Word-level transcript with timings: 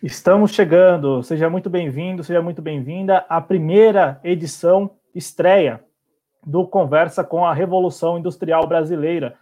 Estamos 0.00 0.52
chegando. 0.52 1.24
Seja 1.24 1.50
muito 1.50 1.68
bem-vindo, 1.68 2.22
seja 2.22 2.40
muito 2.40 2.62
bem-vinda 2.62 3.26
à 3.28 3.40
primeira 3.40 4.20
edição 4.22 4.92
estreia 5.12 5.82
do 6.46 6.64
Conversa 6.64 7.24
com 7.24 7.44
a 7.44 7.52
Revolução 7.52 8.16
Industrial 8.16 8.64
Brasileira, 8.64 9.34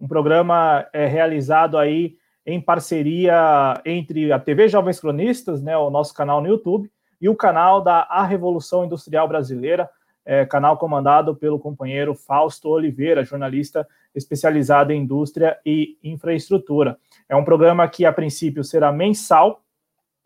um 0.00 0.08
programa 0.08 0.84
é, 0.92 1.06
realizado 1.06 1.78
aí 1.78 2.16
em 2.44 2.60
parceria 2.60 3.80
entre 3.86 4.32
a 4.32 4.40
TV 4.40 4.66
Jovens 4.66 4.98
Cronistas, 4.98 5.62
né, 5.62 5.76
o 5.76 5.90
nosso 5.90 6.12
canal 6.12 6.40
no 6.40 6.48
YouTube, 6.48 6.90
e 7.20 7.28
o 7.28 7.36
canal 7.36 7.80
da 7.80 8.00
A 8.10 8.24
Revolução 8.24 8.84
Industrial 8.84 9.28
Brasileira, 9.28 9.88
é, 10.26 10.44
canal 10.44 10.76
comandado 10.76 11.36
pelo 11.36 11.60
companheiro 11.60 12.16
Fausto 12.16 12.68
Oliveira, 12.68 13.22
jornalista 13.22 13.86
especializado 14.12 14.92
em 14.92 15.02
indústria 15.02 15.56
e 15.64 15.96
infraestrutura. 16.02 16.98
É 17.28 17.36
um 17.36 17.44
programa 17.44 17.86
que, 17.86 18.04
a 18.04 18.12
princípio, 18.12 18.64
será 18.64 18.90
mensal 18.90 19.62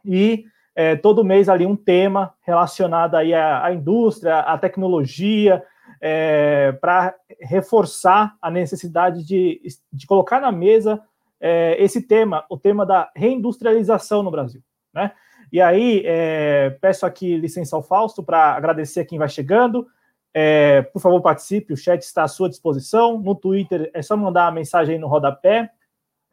e 0.04 0.44
é, 0.74 0.96
todo 0.96 1.24
mês 1.24 1.48
ali 1.48 1.66
um 1.66 1.76
tema 1.76 2.34
relacionado 2.42 3.14
aí 3.14 3.32
à, 3.32 3.64
à 3.64 3.72
indústria, 3.72 4.40
à 4.40 4.58
tecnologia, 4.58 5.62
é, 6.00 6.72
para 6.72 7.14
reforçar 7.40 8.36
a 8.42 8.50
necessidade 8.50 9.24
de, 9.24 9.60
de 9.92 10.06
colocar 10.06 10.40
na 10.40 10.52
mesa 10.52 11.00
é, 11.40 11.76
esse 11.82 12.02
tema, 12.02 12.44
o 12.50 12.58
tema 12.58 12.84
da 12.84 13.10
reindustrialização 13.14 14.22
no 14.22 14.30
Brasil. 14.30 14.62
Né? 14.92 15.12
E 15.52 15.60
aí, 15.60 16.02
é, 16.04 16.70
peço 16.80 17.06
aqui 17.06 17.36
licença 17.36 17.76
ao 17.76 17.82
Fausto 17.82 18.22
para 18.22 18.54
agradecer 18.54 19.00
a 19.00 19.04
quem 19.04 19.18
vai 19.18 19.28
chegando. 19.28 19.86
É, 20.32 20.82
por 20.82 21.00
favor, 21.00 21.22
participe, 21.22 21.72
o 21.72 21.76
chat 21.76 22.02
está 22.02 22.24
à 22.24 22.28
sua 22.28 22.48
disposição. 22.48 23.18
No 23.18 23.34
Twitter 23.34 23.90
é 23.94 24.02
só 24.02 24.16
mandar 24.16 24.48
a 24.48 24.52
mensagem 24.52 24.96
aí 24.96 25.00
no 25.00 25.06
rodapé. 25.06 25.70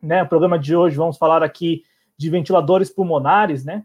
Né? 0.02 0.24
O 0.24 0.28
programa 0.28 0.58
de 0.58 0.76
hoje 0.76 0.98
vamos 0.98 1.18
falar 1.18 1.44
aqui 1.44 1.84
de 2.22 2.30
ventiladores 2.30 2.92
pulmonares, 2.92 3.66
né? 3.66 3.84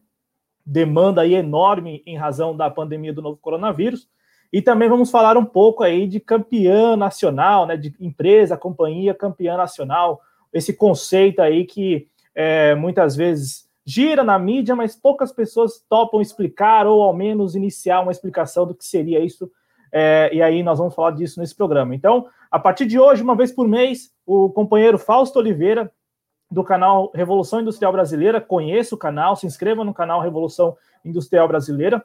Demanda 0.64 1.22
aí 1.22 1.34
enorme 1.34 2.02
em 2.04 2.18
razão 2.18 2.54
da 2.54 2.68
pandemia 2.68 3.10
do 3.10 3.22
novo 3.22 3.38
coronavírus. 3.38 4.06
E 4.52 4.60
também 4.60 4.90
vamos 4.90 5.10
falar 5.10 5.38
um 5.38 5.44
pouco 5.44 5.82
aí 5.82 6.06
de 6.06 6.20
campeã 6.20 6.96
nacional, 6.96 7.66
né? 7.66 7.78
De 7.78 7.94
empresa, 7.98 8.54
companhia 8.54 9.14
campeã 9.14 9.56
nacional, 9.56 10.20
esse 10.52 10.74
conceito 10.74 11.40
aí 11.40 11.64
que 11.64 12.08
é, 12.34 12.74
muitas 12.74 13.16
vezes 13.16 13.66
gira 13.86 14.22
na 14.22 14.38
mídia, 14.38 14.76
mas 14.76 14.94
poucas 14.94 15.32
pessoas 15.32 15.82
topam 15.88 16.20
explicar 16.20 16.86
ou 16.86 17.02
ao 17.02 17.14
menos 17.14 17.54
iniciar 17.54 18.00
uma 18.00 18.12
explicação 18.12 18.66
do 18.66 18.74
que 18.74 18.84
seria 18.84 19.20
isso. 19.20 19.50
É, 19.90 20.28
e 20.30 20.42
aí 20.42 20.62
nós 20.62 20.78
vamos 20.78 20.94
falar 20.94 21.12
disso 21.12 21.40
nesse 21.40 21.54
programa. 21.54 21.94
Então, 21.94 22.26
a 22.50 22.58
partir 22.58 22.84
de 22.84 22.98
hoje, 22.98 23.22
uma 23.22 23.34
vez 23.34 23.50
por 23.50 23.66
mês, 23.66 24.12
o 24.26 24.50
companheiro 24.50 24.98
Fausto 24.98 25.38
Oliveira 25.38 25.90
do 26.50 26.62
canal 26.62 27.10
Revolução 27.14 27.60
Industrial 27.60 27.92
Brasileira, 27.92 28.40
conheça 28.40 28.94
o 28.94 28.98
canal, 28.98 29.36
se 29.36 29.46
inscreva 29.46 29.84
no 29.84 29.92
canal 29.92 30.20
Revolução 30.20 30.76
Industrial 31.04 31.46
Brasileira. 31.48 32.04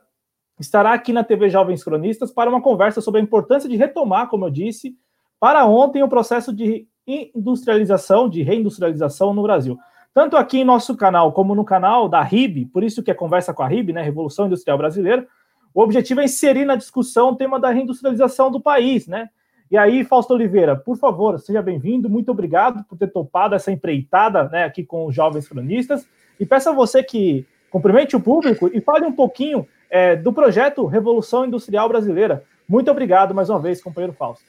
Estará 0.60 0.94
aqui 0.94 1.14
na 1.14 1.24
TV 1.24 1.50
Jovens 1.50 1.84
Cronistas 1.84 2.32
para 2.32 2.50
uma 2.50 2.62
conversa 2.62 3.02
sobre 3.02 3.20
a 3.20 3.24
importância 3.24 3.70
de 3.70 3.76
retomar, 3.76 4.28
como 4.28 4.46
eu 4.46 4.50
disse, 4.50 4.96
para 5.40 5.66
ontem 5.66 6.04
o 6.04 6.10
processo 6.10 6.54
de 6.54 6.88
industrialização, 7.08 8.30
de 8.30 8.44
reindustrialização 8.44 9.34
no 9.34 9.44
Brasil. 9.44 9.78
Tanto 10.14 10.36
aqui 10.36 10.60
em 10.60 10.66
nosso 10.66 10.96
canal 10.96 11.32
como 11.32 11.56
no 11.56 11.64
canal 11.64 12.10
da 12.10 12.22
RIB, 12.22 12.66
por 12.66 12.84
isso 12.84 13.02
que 13.02 13.10
é 13.10 13.14
conversa 13.14 13.54
com 13.54 13.64
a 13.64 13.68
RIB, 13.68 13.94
né, 13.94 14.02
Revolução 14.02 14.48
Industrial 14.48 14.78
Brasileira, 14.78 15.28
o 15.74 15.82
objetivo 15.82 16.20
é 16.20 16.26
inserir 16.26 16.66
na 16.66 16.76
discussão 16.76 17.30
o 17.30 17.36
tema 17.36 17.60
da 17.60 17.70
reindustrialização 17.70 18.52
do 18.52 18.60
país, 18.60 19.08
né? 19.08 19.30
E 19.72 19.78
aí, 19.78 20.04
Fausto 20.04 20.34
Oliveira, 20.34 20.76
por 20.76 20.98
favor, 20.98 21.40
seja 21.40 21.62
bem-vindo. 21.62 22.10
Muito 22.10 22.30
obrigado 22.30 22.84
por 22.84 22.98
ter 22.98 23.08
topado 23.08 23.56
essa 23.56 23.72
empreitada 23.72 24.50
né, 24.50 24.66
aqui 24.66 24.84
com 24.84 25.06
os 25.06 25.16
jovens 25.16 25.48
cronistas. 25.48 26.06
E 26.38 26.46
peço 26.46 26.70
a 26.70 26.74
você 26.74 27.02
que 27.02 27.46
cumprimente 27.70 28.14
o 28.14 28.20
público 28.20 28.70
e 28.74 28.82
fale 28.82 29.06
um 29.06 29.14
pouquinho 29.14 29.66
é, 29.90 30.14
do 30.18 30.34
projeto 30.34 30.86
Revolução 30.86 31.46
Industrial 31.46 31.88
Brasileira. 31.88 32.44
Muito 32.68 32.92
obrigado 32.92 33.34
mais 33.34 33.50
uma 33.50 33.60
vez, 33.60 33.82
companheiro 33.82 34.14
Fausto. 34.14 34.44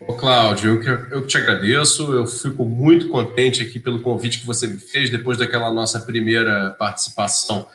Ô, 0.00 0.14
Cláudio, 0.14 0.82
eu 0.82 1.18
eu 1.18 1.26
te 1.28 1.38
agradeço. 1.38 2.12
Eu 2.12 2.26
fico 2.26 2.64
muito 2.64 3.08
contente 3.08 3.62
aqui 3.62 3.78
pelo 3.78 4.02
convite 4.02 4.40
que 4.40 4.46
você 4.46 4.66
me 4.66 4.78
fez 4.78 5.10
depois 5.10 5.38
daquela 5.38 5.72
nossa 5.72 6.00
primeira 6.00 6.70
participação 6.70 7.68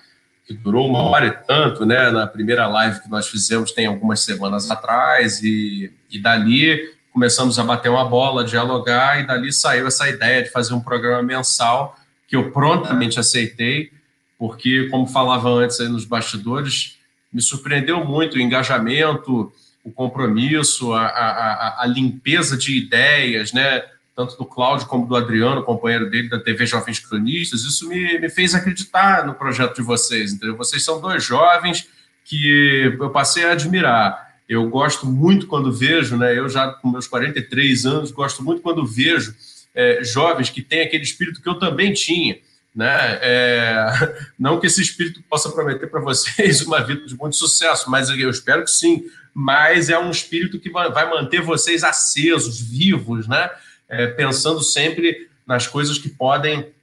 que 0.45 0.53
durou 0.53 0.87
uma 0.87 0.99
hora 0.99 1.25
e 1.27 1.31
tanto, 1.31 1.85
né? 1.85 2.11
Na 2.11 2.27
primeira 2.27 2.67
live 2.67 3.01
que 3.01 3.09
nós 3.09 3.27
fizemos 3.27 3.71
tem 3.71 3.87
algumas 3.87 4.19
semanas 4.19 4.69
atrás, 4.69 5.41
e, 5.41 5.91
e 6.09 6.19
dali 6.19 6.93
começamos 7.11 7.57
a 7.57 7.63
bater 7.63 7.89
uma 7.89 8.03
bola, 8.05 8.43
dialogar, 8.43 9.21
e 9.21 9.25
dali 9.25 9.51
saiu 9.51 9.87
essa 9.87 10.07
ideia 10.09 10.43
de 10.43 10.49
fazer 10.49 10.73
um 10.73 10.81
programa 10.81 11.23
mensal 11.23 11.97
que 12.27 12.35
eu 12.35 12.51
prontamente 12.51 13.19
aceitei, 13.19 13.89
porque, 14.37 14.89
como 14.89 15.07
falava 15.07 15.49
antes 15.49 15.79
aí 15.79 15.87
nos 15.87 16.03
bastidores, 16.03 16.97
me 17.31 17.41
surpreendeu 17.41 18.03
muito 18.03 18.35
o 18.35 18.41
engajamento, 18.41 19.51
o 19.83 19.91
compromisso, 19.91 20.93
a, 20.93 21.05
a, 21.05 21.83
a 21.83 21.85
limpeza 21.85 22.57
de 22.57 22.77
ideias, 22.77 23.53
né? 23.53 23.81
Tanto 24.15 24.37
do 24.37 24.45
Cláudio 24.45 24.87
como 24.87 25.05
do 25.05 25.15
Adriano, 25.15 25.61
companheiro 25.61 26.09
dele 26.09 26.29
da 26.29 26.39
TV 26.39 26.65
Jovens 26.65 26.99
Cronistas, 26.99 27.61
isso 27.61 27.87
me, 27.89 28.17
me 28.17 28.29
fez 28.29 28.55
acreditar 28.55 29.25
no 29.25 29.35
projeto 29.35 29.75
de 29.75 29.81
vocês, 29.81 30.31
entendeu? 30.31 30.55
Vocês 30.55 30.83
são 30.83 31.01
dois 31.01 31.23
jovens 31.23 31.89
que 32.23 32.95
eu 32.97 33.09
passei 33.09 33.43
a 33.43 33.51
admirar. 33.51 34.35
Eu 34.47 34.69
gosto 34.69 35.05
muito 35.05 35.47
quando 35.47 35.71
vejo, 35.71 36.15
né? 36.15 36.37
Eu 36.37 36.47
já 36.47 36.71
com 36.71 36.89
meus 36.89 37.07
43 37.07 37.85
anos, 37.85 38.11
gosto 38.11 38.41
muito 38.41 38.61
quando 38.61 38.85
vejo 38.85 39.35
é, 39.73 40.01
jovens 40.03 40.49
que 40.49 40.61
têm 40.61 40.81
aquele 40.81 41.03
espírito 41.03 41.41
que 41.41 41.49
eu 41.49 41.59
também 41.59 41.91
tinha, 41.91 42.37
né? 42.73 43.19
É, 43.21 43.87
não 44.39 44.59
que 44.59 44.67
esse 44.67 44.81
espírito 44.81 45.21
possa 45.29 45.49
prometer 45.49 45.87
para 45.87 45.99
vocês 45.99 46.61
uma 46.61 46.81
vida 46.81 47.05
de 47.05 47.15
muito 47.17 47.35
sucesso, 47.35 47.91
mas 47.91 48.09
eu 48.09 48.29
espero 48.29 48.63
que 48.63 48.71
sim. 48.71 49.03
Mas 49.33 49.89
é 49.89 49.99
um 49.99 50.09
espírito 50.09 50.57
que 50.57 50.69
vai 50.69 51.09
manter 51.09 51.41
vocês 51.41 51.83
acesos, 51.83 52.61
vivos, 52.61 53.27
né? 53.27 53.49
É, 53.89 54.07
pensando 54.07 54.61
sempre 54.61 55.29
nas 55.45 55.67
coisas 55.67 55.97
que 55.97 56.09
podem 56.09 56.73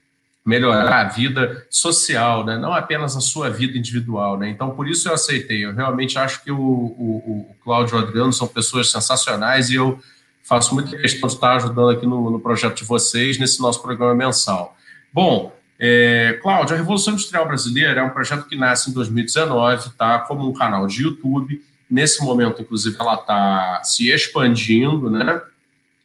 melhorar 0.45 1.07
a 1.07 1.09
vida 1.09 1.65
social, 1.71 2.45
né? 2.45 2.59
não 2.59 2.73
apenas 2.73 3.17
a 3.17 3.21
sua 3.21 3.49
vida 3.49 3.79
individual. 3.79 4.37
Né? 4.39 4.49
Então, 4.49 4.71
por 4.71 4.89
isso 4.89 5.09
eu 5.09 5.15
aceitei. 5.15 5.65
Eu 5.65 5.75
realmente 5.75 6.19
acho 6.19 6.43
que 6.43 6.51
o, 6.51 6.59
o, 6.59 7.49
o 7.51 7.57
Cláudio 7.63 7.97
e 7.97 8.01
o 8.01 8.03
Adriano 8.03 8.33
são 8.33 8.49
pessoas 8.49 8.91
sensacionais 8.91 9.71
e 9.71 9.77
eu 9.77 10.01
faço 10.43 10.75
muita 10.75 10.97
questão 10.97 11.29
de 11.29 11.35
estar 11.35 11.57
ajudando 11.57 11.91
aqui 11.91 12.07
no, 12.07 12.31
no 12.31 12.41
projeto 12.41 12.79
de 12.79 12.85
vocês, 12.85 13.39
nesse 13.39 13.61
nosso 13.61 13.81
programa 13.81 14.15
mensal. 14.15 14.77
Bom, 15.13 15.57
é, 15.79 16.39
Cláudio, 16.43 16.75
a 16.75 16.79
Revolução 16.79 17.13
Industrial 17.13 17.47
Brasileira 17.47 18.01
é 18.01 18.05
um 18.05 18.11
projeto 18.11 18.47
que 18.47 18.57
nasce 18.57 18.91
em 18.91 18.93
2019, 18.93 19.91
tá? 19.91 20.19
Como 20.21 20.49
um 20.49 20.53
canal 20.53 20.87
de 20.87 21.03
YouTube. 21.03 21.63
Nesse 21.89 22.23
momento, 22.23 22.63
inclusive, 22.63 22.97
ela 22.99 23.15
está 23.15 23.81
se 23.85 24.11
expandindo, 24.11 25.11
né? 25.11 25.41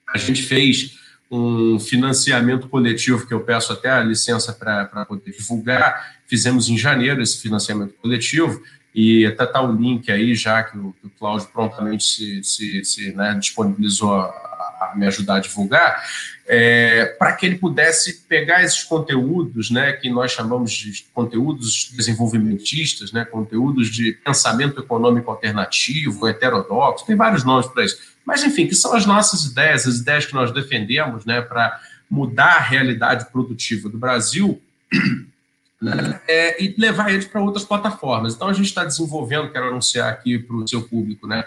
A 0.07 0.17
gente 0.17 0.43
fez 0.43 0.97
um 1.29 1.79
financiamento 1.79 2.69
coletivo, 2.69 3.27
que 3.27 3.33
eu 3.33 3.41
peço 3.41 3.73
até 3.73 3.89
a 3.89 4.01
licença 4.01 4.53
para 4.53 5.05
poder 5.05 5.31
divulgar. 5.31 6.17
Fizemos 6.25 6.69
em 6.69 6.77
janeiro 6.77 7.21
esse 7.21 7.41
financiamento 7.41 7.93
coletivo, 8.01 8.61
e 8.95 9.27
até 9.27 9.43
está 9.43 9.61
o 9.61 9.71
link 9.71 10.11
aí, 10.11 10.33
já 10.33 10.63
que 10.63 10.77
o, 10.77 10.91
que 10.99 11.05
o 11.05 11.09
Cláudio 11.11 11.47
prontamente 11.53 12.03
se, 12.03 12.43
se, 12.43 12.83
se 12.83 13.13
né, 13.13 13.35
disponibilizou 13.39 14.15
a, 14.15 14.25
a, 14.25 14.93
me 14.95 15.05
ajudar 15.05 15.35
a 15.35 15.39
divulgar, 15.39 16.03
é, 16.47 17.05
para 17.19 17.33
que 17.33 17.45
ele 17.45 17.57
pudesse 17.57 18.21
pegar 18.27 18.63
esses 18.63 18.83
conteúdos, 18.83 19.69
né, 19.69 19.91
que 19.91 20.09
nós 20.09 20.31
chamamos 20.31 20.71
de 20.71 21.05
conteúdos 21.13 21.91
desenvolvimentistas, 21.93 23.11
né, 23.11 23.23
conteúdos 23.23 23.89
de 23.89 24.13
pensamento 24.13 24.79
econômico 24.79 25.29
alternativo, 25.29 26.27
heterodoxo, 26.27 27.05
tem 27.05 27.15
vários 27.15 27.43
nomes 27.43 27.67
para 27.67 27.85
isso 27.85 28.16
mas, 28.27 28.43
enfim, 28.43 28.67
que 28.67 28.75
são 28.75 28.93
as 28.93 29.05
nossas 29.05 29.45
ideias, 29.45 29.87
as 29.87 29.99
ideias 29.99 30.25
que 30.25 30.33
nós 30.33 30.51
defendemos 30.51 31.23
né, 31.23 31.39
para 31.39 31.79
mudar 32.09 32.57
a 32.57 32.59
realidade 32.59 33.31
produtiva 33.31 33.87
do 33.87 33.97
Brasil 33.97 34.61
né, 35.81 36.19
é, 36.27 36.61
e 36.61 36.75
levar 36.77 37.09
eles 37.09 37.25
para 37.25 37.41
outras 37.41 37.63
plataformas. 37.63 38.35
Então, 38.35 38.49
a 38.49 38.53
gente 38.53 38.65
está 38.65 38.83
desenvolvendo, 38.83 39.49
quero 39.49 39.69
anunciar 39.69 40.11
aqui 40.11 40.37
para 40.37 40.57
o 40.57 40.67
seu 40.67 40.81
público, 40.81 41.25
né, 41.25 41.45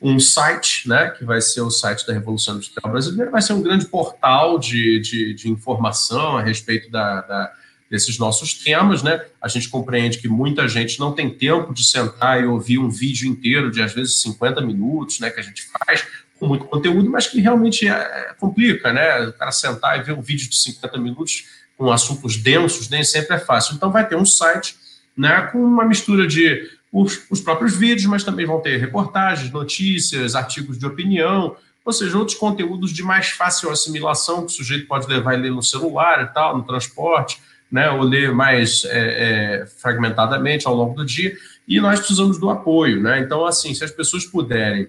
um 0.00 0.20
site, 0.20 0.88
né, 0.88 1.10
que 1.10 1.24
vai 1.24 1.40
ser 1.40 1.62
o 1.62 1.70
site 1.70 2.06
da 2.06 2.12
Revolução 2.12 2.54
Industrial 2.54 2.92
Brasileira, 2.92 3.28
vai 3.32 3.42
ser 3.42 3.54
um 3.54 3.60
grande 3.60 3.86
portal 3.86 4.56
de, 4.56 5.00
de, 5.00 5.34
de 5.34 5.50
informação 5.50 6.38
a 6.38 6.42
respeito 6.42 6.88
da, 6.92 7.22
da 7.22 7.52
desses 7.90 8.16
nossos 8.18 8.54
temas, 8.54 9.02
né? 9.02 9.20
A 9.42 9.48
gente 9.48 9.68
compreende 9.68 10.18
que 10.18 10.28
muita 10.28 10.68
gente 10.68 11.00
não 11.00 11.12
tem 11.12 11.28
tempo 11.28 11.74
de 11.74 11.84
sentar 11.84 12.40
e 12.40 12.46
ouvir 12.46 12.78
um 12.78 12.88
vídeo 12.88 13.28
inteiro 13.28 13.68
de 13.68 13.82
às 13.82 13.92
vezes 13.92 14.22
50 14.22 14.60
minutos, 14.60 15.18
né, 15.18 15.28
que 15.28 15.40
a 15.40 15.42
gente 15.42 15.66
faz 15.66 16.06
com 16.40 16.46
muito 16.46 16.64
conteúdo, 16.64 17.10
mas 17.10 17.26
que 17.26 17.40
realmente 17.40 17.86
é, 17.86 17.92
é, 17.92 18.34
complica, 18.40 18.92
né? 18.92 19.26
O 19.26 19.32
cara 19.34 19.52
sentar 19.52 20.00
e 20.00 20.02
ver 20.02 20.12
um 20.12 20.22
vídeo 20.22 20.48
de 20.48 20.56
50 20.56 20.98
minutos 20.98 21.44
com 21.76 21.92
assuntos 21.92 22.36
densos 22.36 22.88
nem 22.88 23.04
sempre 23.04 23.36
é 23.36 23.38
fácil. 23.38 23.74
Então 23.74 23.92
vai 23.92 24.08
ter 24.08 24.16
um 24.16 24.24
site, 24.24 24.74
né, 25.16 25.42
com 25.52 25.58
uma 25.58 25.84
mistura 25.84 26.26
de 26.26 26.68
os, 26.92 27.26
os 27.30 27.40
próprios 27.40 27.76
vídeos, 27.76 28.06
mas 28.06 28.24
também 28.24 28.46
vão 28.46 28.60
ter 28.60 28.78
reportagens, 28.78 29.52
notícias, 29.52 30.34
artigos 30.34 30.78
de 30.78 30.86
opinião, 30.86 31.56
ou 31.84 31.92
seja, 31.92 32.18
outros 32.18 32.36
conteúdos 32.36 32.92
de 32.92 33.02
mais 33.02 33.28
fácil 33.28 33.70
assimilação 33.70 34.40
que 34.40 34.52
o 34.52 34.54
sujeito 34.54 34.86
pode 34.86 35.06
levar 35.06 35.34
e 35.34 35.42
ler 35.42 35.50
no 35.50 35.62
celular 35.62 36.22
e 36.22 36.34
tal, 36.34 36.56
no 36.56 36.64
transporte 36.64 37.40
né, 37.70 37.90
ou 37.90 38.02
ler 38.02 38.32
mais 38.32 38.84
é, 38.86 39.60
é, 39.60 39.66
fragmentadamente 39.66 40.66
ao 40.66 40.74
longo 40.74 40.94
do 40.94 41.04
dia, 41.04 41.36
e 41.68 41.80
nós 41.80 42.00
precisamos 42.00 42.38
do 42.38 42.50
apoio. 42.50 43.00
Né? 43.00 43.20
Então, 43.20 43.46
assim, 43.46 43.72
se 43.72 43.84
as 43.84 43.92
pessoas 43.92 44.24
puderem 44.24 44.88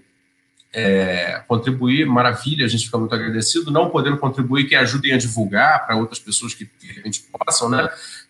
é, 0.74 1.42
contribuir, 1.48 2.06
maravilha, 2.06 2.66
a 2.66 2.70
gente 2.70 2.86
fica 2.86 2.98
muito 2.98 3.14
agradecido. 3.14 3.72
Não 3.72 3.90
podendo 3.90 4.18
contribuir, 4.18 4.66
que 4.66 4.76
ajudem 4.76 5.14
a 5.14 5.18
divulgar 5.18 5.86
para 5.86 5.96
outras 5.96 6.20
pessoas 6.20 6.54
que 6.54 6.70
a 7.00 7.06
gente 7.06 7.24
possam, 7.32 7.70
né? 7.70 7.90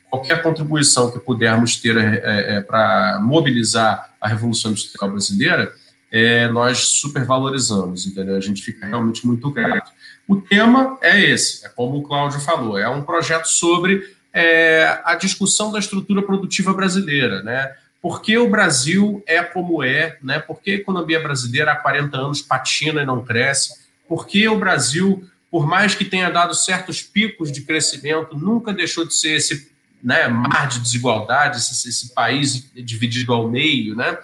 Qualquer 0.09 0.41
contribuição 0.41 1.09
que 1.09 1.19
pudermos 1.19 1.77
ter 1.77 1.97
é, 1.97 2.57
é, 2.57 2.61
para 2.61 3.19
mobilizar 3.21 4.13
a 4.19 4.27
Revolução 4.27 4.71
Industrial 4.71 5.09
Brasileira, 5.09 5.73
é, 6.11 6.49
nós 6.49 6.79
supervalorizamos, 6.79 8.05
entendeu? 8.05 8.35
A 8.35 8.41
gente 8.41 8.61
fica 8.61 8.85
realmente 8.85 9.25
muito 9.25 9.49
grato. 9.49 9.91
O 10.27 10.41
tema 10.41 10.97
é 11.01 11.19
esse, 11.21 11.65
é 11.65 11.69
como 11.69 11.99
o 11.99 12.03
Cláudio 12.03 12.41
falou, 12.41 12.77
é 12.77 12.89
um 12.89 13.03
projeto 13.03 13.45
sobre 13.45 14.03
é, 14.33 15.01
a 15.05 15.15
discussão 15.15 15.71
da 15.71 15.79
estrutura 15.79 16.21
produtiva 16.21 16.73
brasileira, 16.73 17.41
né? 17.43 17.73
Por 18.01 18.21
que 18.21 18.35
o 18.37 18.49
Brasil 18.49 19.23
é 19.27 19.43
como 19.43 19.83
é, 19.83 20.17
né? 20.23 20.39
Por 20.39 20.59
que 20.59 20.71
a 20.71 20.75
economia 20.75 21.19
brasileira 21.19 21.71
há 21.71 21.75
40 21.75 22.17
anos 22.17 22.41
patina 22.41 23.03
e 23.03 23.05
não 23.05 23.23
cresce? 23.23 23.79
Por 24.07 24.25
que 24.25 24.47
o 24.47 24.57
Brasil, 24.57 25.23
por 25.51 25.67
mais 25.67 25.93
que 25.93 26.03
tenha 26.03 26.29
dado 26.31 26.55
certos 26.55 27.01
picos 27.03 27.51
de 27.51 27.61
crescimento, 27.61 28.35
nunca 28.35 28.73
deixou 28.73 29.05
de 29.05 29.13
ser 29.13 29.35
esse 29.35 29.71
né, 30.03 30.27
mar 30.27 30.67
de 30.67 30.79
desigualdade, 30.79 31.57
esse, 31.57 31.87
esse 31.87 32.11
país 32.13 32.71
dividido 32.73 33.33
ao 33.33 33.47
meio, 33.47 33.95
né? 33.95 34.17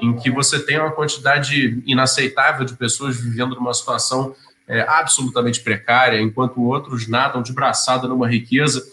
Em 0.00 0.14
que 0.14 0.30
você 0.30 0.60
tem 0.60 0.78
uma 0.78 0.92
quantidade 0.92 1.82
inaceitável 1.84 2.64
de 2.64 2.74
pessoas 2.74 3.16
vivendo 3.16 3.56
numa 3.56 3.74
situação 3.74 4.36
é, 4.68 4.82
absolutamente 4.82 5.60
precária, 5.60 6.20
enquanto 6.20 6.62
outros 6.62 7.08
nadam 7.08 7.42
de 7.42 7.52
braçada 7.52 8.06
numa 8.06 8.28
riqueza 8.28 8.86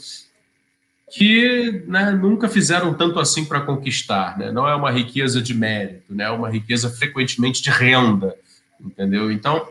que 1.16 1.84
né, 1.88 2.10
nunca 2.12 2.50
fizeram 2.50 2.92
tanto 2.92 3.20
assim 3.20 3.46
para 3.46 3.62
conquistar. 3.62 4.36
Né? 4.38 4.52
Não 4.52 4.68
é 4.68 4.76
uma 4.76 4.90
riqueza 4.90 5.40
de 5.40 5.54
mérito, 5.54 6.14
né? 6.14 6.24
é 6.24 6.32
uma 6.32 6.50
riqueza 6.50 6.90
frequentemente 6.90 7.62
de 7.62 7.70
renda, 7.70 8.36
entendeu? 8.82 9.32
Então, 9.32 9.70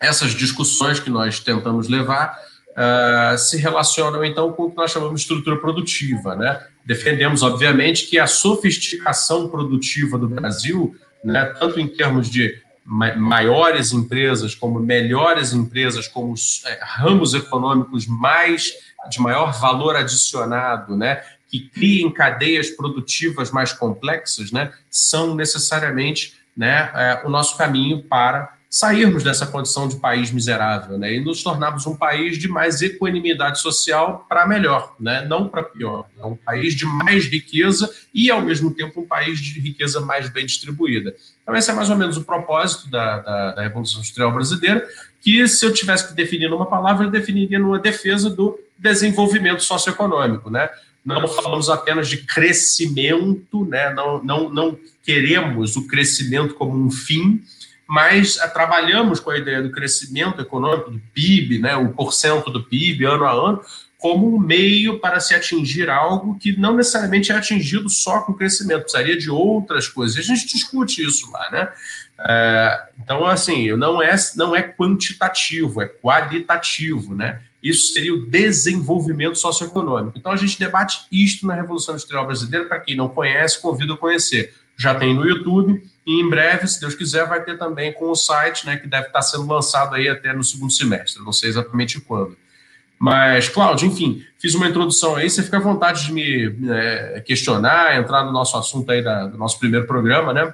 essas 0.00 0.30
discussões 0.30 0.98
que 0.98 1.10
nós 1.10 1.40
tentamos 1.40 1.88
levar 1.88 2.38
uh, 2.70 3.36
se 3.36 3.58
relacionam, 3.58 4.24
então, 4.24 4.50
com 4.50 4.64
o 4.64 4.70
que 4.70 4.78
nós 4.78 4.90
chamamos 4.90 5.20
de 5.20 5.26
estrutura 5.26 5.58
produtiva. 5.58 6.34
Né? 6.34 6.58
Defendemos, 6.86 7.42
obviamente, 7.42 8.06
que 8.06 8.18
a 8.18 8.26
sofisticação 8.26 9.46
produtiva 9.48 10.16
do 10.16 10.26
Brasil, 10.26 10.96
né, 11.22 11.44
tanto 11.60 11.78
em 11.78 11.86
termos 11.86 12.30
de 12.30 12.62
maiores 12.86 13.92
empresas, 13.92 14.54
como 14.54 14.80
melhores 14.80 15.52
empresas, 15.52 16.08
como 16.08 16.34
é, 16.64 16.78
ramos 16.80 17.34
econômicos 17.34 18.06
mais 18.06 18.72
de 19.08 19.20
maior 19.20 19.52
valor 19.58 19.96
adicionado, 19.96 20.96
né, 20.96 21.22
que 21.48 21.60
criem 21.60 22.10
cadeias 22.10 22.70
produtivas 22.70 23.50
mais 23.50 23.72
complexas, 23.72 24.52
né, 24.52 24.72
são 24.90 25.34
necessariamente 25.34 26.34
né, 26.56 26.90
é, 26.94 27.22
o 27.24 27.30
nosso 27.30 27.56
caminho 27.56 28.02
para 28.02 28.58
sairmos 28.70 29.22
dessa 29.22 29.46
condição 29.46 29.88
de 29.88 29.96
país 29.96 30.30
miserável 30.30 30.98
né, 30.98 31.14
e 31.14 31.24
nos 31.24 31.42
tornarmos 31.42 31.86
um 31.86 31.96
país 31.96 32.36
de 32.36 32.48
mais 32.48 32.82
equanimidade 32.82 33.60
social 33.60 34.26
para 34.28 34.46
melhor, 34.46 34.94
né, 35.00 35.24
não 35.26 35.48
para 35.48 35.62
pior. 35.62 36.06
É 36.18 36.26
um 36.26 36.36
país 36.36 36.74
de 36.74 36.84
mais 36.84 37.24
riqueza 37.24 37.90
e, 38.12 38.30
ao 38.30 38.42
mesmo 38.42 38.74
tempo, 38.74 39.00
um 39.00 39.06
país 39.06 39.40
de 39.40 39.58
riqueza 39.58 40.00
mais 40.00 40.28
bem 40.28 40.44
distribuída. 40.44 41.14
Então, 41.42 41.56
esse 41.56 41.70
é 41.70 41.74
mais 41.74 41.88
ou 41.88 41.96
menos 41.96 42.18
o 42.18 42.24
propósito 42.24 42.90
da, 42.90 43.20
da, 43.20 43.52
da 43.52 43.62
Revolução 43.62 44.00
Industrial 44.00 44.30
Brasileira, 44.32 44.86
que, 45.22 45.48
se 45.48 45.64
eu 45.64 45.72
tivesse 45.72 46.08
que 46.08 46.14
definir 46.14 46.50
numa 46.50 46.66
palavra, 46.66 47.06
eu 47.06 47.10
definiria 47.10 47.58
numa 47.58 47.78
defesa 47.78 48.28
do 48.28 48.58
desenvolvimento 48.78 49.62
socioeconômico, 49.62 50.50
né? 50.50 50.68
Não 51.04 51.26
falamos 51.26 51.70
apenas 51.70 52.08
de 52.08 52.18
crescimento, 52.18 53.64
né? 53.64 53.94
não, 53.94 54.22
não, 54.22 54.50
não 54.50 54.78
queremos 55.02 55.74
o 55.76 55.86
crescimento 55.86 56.54
como 56.54 56.76
um 56.78 56.90
fim, 56.90 57.42
mas 57.86 58.36
eh, 58.36 58.46
trabalhamos 58.48 59.18
com 59.18 59.30
a 59.30 59.38
ideia 59.38 59.62
do 59.62 59.70
crescimento 59.70 60.42
econômico, 60.42 60.90
do 60.90 61.00
PIB, 61.14 61.60
né? 61.60 61.74
o 61.76 61.88
porcento 61.94 62.50
do 62.50 62.62
PIB 62.62 63.06
ano 63.06 63.24
a 63.24 63.32
ano, 63.32 63.62
como 63.96 64.32
um 64.32 64.38
meio 64.38 65.00
para 65.00 65.18
se 65.18 65.34
atingir 65.34 65.88
algo 65.88 66.38
que 66.38 66.56
não 66.56 66.76
necessariamente 66.76 67.32
é 67.32 67.34
atingido 67.34 67.88
só 67.88 68.20
com 68.20 68.34
crescimento, 68.34 68.82
precisaria 68.82 69.16
de 69.16 69.30
outras 69.30 69.88
coisas. 69.88 70.16
E 70.16 70.20
a 70.20 70.22
gente 70.22 70.46
discute 70.46 71.02
isso 71.02 71.30
lá, 71.32 71.50
né? 71.50 71.68
É, 72.20 72.82
então, 73.02 73.26
assim, 73.26 73.74
não 73.76 74.02
é, 74.02 74.14
não 74.36 74.54
é 74.54 74.62
quantitativo, 74.62 75.80
é 75.80 75.86
qualitativo, 75.86 77.14
né? 77.14 77.40
Isso 77.62 77.92
seria 77.92 78.14
o 78.14 78.26
desenvolvimento 78.26 79.36
socioeconômico. 79.36 80.16
Então, 80.16 80.32
a 80.32 80.36
gente 80.36 80.58
debate 80.58 81.06
isto 81.10 81.46
na 81.46 81.54
Revolução 81.54 81.94
Industrial 81.94 82.24
Brasileira. 82.24 82.66
Para 82.66 82.80
quem 82.80 82.96
não 82.96 83.08
conhece, 83.08 83.60
convido 83.60 83.94
a 83.94 83.96
conhecer. 83.96 84.54
Já 84.76 84.94
tem 84.94 85.12
no 85.12 85.26
YouTube 85.26 85.82
e 86.06 86.20
em 86.20 86.30
breve, 86.30 86.68
se 86.68 86.80
Deus 86.80 86.94
quiser, 86.94 87.26
vai 87.26 87.42
ter 87.44 87.58
também 87.58 87.92
com 87.92 88.10
o 88.10 88.14
site, 88.14 88.64
né, 88.64 88.76
que 88.76 88.86
deve 88.86 89.08
estar 89.08 89.22
sendo 89.22 89.46
lançado 89.46 89.94
aí 89.94 90.08
até 90.08 90.32
no 90.32 90.44
segundo 90.44 90.72
semestre. 90.72 91.22
Não 91.22 91.32
sei 91.32 91.50
exatamente 91.50 92.00
quando. 92.00 92.36
Mas, 92.98 93.48
Cláudio, 93.48 93.88
enfim, 93.88 94.24
fiz 94.38 94.54
uma 94.54 94.68
introdução 94.68 95.16
aí. 95.16 95.28
Você 95.28 95.42
fica 95.42 95.56
à 95.56 95.60
vontade 95.60 96.06
de 96.06 96.12
me 96.12 96.56
é, 96.70 97.22
questionar, 97.26 97.96
entrar 97.96 98.24
no 98.24 98.32
nosso 98.32 98.56
assunto 98.56 98.90
aí 98.90 99.02
da, 99.02 99.26
do 99.26 99.36
nosso 99.36 99.58
primeiro 99.58 99.86
programa, 99.86 100.32
né? 100.32 100.52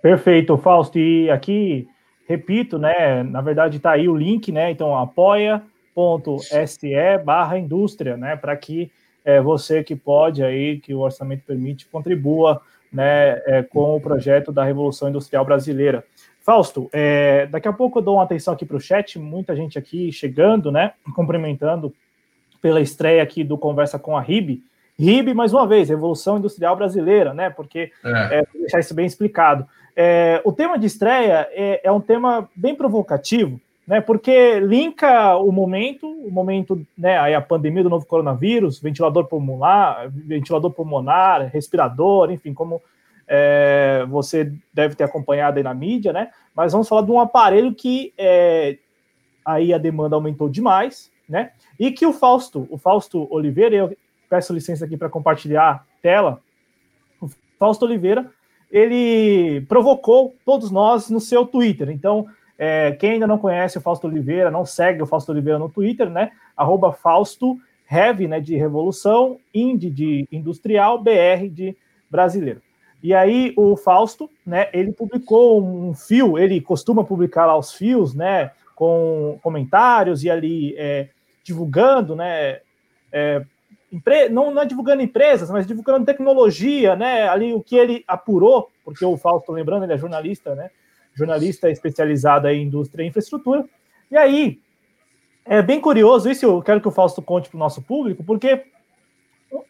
Perfeito, 0.00 0.56
Fausto. 0.56 0.98
E 0.98 1.28
aqui, 1.30 1.86
repito, 2.28 2.78
né? 2.78 3.22
Na 3.24 3.40
verdade, 3.40 3.76
está 3.76 3.92
aí 3.92 4.08
o 4.08 4.16
link, 4.16 4.50
né? 4.52 4.70
Então, 4.70 4.96
apoia 4.96 5.62
apoia.se 5.96 7.18
barra 7.24 7.58
indústria, 7.58 8.16
né, 8.16 8.36
para 8.36 8.54
que 8.54 8.92
é, 9.24 9.40
você 9.40 9.82
que 9.82 9.96
pode 9.96 10.44
aí, 10.44 10.78
que 10.78 10.94
o 10.94 11.00
orçamento 11.00 11.42
permite, 11.44 11.86
contribua 11.86 12.60
né, 12.92 13.42
é, 13.46 13.62
com 13.62 13.96
o 13.96 14.00
projeto 14.00 14.52
da 14.52 14.62
Revolução 14.62 15.08
Industrial 15.08 15.44
Brasileira. 15.44 16.04
Fausto, 16.40 16.88
é, 16.92 17.46
daqui 17.46 17.66
a 17.66 17.72
pouco 17.72 17.98
eu 17.98 18.02
dou 18.02 18.16
uma 18.16 18.22
atenção 18.22 18.54
aqui 18.54 18.64
para 18.64 18.76
o 18.76 18.80
chat, 18.80 19.18
muita 19.18 19.56
gente 19.56 19.78
aqui 19.78 20.12
chegando, 20.12 20.70
né, 20.70 20.92
cumprimentando 21.14 21.92
pela 22.60 22.80
estreia 22.80 23.22
aqui 23.22 23.42
do 23.42 23.58
Conversa 23.58 23.98
com 23.98 24.16
a 24.16 24.20
RIB. 24.20 24.62
RIB, 24.98 25.34
mais 25.34 25.52
uma 25.52 25.66
vez, 25.66 25.88
Revolução 25.88 26.38
Industrial 26.38 26.76
Brasileira, 26.76 27.34
né, 27.34 27.50
porque, 27.50 27.90
é. 28.04 28.38
é 28.38 28.46
deixar 28.54 28.78
isso 28.78 28.94
bem 28.94 29.06
explicado. 29.06 29.66
É, 29.96 30.40
o 30.44 30.52
tema 30.52 30.78
de 30.78 30.86
estreia 30.86 31.48
é, 31.50 31.80
é 31.82 31.90
um 31.90 32.00
tema 32.00 32.48
bem 32.54 32.74
provocativo, 32.76 33.60
né? 33.86 34.00
Porque 34.00 34.58
linka 34.60 35.36
o 35.36 35.52
momento, 35.52 36.08
o 36.08 36.30
momento, 36.30 36.84
né? 36.98 37.18
Aí 37.18 37.34
a 37.34 37.40
pandemia 37.40 37.82
do 37.82 37.90
novo 37.90 38.04
coronavírus, 38.04 38.80
ventilador 38.80 39.26
pulmonar, 39.26 40.10
ventilador 40.10 40.72
pulmonar, 40.72 41.48
respirador, 41.48 42.32
enfim, 42.32 42.52
como 42.52 42.82
é, 43.28 44.04
você 44.08 44.52
deve 44.72 44.94
ter 44.94 45.04
acompanhado 45.04 45.58
aí 45.58 45.62
na 45.62 45.72
mídia, 45.74 46.12
né? 46.12 46.30
Mas 46.54 46.72
vamos 46.72 46.88
falar 46.88 47.02
de 47.02 47.10
um 47.10 47.20
aparelho 47.20 47.74
que 47.74 48.12
é, 48.18 48.76
aí 49.44 49.72
a 49.72 49.78
demanda 49.78 50.16
aumentou 50.16 50.48
demais, 50.48 51.10
né? 51.28 51.52
E 51.78 51.92
que 51.92 52.06
o 52.06 52.12
Fausto, 52.12 52.66
o 52.70 52.78
Fausto 52.78 53.28
Oliveira, 53.30 53.76
eu 53.76 53.96
peço 54.28 54.52
licença 54.52 54.84
aqui 54.84 54.96
para 54.96 55.08
compartilhar 55.08 55.86
tela. 56.02 56.40
O 57.20 57.28
Fausto 57.58 57.84
Oliveira, 57.84 58.28
ele 58.70 59.60
provocou 59.68 60.34
todos 60.44 60.72
nós 60.72 61.08
no 61.08 61.20
seu 61.20 61.46
Twitter. 61.46 61.90
Então, 61.90 62.26
é, 62.58 62.92
quem 62.92 63.12
ainda 63.12 63.26
não 63.26 63.38
conhece 63.38 63.76
o 63.76 63.80
Fausto 63.80 64.06
Oliveira, 64.06 64.50
não 64.50 64.64
segue 64.64 65.02
o 65.02 65.06
Fausto 65.06 65.30
Oliveira 65.30 65.58
no 65.58 65.68
Twitter, 65.68 66.08
né? 66.08 66.32
Arroba 66.56 66.92
Fausto 66.92 67.58
Heavy, 67.90 68.26
né? 68.26 68.40
De 68.40 68.56
revolução, 68.56 69.38
Indy 69.54 69.90
de 69.90 70.28
industrial, 70.32 70.98
BR 71.02 71.48
de 71.50 71.76
brasileiro. 72.10 72.62
E 73.02 73.12
aí 73.14 73.52
o 73.56 73.76
Fausto, 73.76 74.30
né? 74.44 74.68
Ele 74.72 74.92
publicou 74.92 75.62
um 75.62 75.94
fio, 75.94 76.38
ele 76.38 76.60
costuma 76.60 77.04
publicar 77.04 77.46
lá 77.46 77.56
os 77.56 77.72
fios, 77.72 78.14
né? 78.14 78.50
Com 78.74 79.38
comentários 79.42 80.24
e 80.24 80.30
ali 80.30 80.74
é, 80.78 81.08
divulgando, 81.44 82.16
né? 82.16 82.60
É, 83.12 83.42
não, 84.30 84.50
não 84.50 84.62
é 84.62 84.66
divulgando 84.66 85.02
empresas, 85.02 85.50
mas 85.50 85.66
divulgando 85.66 86.06
tecnologia, 86.06 86.96
né? 86.96 87.28
Ali 87.28 87.52
o 87.52 87.62
que 87.62 87.76
ele 87.76 88.02
apurou, 88.08 88.70
porque 88.82 89.04
o 89.04 89.16
Fausto, 89.16 89.52
lembrando, 89.52 89.84
ele 89.84 89.92
é 89.92 89.98
jornalista, 89.98 90.54
né? 90.54 90.70
Jornalista 91.16 91.70
especializado 91.70 92.46
em 92.48 92.64
indústria 92.64 93.02
e 93.02 93.08
infraestrutura. 93.08 93.64
E 94.10 94.16
aí, 94.16 94.60
é 95.44 95.62
bem 95.62 95.80
curioso, 95.80 96.30
isso 96.30 96.44
eu 96.44 96.62
quero 96.62 96.80
que 96.80 96.88
o 96.88 96.92
Fausto 96.92 97.22
conte 97.22 97.48
para 97.48 97.56
o 97.56 97.58
nosso 97.58 97.80
público, 97.80 98.22
porque 98.22 98.64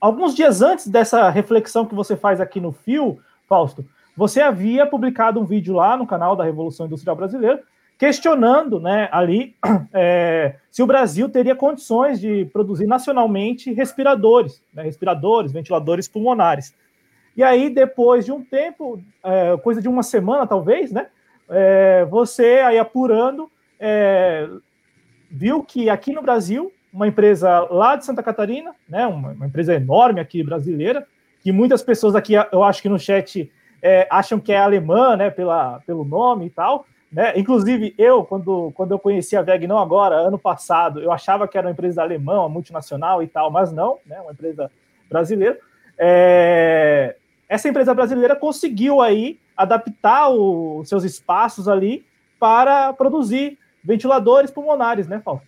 alguns 0.01 0.35
dias 0.35 0.61
antes 0.61 0.89
dessa 0.89 1.31
reflexão 1.31 1.87
que 1.87 1.95
você 1.95 2.17
faz 2.17 2.41
aqui 2.41 2.61
no 2.61 2.73
Fio, 2.73 3.19
Fausto, 3.47 3.85
você 4.17 4.41
havia 4.41 4.87
publicado 4.87 5.39
um 5.39 5.45
vídeo 5.45 5.75
lá 5.75 5.97
no 5.97 6.07
canal 6.07 6.35
da 6.35 6.43
Revolução 6.43 6.87
Industrial 6.87 7.15
Brasileira, 7.15 7.63
questionando 7.99 8.81
né, 8.81 9.09
ali 9.13 9.55
é, 9.93 10.57
se 10.71 10.83
o 10.83 10.87
Brasil 10.87 11.29
teria 11.29 11.55
condições 11.55 12.21
de 12.21 12.47
produzir 12.47 12.87
nacionalmente 12.87 13.73
respiradores, 13.73 14.63
né, 14.73 14.83
respiradores, 14.83 15.53
ventiladores 15.53 16.09
pulmonares. 16.09 16.75
E 17.37 17.43
aí, 17.43 17.69
depois 17.69 18.25
de 18.25 18.33
um 18.33 18.43
tempo, 18.43 18.99
é, 19.23 19.57
coisa 19.59 19.83
de 19.83 19.89
uma 19.89 20.03
semana 20.03 20.47
talvez, 20.47 20.91
né, 20.91 21.09
é, 21.49 22.05
você 22.07 22.61
aí 22.65 22.79
apurando, 22.79 23.51
é, 23.79 24.49
viu 25.31 25.63
que 25.63 25.89
aqui 25.91 26.13
no 26.13 26.23
Brasil 26.23 26.73
uma 26.93 27.07
empresa 27.07 27.61
lá 27.71 27.95
de 27.95 28.07
Santa 28.07 28.23
Catarina, 28.23 28.75
né, 28.89 29.07
uma, 29.07 29.33
uma 29.33 29.47
empresa 29.47 29.75
enorme 29.75 30.19
aqui 30.19 30.43
brasileira, 30.43 31.07
que 31.43 31.53
muitas 31.53 31.83
pessoas 31.83 32.15
aqui, 32.15 32.33
eu 32.51 32.63
acho 32.63 32.81
que 32.81 32.89
no 32.89 32.99
chat, 32.99 33.51
é, 33.83 34.07
acham 34.11 34.41
que 34.41 34.53
é 34.53 34.59
alemã, 34.59 35.17
né, 35.17 35.31
pela, 35.31 35.81
pelo 35.87 36.05
nome 36.05 36.47
e 36.47 36.51
tal. 36.51 36.87
Né? 37.13 37.39
Inclusive, 37.39 37.95
eu, 37.97 38.25
quando, 38.25 38.73
quando 38.75 38.93
eu 38.93 38.99
conheci 38.99 39.37
a 39.37 39.43
VEG, 39.43 39.67
não 39.67 39.79
agora, 39.79 40.17
ano 40.17 40.39
passado, 40.39 41.01
eu 41.01 41.13
achava 41.13 41.47
que 41.47 41.57
era 41.57 41.67
uma 41.67 41.73
empresa 41.73 42.03
alemã, 42.03 42.41
uma 42.41 42.49
multinacional 42.49 43.23
e 43.23 43.27
tal, 43.29 43.51
mas 43.51 43.73
não, 43.73 43.99
né, 44.07 44.21
uma 44.21 44.33
empresa 44.33 44.71
brasileira. 45.09 45.59
É, 45.99 47.15
essa 47.49 47.69
empresa 47.69 47.95
brasileira 47.95 48.35
conseguiu 48.35 49.01
aí 49.01 49.39
adaptar 49.57 50.29
os 50.29 50.89
seus 50.89 51.05
espaços 51.05 51.69
ali 51.69 52.05
para 52.39 52.93
produzir 52.93 53.59
ventiladores 53.83 54.51
pulmonares, 54.51 55.09
né, 55.09 55.21
Paulo? 55.25 55.43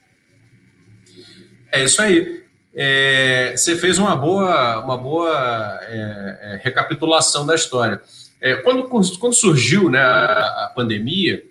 É 1.72 1.84
isso 1.84 2.00
aí. 2.00 2.44
É, 2.74 3.54
você 3.56 3.76
fez 3.76 3.98
uma 3.98 4.14
boa, 4.14 4.84
uma 4.84 4.96
boa 4.96 5.80
é, 5.82 6.38
é, 6.40 6.60
recapitulação 6.62 7.44
da 7.44 7.54
história. 7.54 8.00
É, 8.40 8.54
quando, 8.56 8.84
quando 8.84 9.32
surgiu 9.32 9.90
né, 9.90 10.00
a, 10.00 10.66
a, 10.66 10.72
pandemia, 10.74 11.42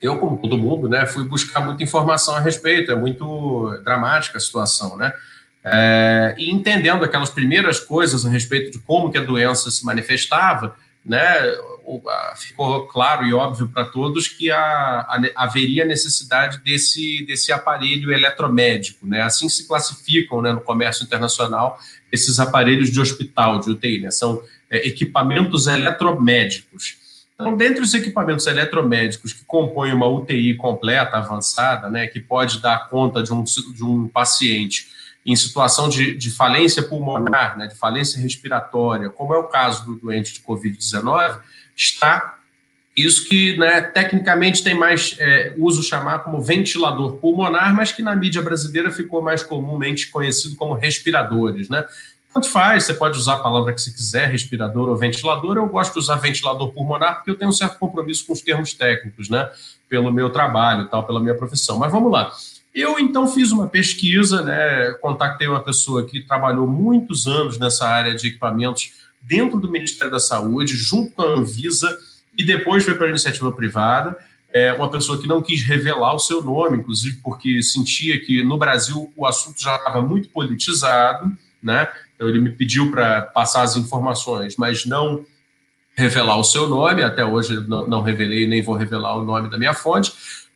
eu, 0.00 0.18
como 0.18 0.38
todo 0.38 0.56
mundo, 0.56 0.88
né, 0.88 1.04
fui 1.04 1.24
buscar 1.24 1.60
muita 1.60 1.82
informação 1.82 2.36
a 2.36 2.40
respeito. 2.40 2.92
É 2.92 2.94
muito 2.94 3.76
dramática 3.84 4.38
a 4.38 4.40
situação, 4.40 4.96
né? 4.96 5.12
É, 5.64 6.34
e 6.38 6.50
entendendo 6.50 7.04
aquelas 7.04 7.30
primeiras 7.30 7.78
coisas 7.78 8.26
a 8.26 8.28
respeito 8.28 8.72
de 8.72 8.78
como 8.80 9.12
que 9.12 9.18
a 9.18 9.22
doença 9.22 9.70
se 9.70 9.84
manifestava, 9.84 10.76
né, 11.04 11.56
ficou 12.36 12.86
claro 12.86 13.26
e 13.26 13.34
óbvio 13.34 13.68
para 13.68 13.84
todos 13.84 14.28
que 14.28 14.50
a, 14.50 14.58
a, 14.58 15.20
haveria 15.36 15.84
necessidade 15.84 16.58
desse, 16.58 17.24
desse 17.26 17.52
aparelho 17.52 18.12
eletromédico. 18.12 19.06
Né? 19.06 19.20
Assim 19.22 19.48
se 19.48 19.66
classificam 19.66 20.40
né, 20.40 20.52
no 20.52 20.60
comércio 20.60 21.04
internacional 21.04 21.78
esses 22.10 22.38
aparelhos 22.38 22.90
de 22.90 23.00
hospital, 23.00 23.58
de 23.58 23.70
UTI. 23.70 24.00
Né? 24.00 24.10
São 24.10 24.42
é, 24.70 24.86
equipamentos 24.86 25.66
eletromédicos. 25.66 26.96
Então, 27.34 27.56
dentre 27.56 27.82
os 27.82 27.92
equipamentos 27.92 28.46
eletromédicos 28.46 29.32
que 29.32 29.44
compõem 29.44 29.92
uma 29.92 30.06
UTI 30.06 30.54
completa, 30.54 31.16
avançada, 31.16 31.90
né, 31.90 32.06
que 32.06 32.20
pode 32.20 32.60
dar 32.60 32.88
conta 32.88 33.20
de 33.20 33.32
um, 33.32 33.42
de 33.42 33.82
um 33.82 34.06
paciente 34.06 34.86
em 35.24 35.36
situação 35.36 35.88
de, 35.88 36.14
de 36.14 36.30
falência 36.30 36.82
pulmonar, 36.82 37.56
né, 37.56 37.66
de 37.66 37.74
falência 37.76 38.20
respiratória, 38.20 39.08
como 39.08 39.32
é 39.34 39.38
o 39.38 39.44
caso 39.44 39.84
do 39.84 39.94
doente 39.94 40.34
de 40.34 40.40
Covid-19, 40.40 41.38
está 41.76 42.38
isso 42.96 43.26
que 43.26 43.56
né, 43.56 43.80
tecnicamente 43.80 44.62
tem 44.62 44.74
mais 44.74 45.16
é, 45.18 45.54
uso 45.56 45.82
chamar 45.82 46.18
como 46.20 46.42
ventilador 46.42 47.16
pulmonar, 47.16 47.74
mas 47.74 47.90
que 47.90 48.02
na 48.02 48.14
mídia 48.14 48.42
brasileira 48.42 48.90
ficou 48.90 49.22
mais 49.22 49.42
comumente 49.42 50.10
conhecido 50.10 50.56
como 50.56 50.74
respiradores. 50.74 51.70
Né? 51.70 51.86
Tanto 52.34 52.50
faz, 52.50 52.84
você 52.84 52.92
pode 52.92 53.16
usar 53.16 53.34
a 53.34 53.38
palavra 53.38 53.72
que 53.72 53.80
você 53.80 53.90
quiser, 53.90 54.28
respirador 54.28 54.90
ou 54.90 54.96
ventilador. 54.96 55.56
Eu 55.56 55.66
gosto 55.68 55.94
de 55.94 56.00
usar 56.00 56.16
ventilador 56.16 56.70
pulmonar 56.72 57.16
porque 57.16 57.30
eu 57.30 57.34
tenho 57.34 57.50
um 57.50 57.54
certo 57.54 57.78
compromisso 57.78 58.26
com 58.26 58.34
os 58.34 58.42
termos 58.42 58.74
técnicos, 58.74 59.30
né? 59.30 59.50
Pelo 59.88 60.12
meu 60.12 60.28
trabalho, 60.28 60.86
tal, 60.88 61.04
pela 61.04 61.20
minha 61.20 61.34
profissão. 61.34 61.78
Mas 61.78 61.90
vamos 61.90 62.12
lá. 62.12 62.30
Eu 62.74 62.98
então 62.98 63.26
fiz 63.28 63.52
uma 63.52 63.66
pesquisa, 63.66 64.42
né? 64.42 64.92
Contatei 65.00 65.46
uma 65.46 65.62
pessoa 65.62 66.06
que 66.06 66.22
trabalhou 66.22 66.66
muitos 66.66 67.26
anos 67.26 67.58
nessa 67.58 67.86
área 67.86 68.14
de 68.14 68.28
equipamentos 68.28 68.92
dentro 69.20 69.60
do 69.60 69.70
Ministério 69.70 70.10
da 70.10 70.18
Saúde, 70.18 70.74
junto 70.74 71.12
com 71.12 71.22
a 71.22 71.34
Anvisa, 71.36 71.98
e 72.36 72.44
depois 72.44 72.84
foi 72.84 72.94
para 72.94 73.06
a 73.06 73.10
iniciativa 73.10 73.52
privada. 73.52 74.16
É 74.52 74.72
uma 74.72 74.90
pessoa 74.90 75.20
que 75.20 75.28
não 75.28 75.42
quis 75.42 75.62
revelar 75.62 76.14
o 76.14 76.18
seu 76.18 76.42
nome, 76.42 76.78
inclusive 76.78 77.18
porque 77.22 77.62
sentia 77.62 78.18
que 78.18 78.42
no 78.42 78.56
Brasil 78.58 79.12
o 79.16 79.26
assunto 79.26 79.60
já 79.60 79.76
estava 79.76 80.00
muito 80.00 80.28
politizado, 80.30 81.30
né? 81.62 81.88
Então 82.14 82.28
ele 82.28 82.40
me 82.40 82.50
pediu 82.50 82.90
para 82.90 83.22
passar 83.22 83.62
as 83.62 83.76
informações, 83.76 84.56
mas 84.56 84.86
não 84.86 85.24
revelar 85.94 86.36
o 86.38 86.44
seu 86.44 86.68
nome. 86.68 87.02
Até 87.02 87.24
hoje 87.24 87.60
não, 87.68 87.86
não 87.86 88.02
revelei 88.02 88.46
nem 88.46 88.62
vou 88.62 88.74
revelar 88.74 89.16
o 89.16 89.24
nome 89.24 89.50
da 89.50 89.58
minha 89.58 89.74
fonte. 89.74 90.12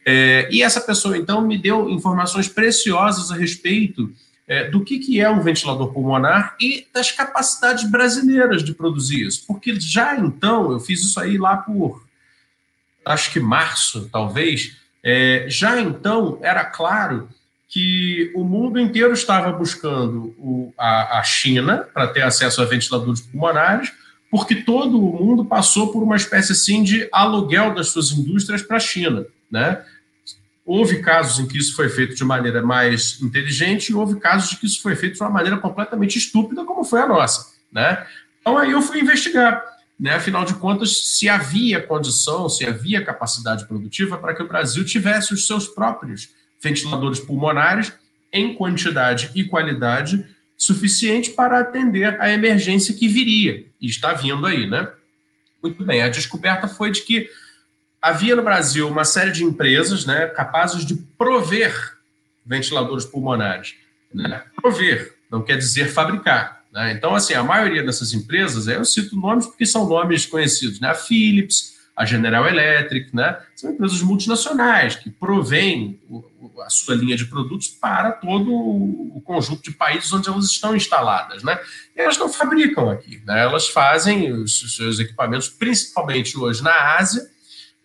É, 0.08 0.48
e 0.52 0.62
essa 0.62 0.80
pessoa 0.80 1.18
então 1.18 1.44
me 1.44 1.58
deu 1.58 1.90
informações 1.90 2.46
preciosas 2.46 3.32
a 3.32 3.34
respeito 3.34 4.12
é, 4.46 4.70
do 4.70 4.84
que, 4.84 5.00
que 5.00 5.20
é 5.20 5.28
um 5.28 5.40
ventilador 5.40 5.92
pulmonar 5.92 6.54
e 6.60 6.86
das 6.94 7.10
capacidades 7.10 7.90
brasileiras 7.90 8.62
de 8.62 8.72
produzir 8.72 9.26
isso. 9.26 9.44
Porque 9.46 9.78
já 9.80 10.16
então, 10.16 10.70
eu 10.70 10.78
fiz 10.78 11.02
isso 11.02 11.18
aí 11.18 11.36
lá 11.36 11.56
por, 11.56 12.06
acho 13.04 13.32
que 13.32 13.40
março, 13.40 14.08
talvez, 14.12 14.76
é, 15.02 15.46
já 15.48 15.80
então 15.80 16.38
era 16.40 16.64
claro 16.64 17.28
que 17.68 18.30
o 18.34 18.44
mundo 18.44 18.78
inteiro 18.78 19.12
estava 19.12 19.50
buscando 19.50 20.34
o, 20.38 20.72
a, 20.78 21.18
a 21.18 21.22
China 21.25 21.86
para 21.92 22.06
ter 22.06 22.22
acesso 22.22 22.62
a 22.62 22.64
ventiladores 22.64 23.22
pulmonares, 23.22 23.92
porque 24.30 24.54
todo 24.54 24.98
o 24.98 25.12
mundo 25.20 25.44
passou 25.44 25.92
por 25.92 26.00
uma 26.02 26.14
espécie 26.14 26.52
assim 26.52 26.84
de 26.84 27.08
aluguel 27.10 27.75
das 27.75 27.88
suas 27.88 28.12
indústrias 28.12 28.62
para 28.62 28.76
a 28.76 28.80
China, 28.80 29.26
né? 29.50 29.84
Houve 30.66 31.00
casos 31.00 31.38
em 31.38 31.46
que 31.46 31.56
isso 31.56 31.76
foi 31.76 31.88
feito 31.88 32.16
de 32.16 32.25
maneira 32.25 32.61
mais 32.61 33.23
inteligente 33.23 33.90
e 33.90 33.94
houve 33.94 34.18
casos 34.18 34.50
de 34.50 34.56
que 34.56 34.66
isso 34.66 34.82
foi 34.82 34.96
feito 34.96 35.14
de 35.14 35.23
uma 35.23 35.30
maneira 35.30 35.56
completamente 35.58 36.18
estúpida, 36.18 36.64
como 36.64 36.82
foi 36.82 37.00
a 37.00 37.06
nossa. 37.06 37.52
Né? 37.73 38.04
Então 38.40 38.58
aí 38.58 38.73
eu 38.73 38.82
fui 38.82 39.00
investigar, 39.00 39.62
né? 39.99 40.14
afinal 40.14 40.44
de 40.44 40.54
contas, 40.54 41.16
se 41.16 41.28
havia 41.28 41.80
condição, 41.80 42.49
se 42.49 42.66
havia 42.66 43.04
capacidade 43.04 43.64
produtiva 43.66 44.18
para 44.18 44.35
que 44.35 44.42
o 44.42 44.49
Brasil 44.49 44.85
tivesse 44.85 45.32
os 45.32 45.46
seus 45.46 45.68
próprios 45.68 46.30
ventiladores 46.61 47.20
pulmonares 47.20 47.92
em 48.32 48.52
quantidade 48.54 49.30
e 49.37 49.44
qualidade 49.44 50.26
suficiente 50.56 51.30
para 51.30 51.61
atender 51.61 52.20
a 52.20 52.28
emergência 52.32 52.92
que 52.92 53.06
viria 53.06 53.66
e 53.80 53.87
está 53.87 54.12
vindo 54.14 54.44
aí, 54.44 54.68
né? 54.68 54.88
Muito 55.62 55.85
bem, 55.85 56.02
a 56.02 56.08
descoberta 56.08 56.66
foi 56.66 56.90
de 56.90 57.02
que 57.02 57.30
havia 58.00 58.36
no 58.36 58.42
Brasil 58.42 58.88
uma 58.88 59.04
série 59.04 59.32
de 59.32 59.44
empresas 59.44 60.04
né, 60.04 60.26
capazes 60.26 60.84
de 60.84 60.94
prover 60.94 61.96
ventiladores 62.44 63.04
pulmonares. 63.04 63.74
Né? 64.14 64.42
Prover, 64.54 65.14
não 65.30 65.42
quer 65.42 65.56
dizer 65.56 65.88
fabricar. 65.88 66.62
Né? 66.72 66.92
Então, 66.92 67.14
assim, 67.14 67.34
a 67.34 67.42
maioria 67.42 67.82
dessas 67.82 68.12
empresas, 68.12 68.68
eu 68.68 68.84
cito 68.84 69.16
nomes 69.16 69.46
porque 69.46 69.66
são 69.66 69.88
nomes 69.88 70.26
conhecidos, 70.26 70.78
né? 70.80 70.90
a 70.90 70.94
Philips, 70.94 71.74
a 71.96 72.04
General 72.04 72.46
Electric, 72.46 73.14
né? 73.16 73.38
são 73.56 73.70
empresas 73.70 74.00
multinacionais 74.02 74.94
que 74.96 75.10
provêm 75.10 75.98
a 76.64 76.70
sua 76.70 76.94
linha 76.94 77.16
de 77.16 77.24
produtos 77.24 77.68
para 77.68 78.12
todo 78.12 78.52
o 78.54 79.20
conjunto 79.24 79.62
de 79.62 79.72
países 79.72 80.12
onde 80.12 80.28
elas 80.28 80.44
estão 80.44 80.76
instaladas. 80.76 81.42
Né? 81.42 81.58
E 81.96 82.00
elas 82.00 82.18
não 82.18 82.28
fabricam 82.28 82.90
aqui, 82.90 83.22
né? 83.24 83.40
elas 83.40 83.68
fazem 83.68 84.30
os 84.32 84.76
seus 84.76 84.98
equipamentos, 84.98 85.48
principalmente 85.48 86.38
hoje 86.38 86.62
na 86.62 86.96
Ásia, 86.96 87.26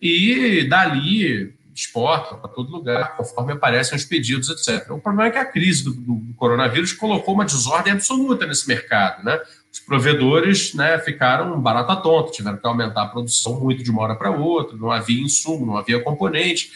e 0.02 0.64
dali 0.68 1.54
exportam 1.74 2.38
para 2.38 2.50
todo 2.50 2.70
lugar, 2.70 3.16
conforme 3.16 3.52
aparecem 3.52 3.96
os 3.96 4.04
pedidos, 4.04 4.50
etc. 4.50 4.90
O 4.90 4.98
problema 4.98 5.28
é 5.28 5.30
que 5.30 5.38
a 5.38 5.44
crise 5.44 5.84
do, 5.84 5.92
do, 5.92 6.14
do, 6.16 6.34
coronavírus 6.34 6.92
colocou 6.92 7.34
uma 7.34 7.44
desordem 7.44 7.92
absoluta 7.92 8.44
nesse 8.44 8.68
mercado. 8.68 9.24
Né? 9.24 9.40
Os 9.72 9.80
provedores 9.80 10.74
né, 10.74 10.98
ficaram 10.98 11.58
barata 11.60 11.96
tonta, 11.96 12.32
tiveram 12.32 12.58
que 12.58 12.66
aumentar 12.66 13.02
a 13.04 13.06
produção 13.06 13.58
muito 13.60 13.82
de 13.82 13.90
uma 13.90 14.02
hora 14.02 14.16
para 14.16 14.30
outra, 14.30 14.76
não 14.76 14.90
havia 14.90 15.22
insumo, 15.22 15.64
não 15.64 15.76
havia 15.76 16.02
componente. 16.02 16.70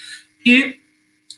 E 0.45 0.81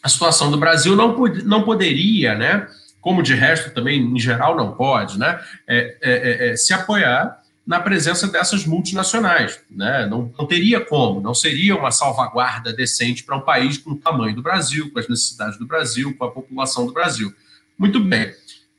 a 0.02 0.08
situação 0.08 0.50
do 0.50 0.58
Brasil 0.58 0.94
não, 0.94 1.16
não 1.44 1.62
poderia, 1.64 2.34
né, 2.34 2.68
como 3.00 3.22
de 3.22 3.34
resto 3.34 3.70
também, 3.70 4.00
em 4.00 4.18
geral, 4.20 4.56
não 4.56 4.72
pode, 4.72 5.18
né, 5.18 5.40
é, 5.66 5.96
é, 6.00 6.12
é, 6.12 6.50
é 6.50 6.56
se 6.56 6.72
apoiar 6.72 7.37
na 7.68 7.78
presença 7.78 8.26
dessas 8.26 8.64
multinacionais. 8.64 9.60
Né? 9.70 10.06
Não, 10.06 10.32
não 10.38 10.46
teria 10.46 10.80
como, 10.80 11.20
não 11.20 11.34
seria 11.34 11.76
uma 11.76 11.90
salvaguarda 11.90 12.72
decente 12.72 13.22
para 13.22 13.36
um 13.36 13.42
país 13.42 13.76
com 13.76 13.90
o 13.90 13.96
tamanho 13.98 14.34
do 14.34 14.40
Brasil, 14.40 14.90
com 14.90 14.98
as 14.98 15.06
necessidades 15.06 15.58
do 15.58 15.66
Brasil, 15.66 16.16
com 16.16 16.24
a 16.24 16.30
população 16.30 16.86
do 16.86 16.94
Brasil. 16.94 17.30
Muito 17.78 18.00
bem. 18.00 18.32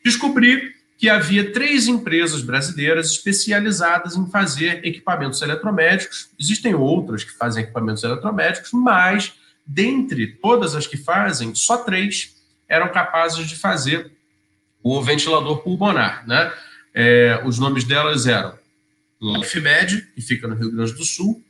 Descobri 0.04 0.74
que 0.98 1.08
havia 1.08 1.54
três 1.54 1.88
empresas 1.88 2.42
brasileiras 2.42 3.12
especializadas 3.12 4.16
em 4.16 4.28
fazer 4.32 4.84
equipamentos 4.84 5.40
eletromédicos. 5.44 6.32
Existem 6.40 6.74
outras 6.74 7.24
que 7.24 7.38
fazem 7.38 7.66
equipamentos 7.66 8.04
eletromédicos, 8.04 8.72
mas 8.74 9.34
dentre 9.64 10.26
todas 10.26 10.74
as 10.74 10.88
que 10.88 10.98
fazem, 10.98 11.54
só 11.54 11.78
três 11.78 12.36
eram 12.68 12.88
capazes 12.88 13.48
de 13.48 13.56
fazer 13.56 14.12
o 14.82 15.00
ventilador 15.00 15.60
pulmonar. 15.60 16.28
Né? 16.28 16.52
É, 16.92 17.40
os 17.46 17.60
nomes 17.60 17.84
delas 17.84 18.26
eram 18.26 18.58
LifeMed, 19.22 20.08
que 20.16 20.22
fica 20.22 20.48
no 20.48 20.56
Rio 20.56 20.72
Grande 20.72 20.94
do 20.94 21.04
Sul, 21.04 21.44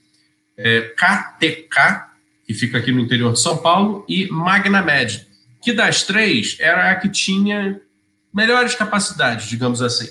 é, 0.57 0.93
KTK, 0.95 2.09
que 2.45 2.53
fica 2.53 2.77
aqui 2.77 2.91
no 2.91 2.99
interior 2.99 3.33
de 3.33 3.39
São 3.39 3.57
Paulo, 3.57 4.05
e 4.07 4.27
MagnaMed, 4.29 5.27
que 5.61 5.71
das 5.71 6.03
três 6.03 6.57
era 6.59 6.91
a 6.91 6.95
que 6.95 7.09
tinha 7.09 7.79
melhores 8.33 8.75
capacidades, 8.75 9.47
digamos 9.47 9.81
assim. 9.81 10.09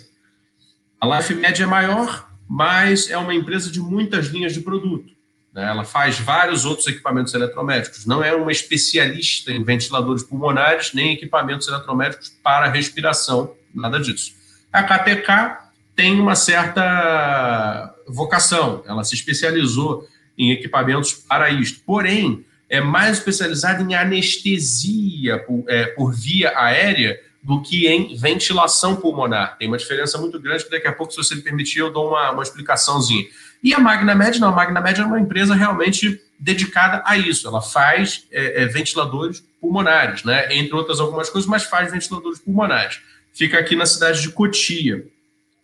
A 1.01 1.17
LifeMed 1.17 1.63
é 1.63 1.67
maior, 1.67 2.29
mas 2.49 3.11
é 3.11 3.17
uma 3.17 3.35
empresa 3.35 3.71
de 3.71 3.81
muitas 3.81 4.27
linhas 4.27 4.55
de 4.55 4.61
produto. 4.61 5.13
Né? 5.53 5.69
Ela 5.69 5.85
faz 5.85 6.19
vários 6.19 6.65
outros 6.65 6.87
equipamentos 6.87 7.35
eletromédicos. 7.35 8.07
Não 8.07 8.23
é 8.23 8.35
uma 8.35 8.53
especialista 8.53 9.53
em 9.53 9.63
ventiladores 9.63 10.23
pulmonares 10.23 10.93
nem 10.93 11.15
equipamentos 11.15 11.69
eletromédicos 11.69 12.31
para 12.43 12.69
respiração, 12.69 13.55
nada 13.75 13.99
disso. 14.01 14.33
A 14.73 14.83
KTK 14.83 15.68
tem 15.99 16.21
uma 16.21 16.37
certa 16.37 17.93
vocação, 18.07 18.85
ela 18.87 19.03
se 19.03 19.17
especializou 19.17 20.07
em 20.39 20.53
equipamentos 20.53 21.13
para 21.13 21.51
isto. 21.51 21.81
Porém, 21.85 22.47
é 22.71 22.81
mais 22.81 23.19
especializada 23.19 23.83
em 23.83 23.97
anestesia 23.97 25.41
por, 25.41 25.65
é, 25.67 25.87
por 25.87 26.15
via 26.15 26.57
aérea 26.57 27.19
do 27.43 27.61
que 27.61 27.89
em 27.89 28.15
ventilação 28.17 28.95
pulmonar. 28.95 29.59
Tem 29.59 29.67
uma 29.67 29.77
diferença 29.77 30.17
muito 30.19 30.39
grande 30.39 30.63
que 30.63 30.71
daqui 30.71 30.87
a 30.87 30.93
pouco, 30.93 31.13
se 31.13 31.19
você 31.19 31.35
me 31.35 31.43
permitir, 31.43 31.81
eu 31.81 31.93
dou 31.93 32.11
uma, 32.11 32.31
uma 32.31 32.45
explicaçãozinha. 32.45 33.27
E 33.61 33.75
a 33.75 33.81
MagnaMed, 33.81 34.39
não, 34.39 34.51
a 34.51 34.53
MagnaMed 34.53 35.01
é 35.01 35.05
uma 35.05 35.19
empresa 35.19 35.53
realmente 35.57 36.23
dedicada 36.39 37.03
a 37.05 37.19
isso. 37.19 37.49
Ela 37.49 37.61
faz 37.61 38.25
é, 38.31 38.63
é, 38.63 38.67
ventiladores 38.67 39.43
pulmonares, 39.61 40.23
né? 40.23 40.47
entre 40.57 40.77
outras 40.77 41.01
algumas 41.01 41.29
coisas, 41.29 41.51
mas 41.51 41.65
faz 41.65 41.91
ventiladores 41.91 42.39
pulmonares. 42.39 43.01
Fica 43.33 43.59
aqui 43.59 43.75
na 43.75 43.85
cidade 43.85 44.23
de 44.23 44.31
Cotia, 44.31 45.05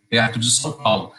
perto 0.09 0.39
de 0.39 0.49
São 0.51 0.71
Paulo. 0.71 1.11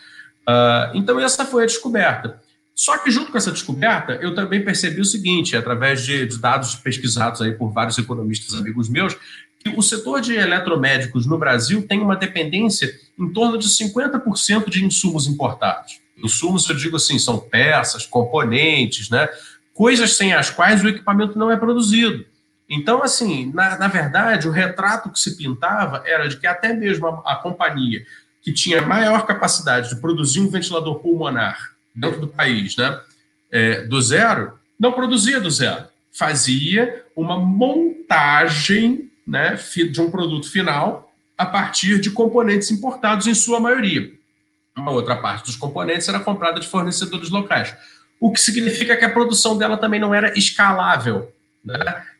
Uh, 0.48 0.94
então, 0.94 1.18
essa 1.18 1.44
foi 1.44 1.64
a 1.64 1.66
descoberta. 1.66 2.40
Só 2.74 2.98
que, 2.98 3.10
junto 3.10 3.32
com 3.32 3.38
essa 3.38 3.50
descoberta, 3.50 4.12
eu 4.20 4.34
também 4.34 4.64
percebi 4.64 5.00
o 5.00 5.04
seguinte, 5.04 5.56
através 5.56 6.04
de, 6.04 6.26
de 6.26 6.38
dados 6.38 6.74
pesquisados 6.74 7.40
aí 7.40 7.52
por 7.52 7.72
vários 7.72 7.96
economistas 7.96 8.54
amigos 8.54 8.88
meus, 8.88 9.16
que 9.58 9.70
o 9.70 9.82
setor 9.82 10.20
de 10.20 10.34
eletromédicos 10.34 11.26
no 11.26 11.38
Brasil 11.38 11.86
tem 11.86 12.00
uma 12.00 12.14
dependência 12.14 12.92
em 13.18 13.32
torno 13.32 13.56
de 13.56 13.66
50% 13.66 14.68
de 14.68 14.84
insumos 14.84 15.26
importados. 15.26 16.00
Insumos, 16.22 16.68
eu 16.68 16.76
digo 16.76 16.96
assim, 16.96 17.18
são 17.18 17.38
peças, 17.38 18.06
componentes, 18.06 19.10
né? 19.10 19.28
coisas 19.76 20.16
sem 20.16 20.32
as 20.32 20.50
quais 20.50 20.82
o 20.82 20.88
equipamento 20.88 21.38
não 21.38 21.50
é 21.50 21.56
produzido. 21.56 22.24
Então, 22.68 23.02
assim, 23.02 23.52
na, 23.54 23.78
na 23.78 23.86
verdade, 23.86 24.48
o 24.48 24.50
retrato 24.50 25.10
que 25.10 25.20
se 25.20 25.36
pintava 25.36 26.02
era 26.04 26.28
de 26.28 26.38
que 26.38 26.46
até 26.46 26.72
mesmo 26.72 27.06
a, 27.06 27.32
a 27.32 27.36
companhia 27.36 28.04
que 28.46 28.52
tinha 28.52 28.80
maior 28.80 29.26
capacidade 29.26 29.88
de 29.88 29.96
produzir 29.96 30.38
um 30.38 30.48
ventilador 30.48 31.00
pulmonar 31.00 31.72
dentro 31.92 32.20
do 32.20 32.28
país, 32.28 32.76
né, 32.76 32.96
é, 33.50 33.82
do 33.82 34.00
zero, 34.00 34.56
não 34.78 34.92
produzia 34.92 35.40
do 35.40 35.50
zero. 35.50 35.84
Fazia 36.12 37.04
uma 37.16 37.40
montagem 37.40 39.10
né, 39.26 39.58
de 39.74 40.00
um 40.00 40.12
produto 40.12 40.48
final 40.48 41.12
a 41.36 41.44
partir 41.44 42.00
de 42.00 42.08
componentes 42.08 42.70
importados, 42.70 43.26
em 43.26 43.34
sua 43.34 43.58
maioria. 43.58 44.12
Uma 44.76 44.92
outra 44.92 45.16
parte 45.16 45.46
dos 45.46 45.56
componentes 45.56 46.08
era 46.08 46.20
comprada 46.20 46.60
de 46.60 46.68
fornecedores 46.68 47.30
locais, 47.30 47.74
o 48.20 48.30
que 48.30 48.40
significa 48.40 48.96
que 48.96 49.04
a 49.04 49.10
produção 49.10 49.58
dela 49.58 49.76
também 49.76 49.98
não 49.98 50.14
era 50.14 50.38
escalável. 50.38 51.32
Né? 51.64 51.76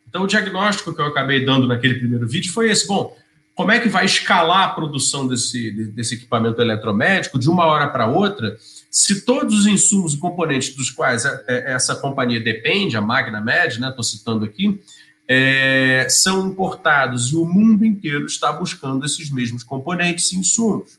Então, 0.09 0.25
o 0.25 0.26
diagnóstico 0.26 0.92
que 0.92 1.00
eu 1.00 1.06
acabei 1.06 1.45
dando 1.45 1.68
naquele 1.68 1.95
primeiro 1.95 2.26
vídeo 2.26 2.52
foi 2.52 2.68
esse: 2.68 2.85
bom, 2.85 3.16
como 3.56 3.72
é 3.72 3.80
que 3.80 3.88
vai 3.88 4.04
escalar 4.04 4.64
a 4.64 4.68
produção 4.68 5.26
desse, 5.26 5.70
desse 5.70 6.14
equipamento 6.14 6.60
eletromédico 6.60 7.38
de 7.38 7.48
uma 7.48 7.64
hora 7.64 7.88
para 7.88 8.06
outra, 8.06 8.54
se 8.90 9.22
todos 9.22 9.60
os 9.60 9.66
insumos 9.66 10.12
e 10.12 10.18
componentes 10.18 10.76
dos 10.76 10.90
quais 10.90 11.25
essa 11.48 11.96
companhia 11.96 12.38
depende, 12.38 12.98
a 12.98 13.00
MagnaMed, 13.00 13.80
né, 13.80 13.88
estou 13.88 14.04
citando 14.04 14.44
aqui, 14.44 14.78
é, 15.26 16.06
são 16.10 16.46
importados 16.48 17.32
e 17.32 17.36
o 17.36 17.46
mundo 17.46 17.84
inteiro 17.84 18.26
está 18.26 18.52
buscando 18.52 19.06
esses 19.06 19.30
mesmos 19.30 19.62
componentes 19.62 20.30
e 20.32 20.36
insumos. 20.36 20.98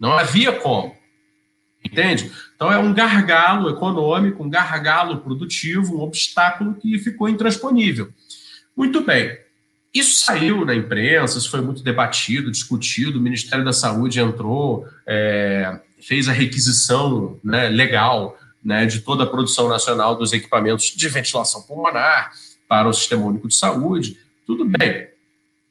Não 0.00 0.14
havia 0.14 0.50
como. 0.50 0.96
Entende? 1.84 2.32
Então 2.56 2.72
é 2.72 2.78
um 2.78 2.94
gargalo 2.94 3.68
econômico, 3.68 4.42
um 4.42 4.48
gargalo 4.48 5.18
produtivo, 5.18 5.98
um 5.98 6.00
obstáculo 6.00 6.74
que 6.74 6.98
ficou 6.98 7.28
intransponível. 7.28 8.08
Muito 8.74 9.02
bem. 9.02 9.36
Isso 9.94 10.24
saiu 10.24 10.64
na 10.64 10.74
imprensa, 10.74 11.38
isso 11.38 11.50
foi 11.50 11.60
muito 11.60 11.82
debatido, 11.82 12.50
discutido. 12.50 13.18
O 13.18 13.22
Ministério 13.22 13.64
da 13.64 13.72
Saúde 13.72 14.20
entrou, 14.20 14.86
é, 15.06 15.80
fez 16.00 16.28
a 16.28 16.32
requisição 16.32 17.38
né, 17.44 17.68
legal 17.68 18.38
né, 18.64 18.86
de 18.86 19.00
toda 19.00 19.24
a 19.24 19.26
produção 19.26 19.68
nacional 19.68 20.16
dos 20.16 20.32
equipamentos 20.32 20.86
de 20.96 21.08
ventilação 21.08 21.62
pulmonar 21.62 22.32
para 22.68 22.88
o 22.88 22.92
Sistema 22.92 23.24
Único 23.26 23.48
de 23.48 23.54
Saúde, 23.54 24.16
tudo 24.46 24.64
bem. 24.64 25.08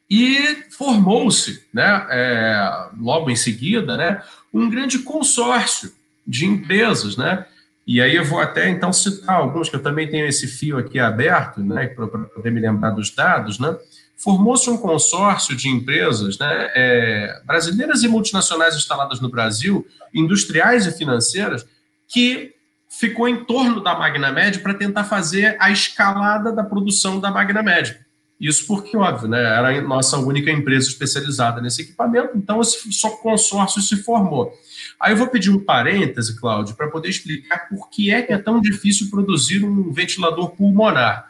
E 0.09 0.65
formou-se, 0.69 1.63
né, 1.73 2.05
é, 2.09 2.89
logo 2.99 3.29
em 3.29 3.35
seguida, 3.35 3.95
né, 3.97 4.21
um 4.53 4.69
grande 4.69 4.99
consórcio 4.99 5.91
de 6.27 6.45
empresas, 6.45 7.17
né? 7.17 7.45
E 7.87 7.99
aí 7.99 8.15
eu 8.15 8.23
vou 8.23 8.39
até 8.39 8.69
então 8.69 8.93
citar 8.93 9.37
alguns 9.37 9.67
que 9.67 9.75
eu 9.75 9.81
também 9.81 10.07
tenho 10.07 10.27
esse 10.27 10.47
fio 10.47 10.77
aqui 10.77 10.99
aberto, 10.99 11.61
né, 11.61 11.87
para 11.87 12.07
poder 12.07 12.51
me 12.51 12.59
lembrar 12.59 12.91
dos 12.91 13.09
dados, 13.09 13.57
né? 13.57 13.75
Formou-se 14.21 14.69
um 14.69 14.77
consórcio 14.77 15.55
de 15.55 15.67
empresas 15.67 16.37
né, 16.37 16.69
é, 16.75 17.41
brasileiras 17.43 18.03
e 18.03 18.07
multinacionais 18.07 18.75
instaladas 18.75 19.19
no 19.19 19.29
Brasil, 19.29 19.85
industriais 20.13 20.85
e 20.85 20.91
financeiras, 20.91 21.65
que 22.07 22.53
ficou 22.87 23.27
em 23.27 23.43
torno 23.45 23.81
da 23.81 23.97
Magnamed 23.97 24.59
para 24.59 24.75
tentar 24.75 25.05
fazer 25.05 25.57
a 25.59 25.71
escalada 25.71 26.51
da 26.51 26.63
produção 26.63 27.19
da 27.19 27.31
Magnamed. 27.31 27.99
Isso 28.39 28.67
porque, 28.67 28.95
óbvio, 28.95 29.27
né, 29.27 29.39
era 29.39 29.69
a 29.69 29.81
nossa 29.81 30.17
única 30.17 30.51
empresa 30.51 30.87
especializada 30.87 31.61
nesse 31.61 31.83
equipamento, 31.83 32.35
então 32.35 32.61
esse 32.61 32.91
só 32.91 33.11
consórcio 33.11 33.81
se 33.81 33.97
formou. 34.03 34.51
Aí 34.99 35.13
eu 35.13 35.17
vou 35.17 35.27
pedir 35.27 35.49
um 35.49 35.63
parêntese, 35.63 36.39
Cláudio, 36.39 36.75
para 36.75 36.89
poder 36.89 37.09
explicar 37.09 37.69
por 37.69 37.89
que 37.89 38.11
é 38.11 38.21
que 38.21 38.33
é 38.33 38.37
tão 38.37 38.61
difícil 38.61 39.09
produzir 39.09 39.63
um 39.63 39.91
ventilador 39.91 40.49
pulmonar. 40.51 41.27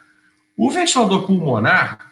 O 0.56 0.70
ventilador 0.70 1.26
pulmonar, 1.26 2.11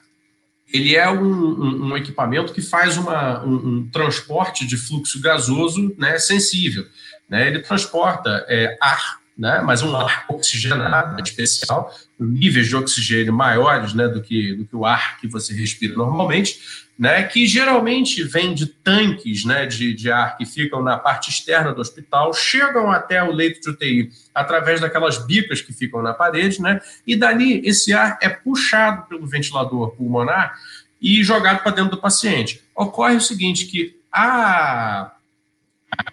ele 0.73 0.97
é 0.97 1.11
um, 1.11 1.25
um, 1.25 1.85
um 1.87 1.97
equipamento 1.97 2.53
que 2.53 2.63
faz 2.63 2.97
uma, 2.97 3.45
um, 3.45 3.55
um, 3.55 3.89
transporte 3.91 4.67
de 4.67 4.77
fluxo 4.77 5.21
gasoso 5.21 5.95
né, 5.99 6.19
sensível. 6.19 6.87
Né? 7.29 7.49
Ele 7.49 7.61
transporta 7.61 8.45
é, 8.49 8.77
ar 8.81 9.20
né? 9.41 9.63
mas 9.65 9.83
um 9.83 9.97
ar 9.97 10.27
oxigenado 10.29 11.21
especial, 11.23 11.91
níveis 12.19 12.69
de 12.69 12.77
oxigênio 12.77 13.33
maiores 13.33 13.95
né, 13.95 14.07
do, 14.07 14.21
que, 14.21 14.55
do 14.55 14.67
que 14.67 14.77
o 14.77 14.85
ar 14.85 15.19
que 15.19 15.27
você 15.27 15.55
respira 15.55 15.95
normalmente, 15.95 16.61
né, 16.99 17.23
que 17.23 17.47
geralmente 17.47 18.23
vem 18.23 18.53
de 18.53 18.67
tanques 18.67 19.47
né, 19.47 19.65
de, 19.65 19.95
de 19.95 20.13
ar 20.13 20.37
que 20.37 20.45
ficam 20.45 20.83
na 20.83 20.99
parte 20.99 21.31
externa 21.31 21.73
do 21.73 21.81
hospital, 21.81 22.35
chegam 22.35 22.93
até 22.93 23.25
o 23.25 23.33
leito 23.33 23.63
de 23.63 23.71
UTI 23.71 24.11
através 24.35 24.79
daquelas 24.79 25.17
bicas 25.25 25.63
que 25.63 25.73
ficam 25.73 26.03
na 26.03 26.13
parede, 26.13 26.61
né, 26.61 26.79
e 27.07 27.17
dali 27.17 27.67
esse 27.67 27.95
ar 27.95 28.19
é 28.21 28.29
puxado 28.29 29.09
pelo 29.09 29.27
ventilador 29.27 29.93
pulmonar 29.93 30.53
e 31.01 31.25
jogado 31.25 31.63
para 31.63 31.73
dentro 31.73 31.93
do 31.93 32.01
paciente. 32.03 32.63
Ocorre 32.77 33.15
o 33.15 33.21
seguinte, 33.23 33.65
que 33.65 33.99
a 34.13 35.13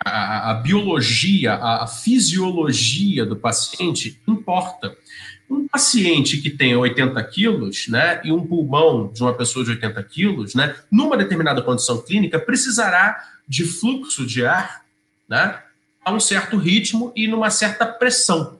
a, 0.03 0.53
biologia, 0.55 1.53
a, 1.53 1.83
a 1.83 1.87
fisiologia 1.87 3.25
do 3.25 3.35
paciente 3.35 4.19
importa. 4.27 4.95
Um 5.49 5.67
paciente 5.67 6.37
que 6.37 6.49
tem 6.49 6.75
80 6.75 7.23
quilos, 7.25 7.87
né, 7.87 8.19
e 8.23 8.31
um 8.31 8.45
pulmão 8.45 9.11
de 9.13 9.21
uma 9.21 9.33
pessoa 9.33 9.63
de 9.63 9.71
80 9.71 10.03
quilos, 10.03 10.55
né, 10.55 10.75
numa 10.91 11.15
determinada 11.15 11.61
condição 11.61 12.01
clínica, 12.01 12.39
precisará 12.39 13.17
de 13.47 13.63
fluxo 13.63 14.25
de 14.25 14.45
ar, 14.45 14.83
né, 15.27 15.61
a 16.03 16.11
um 16.11 16.19
certo 16.19 16.57
ritmo 16.57 17.13
e 17.15 17.27
numa 17.27 17.49
certa 17.49 17.85
pressão. 17.85 18.59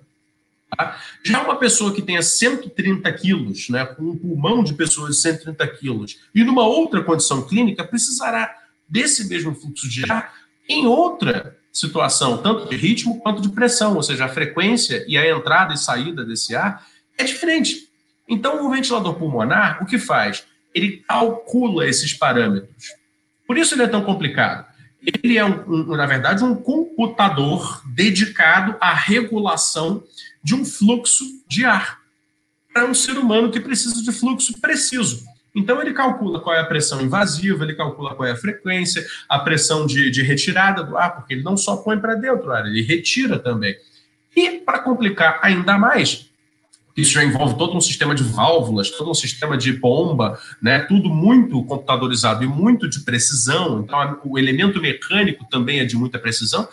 Tá? 0.78 0.98
Já 1.24 1.44
uma 1.44 1.58
pessoa 1.58 1.94
que 1.94 2.02
tenha 2.02 2.22
130 2.22 3.12
quilos, 3.14 3.70
né, 3.70 3.86
com 3.86 4.04
um 4.04 4.18
pulmão 4.18 4.64
de 4.64 4.74
pessoas 4.74 5.16
de 5.16 5.22
130 5.22 5.68
quilos, 5.68 6.18
e 6.34 6.44
numa 6.44 6.66
outra 6.66 7.04
condição 7.04 7.46
clínica, 7.46 7.84
precisará 7.84 8.54
desse 8.88 9.28
mesmo 9.28 9.54
fluxo 9.54 9.90
de 9.90 10.10
ar 10.10 10.47
em 10.68 10.86
outra 10.86 11.58
situação, 11.72 12.38
tanto 12.38 12.68
de 12.70 12.76
ritmo 12.76 13.20
quanto 13.20 13.42
de 13.42 13.50
pressão, 13.50 13.96
ou 13.96 14.04
seja, 14.04 14.26
a 14.26 14.30
frequência 14.30 15.06
e 15.08 15.18
a 15.18 15.30
entrada 15.30 15.74
e 15.74 15.78
saída 15.78 16.26
desse 16.26 16.56
ar 16.56 16.86
é 17.18 17.24
diferente. 17.24 17.88
Então, 18.28 18.66
o 18.66 18.70
ventilador 18.70 19.14
pulmonar, 19.16 19.82
o 19.82 19.86
que 19.86 19.98
faz? 19.98 20.46
Ele 20.74 21.04
calcula 21.08 21.88
esses 21.88 22.14
parâmetros. 22.14 22.94
Por 23.46 23.58
isso 23.58 23.76
ele 23.76 23.84
é 23.84 23.88
tão 23.88 24.04
complicado. 24.04 24.66
Ele 25.02 25.38
é, 25.38 25.46
um, 25.46 25.64
um, 25.68 25.96
na 25.96 26.06
verdade, 26.06 26.44
um 26.44 26.56
computador 26.56 27.82
dedicado 27.86 28.76
à 28.82 28.94
regulação 28.94 30.04
de 30.44 30.56
um 30.56 30.66
fluxo 30.66 31.24
de 31.48 31.64
ar 31.64 32.00
para 32.74 32.86
um 32.86 32.94
ser 32.94 33.18
humano 33.18 33.52
que 33.52 33.60
precisa 33.60 34.04
de 34.04 34.12
fluxo 34.12 34.60
preciso. 34.60 35.24
Então, 35.58 35.82
ele 35.82 35.92
calcula 35.92 36.40
qual 36.40 36.56
é 36.56 36.60
a 36.60 36.66
pressão 36.66 37.02
invasiva, 37.02 37.64
ele 37.64 37.74
calcula 37.74 38.14
qual 38.14 38.30
é 38.30 38.32
a 38.32 38.36
frequência, 38.36 39.04
a 39.28 39.40
pressão 39.40 39.88
de, 39.88 40.12
de 40.12 40.22
retirada 40.22 40.84
do 40.84 40.96
ar, 40.96 41.16
porque 41.16 41.34
ele 41.34 41.42
não 41.42 41.58
só 41.58 41.78
põe 41.78 41.98
para 41.98 42.14
dentro 42.14 42.56
ele 42.58 42.84
retira 42.84 43.40
também. 43.40 43.76
E, 44.36 44.60
para 44.60 44.78
complicar 44.78 45.40
ainda 45.42 45.76
mais, 45.76 46.30
isso 46.96 47.12
já 47.12 47.24
envolve 47.24 47.58
todo 47.58 47.76
um 47.76 47.82
sistema 47.82 48.14
de 48.14 48.22
válvulas, 48.22 48.92
todo 48.92 49.10
um 49.10 49.16
sistema 49.16 49.58
de 49.58 49.74
bomba, 49.74 50.40
né? 50.62 50.80
tudo 50.80 51.10
muito 51.10 51.64
computadorizado 51.64 52.44
e 52.44 52.48
muito 52.48 52.88
de 52.88 53.00
precisão. 53.00 53.82
Então, 53.82 54.20
o 54.26 54.38
elemento 54.38 54.80
mecânico 54.80 55.44
também 55.50 55.80
é 55.80 55.86
de 55.86 55.96
muita 55.96 56.20
precisão. 56.20 56.68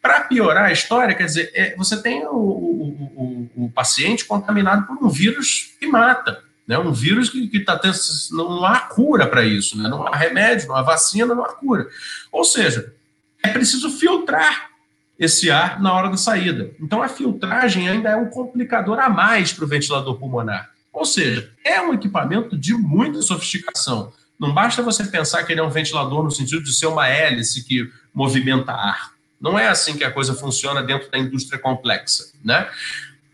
Para 0.00 0.20
piorar 0.20 0.64
a 0.64 0.72
história, 0.72 1.14
quer 1.14 1.26
dizer, 1.26 1.50
é, 1.54 1.76
você 1.76 2.00
tem 2.00 2.26
o, 2.26 2.34
o, 2.34 3.50
o, 3.54 3.64
o, 3.66 3.70
paciente 3.70 4.24
contaminado 4.24 4.86
por 4.86 4.96
um 5.04 5.10
vírus 5.10 5.74
que 5.78 5.86
mata. 5.86 6.42
Né? 6.70 6.78
Um 6.78 6.92
vírus 6.92 7.28
que 7.28 7.50
está 7.52 7.76
tendo. 7.76 7.96
Não 8.30 8.64
há 8.64 8.78
cura 8.78 9.26
para 9.26 9.44
isso, 9.44 9.76
né? 9.76 9.88
não 9.88 10.06
há 10.06 10.14
remédio, 10.14 10.68
não 10.68 10.76
há 10.76 10.82
vacina, 10.82 11.34
não 11.34 11.44
há 11.44 11.48
cura. 11.48 11.88
Ou 12.30 12.44
seja, 12.44 12.94
é 13.42 13.48
preciso 13.48 13.90
filtrar 13.90 14.70
esse 15.18 15.50
ar 15.50 15.82
na 15.82 15.92
hora 15.92 16.08
da 16.08 16.16
saída. 16.16 16.70
Então, 16.80 17.02
a 17.02 17.08
filtragem 17.08 17.88
ainda 17.88 18.10
é 18.10 18.16
um 18.16 18.30
complicador 18.30 19.00
a 19.00 19.08
mais 19.08 19.52
para 19.52 19.64
o 19.64 19.68
ventilador 19.68 20.16
pulmonar. 20.16 20.70
Ou 20.92 21.04
seja, 21.04 21.50
é 21.64 21.82
um 21.82 21.92
equipamento 21.92 22.56
de 22.56 22.72
muita 22.72 23.20
sofisticação. 23.20 24.12
Não 24.38 24.54
basta 24.54 24.80
você 24.80 25.02
pensar 25.02 25.42
que 25.42 25.52
ele 25.52 25.60
é 25.60 25.64
um 25.64 25.70
ventilador 25.70 26.22
no 26.22 26.30
sentido 26.30 26.62
de 26.62 26.72
ser 26.72 26.86
uma 26.86 27.08
hélice 27.08 27.64
que 27.64 27.90
movimenta 28.14 28.70
ar. 28.70 29.10
Não 29.40 29.58
é 29.58 29.66
assim 29.66 29.96
que 29.96 30.04
a 30.04 30.10
coisa 30.12 30.34
funciona 30.34 30.84
dentro 30.84 31.10
da 31.10 31.18
indústria 31.18 31.58
complexa, 31.58 32.30
né? 32.44 32.68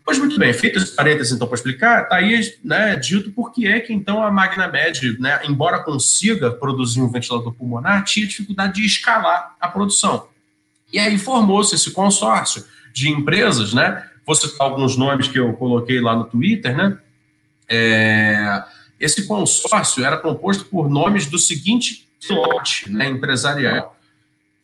Pois 0.07 0.19
muito 0.19 0.39
bem, 0.39 0.53
feito 0.53 0.79
esse 0.79 0.95
parênteses 0.95 1.33
então 1.33 1.45
para 1.45 1.55
explicar, 1.55 2.03
está 2.03 2.15
aí 2.15 2.39
né, 2.63 2.95
dito 2.95 3.29
por 3.33 3.51
que 3.51 3.67
é 3.67 3.81
que 3.81 3.91
então 3.91 4.23
a 4.23 4.31
Magnamed, 4.31 5.19
né, 5.19 5.41
embora 5.43 5.83
consiga 5.83 6.49
produzir 6.49 7.01
um 7.01 7.11
ventilador 7.11 7.53
pulmonar, 7.53 8.05
tinha 8.05 8.25
dificuldade 8.25 8.75
de 8.75 8.85
escalar 8.85 9.57
a 9.59 9.67
produção. 9.67 10.29
E 10.93 10.97
aí 10.97 11.17
formou-se 11.17 11.75
esse 11.75 11.91
consórcio 11.91 12.63
de 12.93 13.09
empresas, 13.09 13.73
né? 13.73 14.01
Vou 14.25 14.33
citar 14.33 14.65
alguns 14.65 14.95
nomes 14.95 15.27
que 15.27 15.37
eu 15.37 15.51
coloquei 15.51 15.99
lá 15.99 16.15
no 16.15 16.23
Twitter, 16.23 16.73
né? 16.73 16.97
É, 17.67 18.63
esse 18.97 19.27
consórcio 19.27 20.05
era 20.05 20.15
composto 20.15 20.63
por 20.63 20.89
nomes 20.89 21.25
do 21.25 21.37
seguinte 21.37 22.07
lote 22.29 22.89
né, 22.89 23.09
empresarial. 23.09 23.96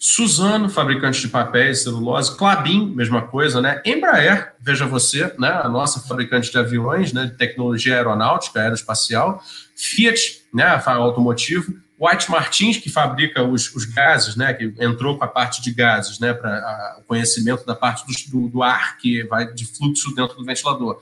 Suzano, 0.06 0.68
fabricante 0.68 1.22
de 1.22 1.30
papéis, 1.30 1.84
celulose, 1.84 2.36
Clabin, 2.36 2.94
mesma 2.94 3.22
coisa, 3.22 3.62
né? 3.62 3.82
Embraer, 3.86 4.54
veja 4.60 4.86
você, 4.86 5.34
né? 5.39 5.48
A 5.63 5.70
nossa 5.70 6.02
fabricante 6.02 6.52
de 6.52 6.58
aviões, 6.58 7.13
né? 7.13 7.28
De 7.28 7.38
tecnologia 7.38 7.96
aeronáutica, 7.96 8.60
aeroespacial, 8.60 9.42
Fiat, 9.74 10.42
né? 10.54 10.66
Automotivo, 10.88 11.74
White 11.98 12.30
Martins, 12.30 12.76
que 12.76 12.89
fabrica 12.89 13.42
os, 13.44 13.74
os, 13.74 13.86
gases, 13.86 14.36
né, 14.36 14.54
que 14.54 14.74
entrou 14.78 15.18
com 15.18 15.24
a 15.24 15.28
parte 15.28 15.62
de 15.62 15.72
gases, 15.72 16.20
né, 16.20 16.34
para 16.34 16.98
o 17.00 17.04
conhecimento 17.04 17.66
da 17.66 17.74
parte 17.74 18.04
do, 18.30 18.50
do, 18.50 18.62
ar 18.62 18.98
que 18.98 19.24
vai 19.24 19.54
de 19.54 19.66
fluxo 19.66 20.13
dentro 20.13 20.36
do 20.36 20.44
ventilador. 20.44 21.00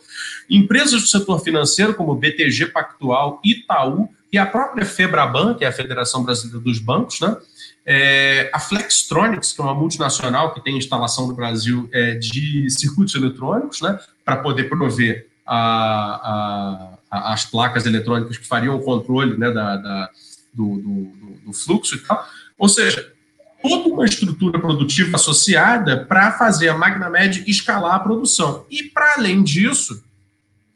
Empresas 0.48 1.02
do 1.02 1.08
setor 1.08 1.40
financeiro, 1.40 1.96
como 1.96 2.14
BTG 2.14 2.68
Pactual, 2.68 3.42
Itaú 3.44 4.10
e 4.32 4.38
a 4.38 4.46
própria 4.46 4.86
Febraban, 4.86 5.56
que 5.56 5.66
é 5.66 5.70
a 5.70 5.72
Federação 5.72 6.24
Brasileira 6.24 6.60
dos 6.60 6.78
Bancos, 6.78 7.20
né, 7.20 7.36
é, 7.86 8.50
a 8.54 8.60
Flextronics, 8.60 9.54
que 9.54 9.62
é 9.62 9.64
uma 9.64 9.74
multinacional 9.74 10.54
que 10.54 10.64
tem 10.64 10.78
instalação 10.78 11.28
no 11.28 11.34
Brasil 11.34 11.90
é, 11.92 12.16
de 12.16 12.70
circuitos 12.70 13.16
eletrônicos, 13.16 13.82
né, 13.82 14.00
para 14.24 14.38
poder 14.38 14.66
prover 14.66 15.28
a, 15.46 16.98
a, 17.10 17.34
as 17.34 17.46
placas 17.46 17.86
eletrônicas 17.86 18.38
que 18.38 18.48
fariam 18.48 18.76
o 18.76 18.84
controle 18.84 19.38
né, 19.38 19.52
da, 19.52 19.78
da 19.78 20.10
do, 20.54 20.78
do, 20.78 21.38
do 21.46 21.54
fluxo 21.54 21.96
e 21.96 22.00
tal. 22.00 22.26
Ou 22.58 22.70
seja, 22.70 23.12
toda 23.62 23.90
uma 23.90 24.06
estrutura 24.06 24.60
produtiva 24.60 25.16
associada 25.16 26.06
para 26.06 26.32
fazer 26.32 26.70
a 26.70 26.78
MagnaMed 26.78 27.44
escalar 27.48 27.96
a 27.96 28.00
produção. 28.00 28.66
E, 28.70 28.84
para 28.84 29.16
além 29.18 29.44
disso, 29.44 30.04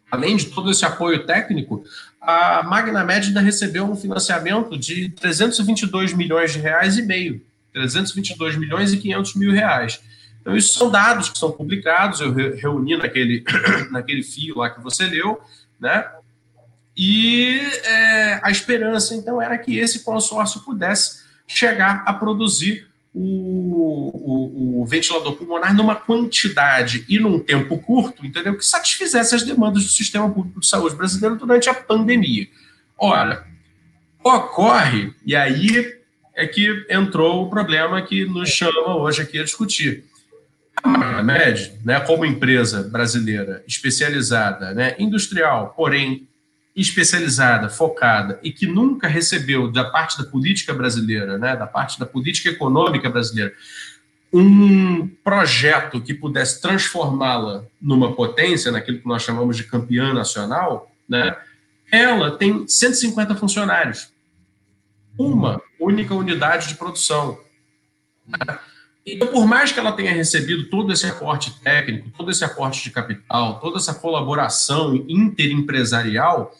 além 0.09 0.37
de 0.37 0.45
todo 0.45 0.71
esse 0.71 0.85
apoio 0.85 1.25
técnico, 1.25 1.83
a 2.25 2.63
MagnaMed 2.63 3.27
ainda 3.27 3.41
recebeu 3.41 3.85
um 3.85 3.95
financiamento 3.95 4.77
de 4.77 5.09
322 5.09 6.13
milhões 6.13 6.53
de 6.53 6.59
reais 6.59 6.97
e 6.97 7.01
meio. 7.01 7.41
322 7.73 8.57
milhões 8.57 8.93
e 8.93 8.97
500 8.97 9.35
mil 9.35 9.51
reais. 9.51 10.01
Então, 10.41 10.55
isso 10.55 10.77
são 10.77 10.89
dados 10.89 11.29
que 11.29 11.37
são 11.37 11.51
publicados, 11.51 12.21
eu 12.21 12.31
reuni 12.31 12.95
naquele, 12.95 13.43
naquele 13.91 14.23
fio 14.23 14.57
lá 14.57 14.69
que 14.69 14.81
você 14.81 15.05
leu, 15.05 15.41
né? 15.79 16.07
E 16.95 17.59
é, 17.83 18.39
a 18.41 18.49
esperança, 18.49 19.13
então, 19.15 19.41
era 19.41 19.57
que 19.57 19.77
esse 19.77 20.03
consórcio 20.03 20.61
pudesse 20.61 21.23
chegar 21.47 22.03
a 22.05 22.13
produzir 22.13 22.87
o, 23.17 24.11
o, 24.13 24.81
o, 24.81 24.85
ventilador 24.85 25.37
pulmonar 25.37 25.73
numa 25.73 25.95
quantidade 25.95 27.05
e 27.07 27.17
num 27.17 27.39
tempo 27.39 27.77
curto, 27.77 28.25
entendeu? 28.25 28.57
Que 28.57 28.65
satisfizesse 28.65 29.33
as 29.33 29.43
demandas 29.43 29.83
do 29.83 29.89
sistema 29.89 30.29
público 30.29 30.59
de 30.59 30.67
saúde 30.67 30.97
brasileiro 30.97 31.37
durante 31.37 31.69
a 31.69 31.73
pandemia. 31.73 32.45
Olha, 32.97 33.41
ocorre, 34.21 35.13
e 35.25 35.33
aí 35.33 35.95
é 36.35 36.45
que 36.45 36.85
entrou 36.89 37.45
o 37.45 37.49
problema 37.49 38.01
que 38.01 38.25
nos 38.25 38.49
chama 38.49 38.97
hoje 38.97 39.21
aqui 39.21 39.39
a 39.39 39.45
discutir. 39.45 40.03
A 40.83 40.89
Magamed, 40.89 41.71
né, 41.85 42.01
como 42.01 42.25
empresa 42.25 42.83
brasileira 42.83 43.63
especializada, 43.65 44.73
né, 44.73 44.93
industrial, 44.99 45.73
porém 45.77 46.27
especializada, 46.75 47.69
focada 47.69 48.39
e 48.43 48.51
que 48.51 48.67
nunca 48.67 49.07
recebeu 49.07 49.71
da 49.71 49.85
parte 49.85 50.17
da 50.17 50.25
política 50.25 50.73
brasileira, 50.73 51.37
né, 51.37 51.55
da 51.55 51.65
parte 51.65 51.97
da 51.99 52.05
política 52.05 52.49
econômica 52.49 53.09
brasileira, 53.09 53.53
um 54.33 55.07
projeto 55.23 56.01
que 56.01 56.13
pudesse 56.13 56.61
transformá-la 56.61 57.63
numa 57.81 58.13
potência, 58.13 58.71
naquilo 58.71 58.99
que 58.99 59.07
nós 59.07 59.23
chamamos 59.23 59.55
de 59.55 59.63
campeã 59.63 60.13
nacional, 60.13 60.91
né, 61.07 61.37
ela 61.89 62.37
tem 62.37 62.67
150 62.67 63.35
funcionários. 63.35 64.09
Uma 65.17 65.61
única 65.79 66.13
unidade 66.13 66.67
de 66.67 66.75
produção. 66.75 67.39
Então, 69.05 69.27
por 69.27 69.45
mais 69.45 69.71
que 69.71 69.79
ela 69.79 69.91
tenha 69.91 70.11
recebido 70.11 70.67
todo 70.67 70.91
esse 70.91 71.05
aporte 71.05 71.57
técnico, 71.61 72.09
todo 72.17 72.31
esse 72.31 72.43
aporte 72.43 72.83
de 72.83 72.89
capital, 72.89 73.59
toda 73.59 73.77
essa 73.77 73.93
colaboração 73.93 74.95
interimpresarial, 75.07 76.51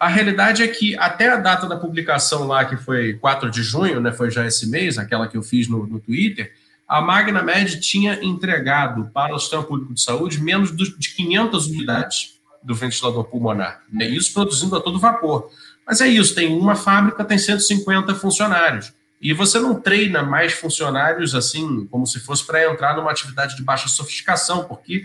a 0.00 0.08
realidade 0.08 0.62
é 0.62 0.68
que 0.68 0.96
até 0.96 1.28
a 1.28 1.36
data 1.36 1.68
da 1.68 1.76
publicação 1.76 2.46
lá, 2.46 2.64
que 2.64 2.74
foi 2.74 3.12
4 3.12 3.50
de 3.50 3.62
junho, 3.62 4.00
né, 4.00 4.10
foi 4.10 4.30
já 4.30 4.46
esse 4.46 4.66
mês, 4.66 4.96
aquela 4.96 5.28
que 5.28 5.36
eu 5.36 5.42
fiz 5.42 5.68
no, 5.68 5.86
no 5.86 6.00
Twitter, 6.00 6.54
a 6.88 7.02
Magna 7.02 7.42
Med 7.42 7.78
tinha 7.80 8.18
entregado 8.24 9.10
para 9.12 9.34
o 9.34 9.38
Sistema 9.38 9.62
Público 9.62 9.92
de 9.92 10.00
Saúde 10.00 10.42
menos 10.42 10.74
de 10.74 11.14
500 11.14 11.66
unidades 11.66 12.40
do 12.62 12.74
ventilador 12.74 13.24
pulmonar. 13.24 13.82
Né, 13.92 14.08
isso 14.08 14.32
produzindo 14.32 14.74
a 14.74 14.80
todo 14.80 14.98
vapor. 14.98 15.50
Mas 15.86 16.00
é 16.00 16.08
isso, 16.08 16.34
tem 16.34 16.48
uma 16.48 16.74
fábrica, 16.74 17.22
tem 17.22 17.36
150 17.36 18.14
funcionários. 18.14 18.94
E 19.20 19.34
você 19.34 19.58
não 19.58 19.78
treina 19.78 20.22
mais 20.22 20.54
funcionários 20.54 21.34
assim, 21.34 21.86
como 21.90 22.06
se 22.06 22.20
fosse 22.20 22.46
para 22.46 22.72
entrar 22.72 22.96
numa 22.96 23.10
atividade 23.10 23.54
de 23.54 23.62
baixa 23.62 23.86
sofisticação, 23.86 24.64
porque 24.64 25.04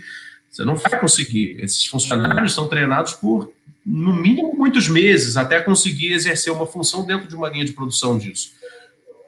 você 0.55 0.63
não 0.63 0.75
vai 0.75 0.97
conseguir. 0.97 1.57
Esses 1.59 1.85
funcionários 1.85 2.53
são 2.53 2.69
treinados 2.69 3.11
por 3.13 3.51
no 3.85 4.13
mínimo 4.13 4.55
muitos 4.55 4.87
meses 4.87 5.35
até 5.35 5.59
conseguir 5.59 6.13
exercer 6.13 6.51
uma 6.51 6.65
função 6.65 7.05
dentro 7.05 7.27
de 7.27 7.35
uma 7.35 7.49
linha 7.49 7.65
de 7.65 7.73
produção 7.73 8.17
disso. 8.17 8.53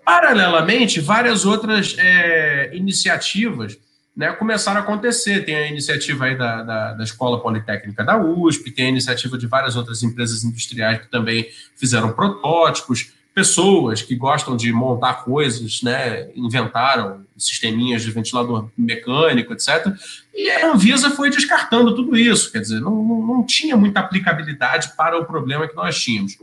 Paralelamente, 0.05 1.01
várias 1.01 1.45
outras 1.45 1.95
é, 1.99 2.71
iniciativas 2.73 3.77
né, 4.15 4.31
começaram 4.31 4.79
a 4.79 4.83
acontecer. 4.83 5.43
Tem 5.43 5.55
a 5.55 5.67
iniciativa 5.67 6.25
aí 6.25 6.37
da, 6.37 6.63
da, 6.63 6.93
da, 6.93 7.03
Escola 7.03 7.41
Politécnica 7.41 8.05
da 8.05 8.17
USP, 8.17 8.71
tem 8.71 8.85
a 8.85 8.89
iniciativa 8.89 9.37
de 9.37 9.47
várias 9.47 9.75
outras 9.75 10.01
empresas 10.01 10.45
industriais 10.45 11.01
que 11.01 11.11
também 11.11 11.49
fizeram 11.75 12.13
protótipos 12.13 13.11
pessoas 13.37 14.01
que 14.01 14.15
gostam 14.15 14.57
de 14.57 14.73
montar 14.73 15.23
coisas, 15.23 15.83
né, 15.83 16.27
inventaram 16.35 17.23
sisteminhas 17.37 18.01
de 18.01 18.09
ventilador 18.09 18.67
mecânico, 18.75 19.53
etc. 19.53 19.95
E 20.33 20.49
a 20.49 20.71
Anvisa 20.71 21.11
foi 21.11 21.29
descartando 21.29 21.93
tudo 21.93 22.17
isso, 22.17 22.51
quer 22.51 22.61
dizer, 22.61 22.79
não, 22.79 22.95
não 22.95 23.45
tinha 23.45 23.77
muita 23.77 23.99
aplicabilidade 23.99 24.93
para 24.97 25.19
o 25.19 25.23
problema 25.23 25.67
que 25.67 25.75
nós 25.75 26.01
tínhamos. 26.01 26.35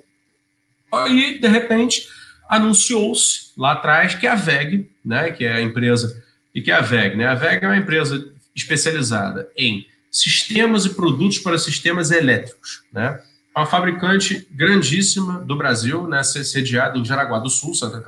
E, 1.09 1.41
de 1.41 1.49
repente, 1.49 2.07
anunciou-se 2.49 3.51
lá 3.59 3.73
atrás 3.73 4.15
que 4.15 4.29
a 4.29 4.37
VEG, 4.37 4.89
né, 5.05 5.33
que 5.33 5.45
é 5.45 5.55
a 5.55 5.61
empresa, 5.61 6.23
e 6.55 6.63
que 6.63 6.71
é 6.71 6.75
a 6.75 6.81
VEG, 6.81 7.17
né, 7.17 7.27
a 7.27 7.35
VEG 7.35 7.65
é 7.65 7.67
uma 7.67 7.77
empresa 7.77 8.33
especializada 8.55 9.51
em 9.57 9.85
sistemas 10.13 10.87
e 10.87 10.91
produtos 10.91 11.41
para 11.41 11.59
sistemas 11.59 12.13
elétricos, 12.13 12.85
né, 12.93 13.21
uma 13.57 13.67
fabricante 13.67 14.47
grandíssima 14.51 15.41
do 15.41 15.57
Brasil, 15.57 16.09
né, 16.09 16.23
sediada 16.25 16.99
em 16.99 17.05
Jaraguá 17.05 17.39
do 17.39 17.49
Sul, 17.49 17.73
Santa, 17.75 18.01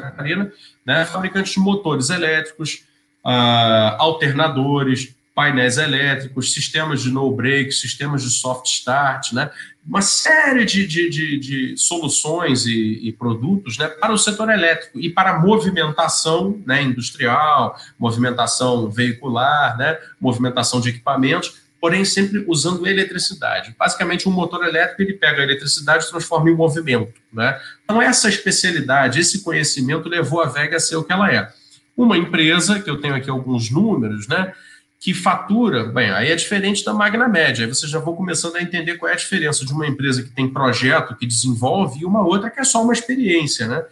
Catarina, 0.00 0.52
né, 0.86 1.04
fabricante 1.04 1.54
de 1.54 1.58
motores 1.58 2.08
elétricos, 2.08 2.84
uh, 3.24 3.96
alternadores, 3.98 5.14
painéis 5.34 5.78
elétricos, 5.78 6.52
sistemas 6.52 7.02
de 7.02 7.10
no-break, 7.10 7.72
sistemas 7.72 8.22
de 8.22 8.30
soft 8.30 8.66
start, 8.66 9.32
né, 9.32 9.50
uma 9.84 10.02
série 10.02 10.64
de, 10.64 10.86
de, 10.86 11.10
de, 11.10 11.38
de 11.38 11.76
soluções 11.76 12.66
e, 12.66 13.00
e, 13.02 13.12
produtos 13.12 13.76
né, 13.78 13.88
para 13.88 14.12
o 14.12 14.18
setor 14.18 14.50
elétrico 14.50 15.00
e 15.00 15.10
para 15.10 15.30
a 15.30 15.38
movimentação 15.40 16.62
né, 16.64 16.82
industrial, 16.82 17.76
movimentação 17.98 18.88
veicular, 18.88 19.76
né, 19.76 19.98
movimentação 20.20 20.80
de 20.80 20.90
equipamentos, 20.90 21.61
porém 21.82 22.04
sempre 22.04 22.44
usando 22.46 22.86
eletricidade. 22.86 23.74
Basicamente, 23.76 24.28
um 24.28 24.32
motor 24.32 24.64
elétrico 24.64 25.02
ele 25.02 25.14
pega 25.14 25.40
a 25.40 25.42
eletricidade 25.42 26.04
e 26.04 26.08
transforma 26.08 26.48
em 26.48 26.54
movimento. 26.54 27.20
Né? 27.32 27.60
Então, 27.82 28.00
essa 28.00 28.28
especialidade, 28.28 29.18
esse 29.18 29.42
conhecimento 29.42 30.08
levou 30.08 30.40
a 30.40 30.46
Vega 30.46 30.76
a 30.76 30.80
ser 30.80 30.94
o 30.94 31.02
que 31.02 31.12
ela 31.12 31.28
é. 31.34 31.52
uma 31.96 32.16
empresa, 32.16 32.78
que 32.78 32.88
eu 32.88 33.00
tenho 33.00 33.16
aqui 33.16 33.28
alguns 33.28 33.68
números, 33.68 34.28
né? 34.28 34.52
Que 35.00 35.12
fatura, 35.12 35.86
bem, 35.86 36.08
aí 36.10 36.30
é 36.30 36.36
diferente 36.36 36.84
da 36.84 36.94
Magna 36.94 37.26
Média. 37.26 37.66
Aí 37.66 37.68
você 37.68 37.88
já 37.88 37.98
vou 37.98 38.14
começando 38.14 38.54
a 38.54 38.62
entender 38.62 38.96
qual 38.96 39.10
é 39.10 39.14
a 39.14 39.16
diferença 39.16 39.66
de 39.66 39.72
uma 39.72 39.84
empresa 39.84 40.22
que 40.22 40.30
tem 40.30 40.48
projeto, 40.48 41.16
que 41.16 41.26
desenvolve, 41.26 42.02
e 42.02 42.04
uma 42.04 42.24
outra 42.24 42.48
que 42.48 42.60
é 42.60 42.64
só 42.64 42.80
uma 42.80 42.92
experiência, 42.92 43.66
né? 43.66 43.84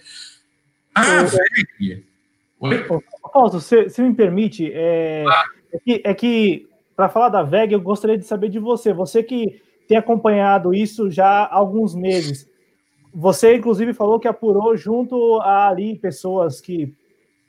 A 0.94 1.24
VEG. 1.24 2.04
Oi? 2.60 2.86
Fausto, 3.32 3.60
se, 3.60 3.88
se 3.90 4.00
me 4.00 4.14
permite, 4.14 4.70
é, 4.72 5.24
ah. 5.26 5.44
é 5.72 5.78
que, 5.78 6.02
é 6.04 6.14
que 6.14 6.69
para 7.00 7.08
falar 7.08 7.30
da 7.30 7.42
VEG, 7.42 7.72
eu 7.72 7.80
gostaria 7.80 8.18
de 8.18 8.26
saber 8.26 8.50
de 8.50 8.58
você. 8.58 8.92
Você 8.92 9.22
que 9.22 9.62
tem 9.88 9.96
acompanhado 9.96 10.74
isso 10.74 11.10
já 11.10 11.44
há 11.44 11.56
alguns 11.56 11.94
meses. 11.94 12.46
Você, 13.14 13.56
inclusive, 13.56 13.94
falou 13.94 14.20
que 14.20 14.28
apurou 14.28 14.76
junto 14.76 15.40
a 15.40 15.66
ali 15.66 15.96
pessoas 15.96 16.60
que 16.60 16.94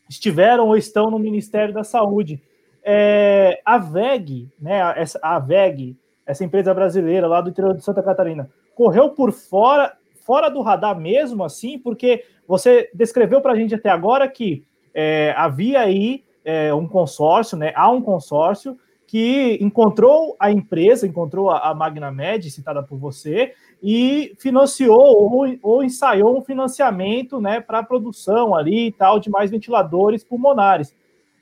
estiveram 0.09 0.69
ou 0.69 0.77
estão 0.77 1.11
no 1.11 1.19
Ministério 1.19 1.73
da 1.73 1.83
Saúde. 1.83 2.41
É, 2.81 3.61
a 3.65 3.77
VEG, 3.77 4.49
né, 4.57 4.81
a, 4.81 4.95
a 5.21 5.37
VEG, 5.37 5.97
essa 6.25 6.45
empresa 6.45 6.73
brasileira 6.73 7.27
lá 7.27 7.41
do 7.41 7.49
interior 7.49 7.75
de 7.75 7.83
Santa 7.83 8.01
Catarina, 8.01 8.49
correu 8.73 9.09
por 9.09 9.33
fora, 9.33 9.91
fora 10.25 10.47
do 10.47 10.61
radar 10.61 10.97
mesmo, 10.97 11.43
assim, 11.43 11.77
porque 11.77 12.23
você 12.47 12.89
descreveu 12.93 13.41
para 13.41 13.51
a 13.51 13.55
gente 13.57 13.75
até 13.75 13.89
agora 13.89 14.29
que 14.29 14.63
é, 14.93 15.33
havia 15.35 15.81
aí 15.81 16.23
é, 16.45 16.73
um 16.73 16.87
consórcio, 16.87 17.57
né, 17.57 17.73
há 17.75 17.91
um 17.91 18.01
consórcio 18.01 18.79
que 19.11 19.57
encontrou 19.59 20.37
a 20.39 20.49
empresa, 20.49 21.05
encontrou 21.05 21.49
a, 21.51 21.75
Magnamed, 21.75 22.49
citada 22.49 22.81
por 22.81 22.97
você, 22.97 23.53
e 23.83 24.33
financiou 24.39 24.97
ou, 24.97 25.57
ou 25.61 25.83
ensaiou 25.83 26.37
um 26.37 26.41
financiamento 26.41 27.41
né, 27.41 27.59
para 27.59 27.79
a 27.79 27.83
produção 27.83 28.55
ali 28.55 28.87
e 28.87 28.91
tal 28.93 29.19
de 29.19 29.29
mais 29.29 29.51
ventiladores 29.51 30.23
pulmonares. 30.23 30.95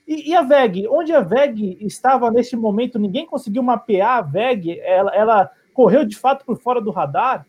E, 0.08 0.32
e, 0.32 0.36
a 0.36 0.42
VEG? 0.42 0.88
Onde 0.88 1.14
a 1.14 1.22
VEG 1.22 1.78
estava 1.82 2.32
neste 2.32 2.56
momento? 2.56 2.98
Ninguém 2.98 3.28
conseguiu 3.28 3.62
mapear 3.62 4.18
a 4.18 4.22
VEG? 4.24 4.80
Ela, 4.80 5.16
ela 5.16 5.52
correu 5.72 6.04
de 6.04 6.18
fato 6.18 6.44
por 6.44 6.58
fora 6.58 6.82
do 6.82 6.90
radar? 6.90 7.46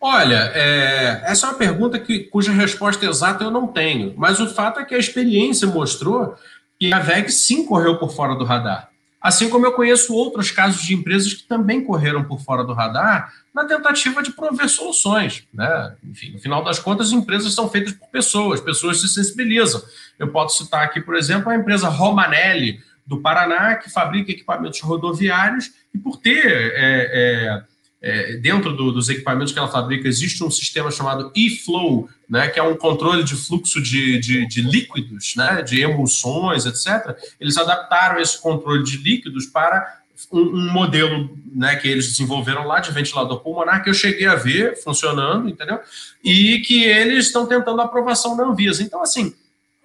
Olha, 0.00 0.52
é, 0.54 1.22
essa 1.24 1.48
é 1.48 1.50
uma 1.50 1.58
pergunta 1.58 1.98
que, 1.98 2.20
cuja 2.20 2.52
resposta 2.52 3.04
exata 3.04 3.42
eu 3.42 3.50
não 3.50 3.66
tenho, 3.66 4.14
mas 4.16 4.38
o 4.38 4.48
fato 4.48 4.78
é 4.78 4.84
que 4.84 4.94
a 4.94 4.98
experiência 4.98 5.66
mostrou 5.66 6.36
e 6.80 6.92
a 6.92 6.98
VEG 6.98 7.30
sim 7.30 7.64
correu 7.64 7.98
por 7.98 8.12
fora 8.12 8.34
do 8.34 8.44
radar. 8.44 8.90
Assim 9.20 9.48
como 9.48 9.66
eu 9.66 9.72
conheço 9.72 10.14
outros 10.14 10.52
casos 10.52 10.80
de 10.82 10.94
empresas 10.94 11.34
que 11.34 11.42
também 11.42 11.84
correram 11.84 12.22
por 12.22 12.40
fora 12.40 12.62
do 12.62 12.72
radar 12.72 13.32
na 13.52 13.64
tentativa 13.64 14.22
de 14.22 14.30
prover 14.30 14.68
soluções. 14.68 15.44
Né? 15.52 15.96
Enfim, 16.04 16.32
no 16.32 16.38
final 16.38 16.62
das 16.62 16.78
contas, 16.78 17.10
empresas 17.10 17.52
são 17.52 17.68
feitas 17.68 17.92
por 17.92 18.08
pessoas, 18.08 18.60
pessoas 18.60 19.00
se 19.00 19.08
sensibilizam. 19.08 19.82
Eu 20.18 20.28
posso 20.28 20.64
citar 20.64 20.84
aqui, 20.84 21.00
por 21.00 21.16
exemplo, 21.16 21.50
a 21.50 21.56
empresa 21.56 21.88
Romanelli, 21.88 22.80
do 23.04 23.20
Paraná, 23.20 23.74
que 23.76 23.90
fabrica 23.90 24.30
equipamentos 24.30 24.80
rodoviários, 24.80 25.72
e 25.94 25.98
por 25.98 26.18
ter 26.18 26.46
é, 26.46 26.70
é, 26.76 27.62
é, 28.00 28.36
dentro 28.36 28.72
do, 28.76 28.92
dos 28.92 29.08
equipamentos 29.08 29.52
que 29.52 29.58
ela 29.58 29.68
fabrica, 29.68 30.06
existe 30.06 30.42
um 30.44 30.50
sistema 30.50 30.90
chamado 30.90 31.32
e-flow, 31.34 32.08
né, 32.28 32.48
que 32.48 32.58
é 32.58 32.62
um 32.62 32.76
controle 32.76 33.24
de 33.24 33.34
fluxo 33.34 33.82
de, 33.82 34.18
de, 34.18 34.46
de, 34.46 34.62
líquidos, 34.62 35.34
né, 35.36 35.62
de 35.62 35.80
emulsões, 35.80 36.64
etc. 36.64 37.16
Eles 37.40 37.56
adaptaram 37.56 38.20
esse 38.20 38.40
controle 38.40 38.84
de 38.84 38.98
líquidos 38.98 39.46
para 39.46 39.98
um, 40.32 40.40
um, 40.40 40.72
modelo 40.72 41.36
né, 41.52 41.74
que 41.76 41.88
eles 41.88 42.08
desenvolveram 42.08 42.66
lá 42.66 42.80
de 42.80 42.92
ventilador 42.92 43.40
pulmonar, 43.40 43.82
que 43.82 43.90
eu 43.90 43.94
cheguei 43.94 44.26
a 44.26 44.34
ver 44.34 44.80
funcionando, 44.82 45.48
entendeu? 45.48 45.80
E 46.22 46.60
que 46.60 46.84
eles 46.84 47.26
estão 47.26 47.46
tentando 47.46 47.80
aprovação 47.80 48.36
na 48.36 48.44
Anvisa. 48.44 48.82
Então, 48.82 49.02
assim, 49.02 49.34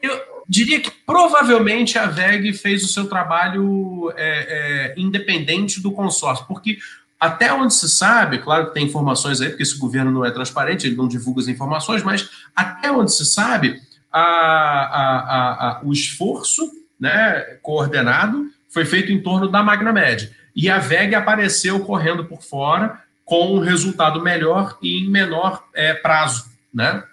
eu 0.02 0.34
diria 0.48 0.80
que 0.80 0.92
provavelmente 0.92 1.98
a 1.98 2.06
VEG 2.08 2.54
fez 2.54 2.84
o 2.84 2.88
seu 2.88 3.08
trabalho 3.08 4.12
é, 4.16 4.92
é, 4.92 4.94
independente 4.98 5.82
do 5.82 5.92
consórcio, 5.92 6.46
porque 6.46 6.78
até 7.24 7.54
onde 7.54 7.74
se 7.74 7.90
sabe, 7.90 8.40
claro 8.40 8.68
que 8.68 8.74
tem 8.74 8.86
informações 8.86 9.40
aí, 9.40 9.48
porque 9.48 9.64
esse 9.64 9.78
governo 9.78 10.12
não 10.12 10.26
é 10.26 10.30
transparente, 10.30 10.86
ele 10.86 10.98
não 10.98 11.08
divulga 11.08 11.40
as 11.40 11.48
informações, 11.48 12.04
mas 12.04 12.30
até 12.54 12.92
onde 12.92 13.14
se 13.14 13.26
sabe, 13.26 13.82
a, 14.12 14.20
a, 14.20 15.70
a, 15.70 15.82
o 15.86 15.94
esforço 15.94 16.70
né, 17.00 17.40
coordenado 17.62 18.52
foi 18.70 18.84
feito 18.84 19.10
em 19.10 19.24
torno 19.24 19.48
da 19.48 19.64
Magna 19.64 19.94
Med. 19.94 20.36
E 20.54 20.70
a 20.70 20.80
VEG 20.80 21.16
apareceu 21.16 21.80
correndo 21.80 22.26
por 22.26 22.44
fora 22.44 23.02
com 23.24 23.56
um 23.56 23.60
resultado 23.60 24.22
melhor 24.22 24.78
e 24.82 25.06
em 25.06 25.10
menor 25.10 25.64
é, 25.74 25.94
prazo. 25.94 26.48
Né? 26.74 27.04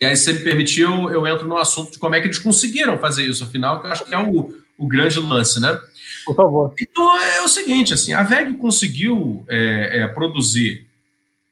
E 0.00 0.06
aí, 0.06 0.16
se 0.16 0.32
me 0.32 0.38
permitiu, 0.38 1.10
eu 1.10 1.26
entro 1.26 1.48
no 1.48 1.56
assunto 1.56 1.90
de 1.90 1.98
como 1.98 2.14
é 2.14 2.20
que 2.20 2.28
eles 2.28 2.38
conseguiram 2.38 2.96
fazer 2.98 3.26
isso, 3.26 3.42
afinal, 3.42 3.80
que 3.80 3.88
eu 3.88 3.92
acho 3.92 4.04
que 4.04 4.14
é 4.14 4.18
o, 4.18 4.54
o 4.78 4.86
grande 4.86 5.18
lance. 5.18 5.58
Né? 5.58 5.76
Por 6.30 6.36
favor. 6.36 6.74
Então 6.80 7.20
é 7.20 7.42
o 7.42 7.48
seguinte, 7.48 7.92
assim, 7.92 8.12
a 8.12 8.22
VEG 8.22 8.54
conseguiu 8.54 9.44
é, 9.48 10.02
é, 10.02 10.06
produzir 10.06 10.86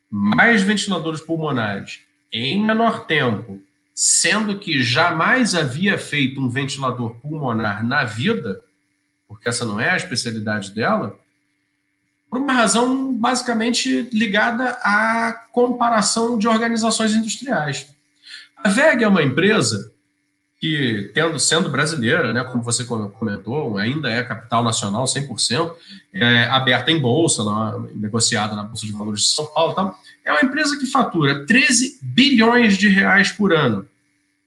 mais 0.08 0.62
ventiladores 0.62 1.20
pulmonares 1.20 2.00
em 2.32 2.64
menor 2.64 3.04
tempo, 3.04 3.60
sendo 3.92 4.56
que 4.56 4.80
jamais 4.80 5.56
havia 5.56 5.98
feito 5.98 6.40
um 6.40 6.48
ventilador 6.48 7.16
pulmonar 7.16 7.84
na 7.84 8.04
vida, 8.04 8.62
porque 9.26 9.48
essa 9.48 9.64
não 9.64 9.80
é 9.80 9.90
a 9.90 9.96
especialidade 9.96 10.70
dela, 10.70 11.18
por 12.30 12.38
uma 12.38 12.52
razão 12.52 13.12
basicamente 13.12 14.08
ligada 14.12 14.78
à 14.80 15.32
comparação 15.50 16.38
de 16.38 16.46
organizações 16.46 17.14
industriais. 17.14 17.88
A 18.56 18.68
VEG 18.68 19.02
é 19.02 19.08
uma 19.08 19.24
empresa 19.24 19.92
que, 20.60 21.12
tendo, 21.14 21.38
sendo 21.38 21.68
brasileira, 21.68 22.32
né, 22.32 22.42
como 22.42 22.62
você 22.62 22.84
comentou, 22.84 23.78
ainda 23.78 24.10
é 24.10 24.24
capital 24.24 24.64
nacional 24.64 25.04
100%, 25.04 25.72
é, 26.12 26.44
aberta 26.46 26.90
em 26.90 27.00
bolsa, 27.00 27.44
lá, 27.44 27.78
negociada 27.94 28.56
na 28.56 28.64
Bolsa 28.64 28.84
de 28.84 28.92
Valores 28.92 29.20
de 29.22 29.28
São 29.28 29.46
Paulo, 29.46 29.74
tá? 29.74 29.94
é 30.24 30.32
uma 30.32 30.42
empresa 30.42 30.76
que 30.76 30.86
fatura 30.86 31.46
13 31.46 32.00
bilhões 32.02 32.76
de 32.76 32.88
reais 32.88 33.30
por 33.30 33.52
ano. 33.52 33.88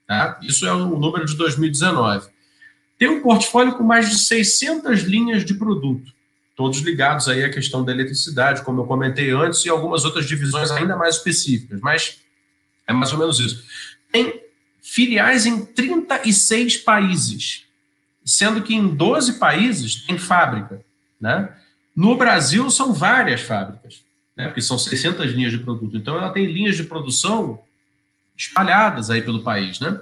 Tá? 0.06 0.38
Isso 0.42 0.66
é 0.66 0.72
o 0.72 0.98
número 0.98 1.24
de 1.24 1.34
2019. 1.34 2.28
Tem 2.98 3.08
um 3.08 3.22
portfólio 3.22 3.74
com 3.74 3.82
mais 3.82 4.10
de 4.10 4.18
600 4.18 5.00
linhas 5.00 5.44
de 5.44 5.54
produto, 5.54 6.12
todos 6.54 6.78
ligados 6.80 7.26
aí 7.26 7.42
à 7.42 7.50
questão 7.50 7.82
da 7.82 7.90
eletricidade, 7.90 8.62
como 8.62 8.82
eu 8.82 8.84
comentei 8.84 9.30
antes, 9.30 9.64
e 9.64 9.70
algumas 9.70 10.04
outras 10.04 10.26
divisões 10.26 10.70
ainda 10.70 10.94
mais 10.94 11.16
específicas, 11.16 11.80
mas 11.80 12.20
é 12.86 12.92
mais 12.92 13.12
ou 13.12 13.18
menos 13.18 13.40
isso. 13.40 13.64
Tem 14.12 14.42
filiais 14.82 15.46
em 15.46 15.64
36 15.64 16.78
países, 16.78 17.64
sendo 18.24 18.60
que 18.62 18.74
em 18.74 18.88
12 18.88 19.38
países 19.38 20.04
tem 20.04 20.18
fábrica. 20.18 20.84
Né? 21.20 21.48
No 21.94 22.16
Brasil, 22.16 22.68
são 22.68 22.92
várias 22.92 23.40
fábricas, 23.40 24.02
né? 24.36 24.46
porque 24.46 24.60
são 24.60 24.76
600 24.76 25.30
linhas 25.30 25.52
de 25.52 25.58
produto. 25.58 25.96
Então, 25.96 26.16
ela 26.16 26.30
tem 26.30 26.46
linhas 26.46 26.76
de 26.76 26.82
produção 26.82 27.60
espalhadas 28.36 29.08
aí 29.08 29.22
pelo 29.22 29.42
país. 29.42 29.78
Né? 29.78 30.00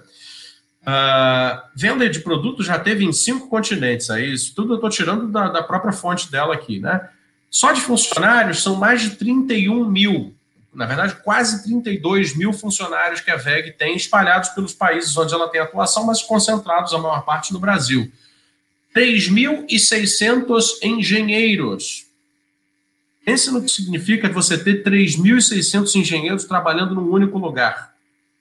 Uh, 0.80 1.62
venda 1.76 2.08
de 2.08 2.20
produtos 2.20 2.64
já 2.64 2.78
teve 2.78 3.04
em 3.04 3.12
cinco 3.12 3.48
continentes. 3.48 4.08
Aí, 4.08 4.32
isso 4.32 4.54
tudo 4.54 4.72
eu 4.72 4.76
estou 4.76 4.88
tirando 4.88 5.28
da, 5.28 5.48
da 5.48 5.62
própria 5.62 5.92
fonte 5.92 6.30
dela 6.30 6.54
aqui. 6.54 6.80
Né? 6.80 7.06
Só 7.50 7.72
de 7.72 7.82
funcionários 7.82 8.62
são 8.62 8.76
mais 8.76 9.02
de 9.02 9.10
31 9.10 9.84
mil 9.84 10.34
na 10.72 10.86
verdade, 10.86 11.16
quase 11.24 11.64
32 11.64 12.36
mil 12.36 12.52
funcionários 12.52 13.20
que 13.20 13.30
a 13.30 13.36
VEG 13.36 13.72
tem 13.72 13.96
espalhados 13.96 14.50
pelos 14.50 14.72
países 14.72 15.16
onde 15.16 15.34
ela 15.34 15.48
tem 15.48 15.60
atuação, 15.60 16.04
mas 16.06 16.22
concentrados 16.22 16.94
a 16.94 16.98
maior 16.98 17.24
parte 17.24 17.52
no 17.52 17.58
Brasil. 17.58 18.10
3.600 18.94 20.82
engenheiros. 20.82 22.06
Pense 23.24 23.50
no 23.50 23.62
que 23.62 23.70
significa 23.70 24.28
você 24.28 24.56
ter 24.56 24.84
3.600 24.84 25.94
engenheiros 25.96 26.44
trabalhando 26.44 26.94
num 26.94 27.10
único 27.10 27.36
lugar. 27.38 27.92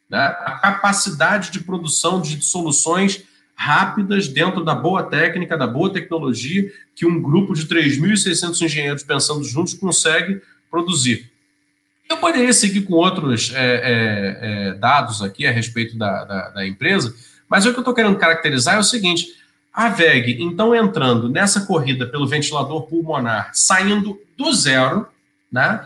Né? 0.08 0.20
A 0.20 0.52
capacidade 0.60 1.52
de 1.52 1.60
produção 1.60 2.22
de 2.22 2.44
soluções 2.44 3.24
rápidas 3.56 4.28
dentro 4.28 4.63
da 4.63 4.74
boa 4.74 5.04
técnica, 5.04 5.58
da 5.58 5.68
boa 5.68 5.92
tecnologia, 5.92 6.72
que 6.96 7.06
um 7.06 7.22
grupo 7.22 7.54
de 7.54 7.68
3.600 7.68 8.62
engenheiros 8.62 9.04
pensando 9.04 9.44
juntos 9.44 9.74
consegue 9.74 10.42
produzir. 10.72 11.30
Eu 12.10 12.17
poderia 12.17 12.52
seguir 12.52 12.82
com 12.82 12.93
outros 12.93 13.54
é, 13.54 13.76
é, 13.76 14.39
é, 14.41 14.74
dados 14.74 15.22
aqui 15.22 15.45
a 15.45 15.52
respeito 15.52 15.95
da, 15.95 16.24
da, 16.24 16.50
da 16.50 16.67
empresa, 16.67 17.15
mas 17.48 17.65
o 17.65 17.72
que 17.72 17.78
eu 17.78 17.82
estou 17.82 17.93
querendo 17.93 18.17
caracterizar 18.17 18.76
é 18.76 18.80
o 18.80 18.84
seguinte: 18.84 19.28
a 19.72 19.89
VEG, 19.89 20.41
então, 20.41 20.74
entrando 20.74 21.30
nessa 21.30 21.62
corrida 21.62 22.08
pelo 22.08 22.28
ventilador 22.28 22.88
pulmonar, 22.88 23.52
saindo 23.54 24.19
do 24.36 24.52
zero, 24.52 25.08
né, 25.52 25.86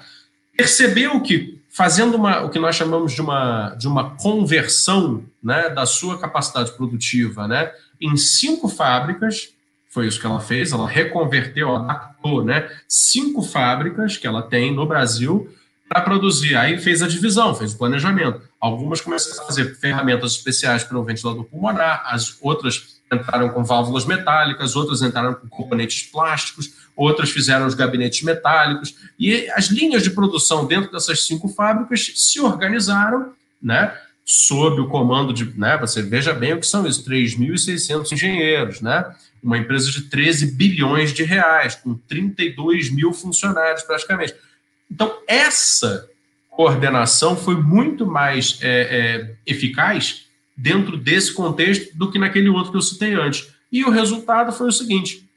percebeu 0.56 1.20
que, 1.20 1.62
fazendo 1.70 2.16
uma, 2.16 2.42
o 2.42 2.50
que 2.50 2.58
nós 2.58 2.76
chamamos 2.76 3.12
de 3.12 3.22
uma, 3.22 3.76
de 3.76 3.88
uma 3.88 4.16
conversão 4.16 5.26
né, 5.44 5.70
da 5.70 5.86
sua 5.86 6.18
capacidade 6.18 6.72
produtiva 6.72 7.50
né, 7.50 7.72
em 8.00 8.16
cinco 8.16 8.70
fábricas, 8.70 9.50
foi 9.90 10.08
isso 10.08 10.20
que 10.20 10.26
ela 10.26 10.40
fez, 10.40 10.72
ela 10.72 10.88
reconverteu, 10.88 11.76
adaptou 11.76 12.44
né, 12.44 12.70
cinco 12.88 13.42
fábricas 13.42 14.16
que 14.16 14.26
ela 14.26 14.42
tem 14.42 14.74
no 14.74 14.86
Brasil 14.86 15.54
para 15.94 16.02
produzir. 16.02 16.56
Aí 16.56 16.80
fez 16.80 17.04
a 17.04 17.08
divisão, 17.08 17.54
fez 17.54 17.74
o 17.74 17.78
planejamento. 17.78 18.42
Algumas 18.60 19.00
começaram 19.00 19.44
a 19.44 19.46
fazer 19.46 19.76
ferramentas 19.76 20.32
especiais 20.32 20.84
para 20.84 20.98
o 20.98 21.04
ventilador 21.04 21.44
pulmonar, 21.44 22.02
as 22.08 22.36
outras 22.42 23.02
entraram 23.12 23.50
com 23.50 23.64
válvulas 23.64 24.06
metálicas, 24.06 24.76
outras 24.76 25.04
entraram 25.04 25.36
com 25.36 25.48
componentes 25.48 26.02
plásticos, 26.02 26.74
outras 26.96 27.30
fizeram 27.30 27.68
os 27.68 27.76
gabinetes 27.76 28.24
metálicos, 28.24 28.96
e 29.20 29.48
as 29.52 29.68
linhas 29.68 30.02
de 30.02 30.10
produção 30.10 30.66
dentro 30.66 30.92
dessas 30.92 31.28
cinco 31.28 31.48
fábricas 31.48 32.12
se 32.16 32.40
organizaram, 32.40 33.34
né, 33.62 33.96
sob 34.26 34.82
o 34.82 34.88
comando 34.88 35.32
de, 35.32 35.46
né, 35.60 35.78
você 35.78 36.02
veja 36.02 36.34
bem 36.34 36.54
o 36.54 36.60
que 36.60 36.66
são 36.66 36.88
isso, 36.88 37.08
3.600 37.08 38.12
engenheiros, 38.14 38.82
né, 38.82 39.14
uma 39.44 39.60
empresa 39.60 39.92
de 39.92 40.04
13 40.04 40.56
bilhões 40.56 41.14
de 41.14 41.24
reais, 41.24 41.76
com 41.76 41.94
32 41.94 42.90
mil 42.90 43.14
funcionários 43.14 43.84
praticamente. 43.84 44.34
Então, 44.94 45.12
essa 45.28 46.08
coordenação 46.52 47.36
foi 47.36 47.56
muito 47.56 48.06
mais 48.06 48.60
é, 48.62 48.68
é, 48.68 49.36
eficaz 49.44 50.28
dentro 50.56 50.98
desse 50.98 51.34
contexto 51.34 51.98
do 51.98 52.12
que 52.12 52.20
naquele 52.20 52.48
outro 52.48 52.70
que 52.70 52.78
eu 52.78 52.82
citei 52.82 53.16
antes. 53.16 53.52
E 53.72 53.84
o 53.84 53.90
resultado 53.90 54.54
foi 54.54 54.68
o 54.68 54.72
seguinte: 54.72 55.28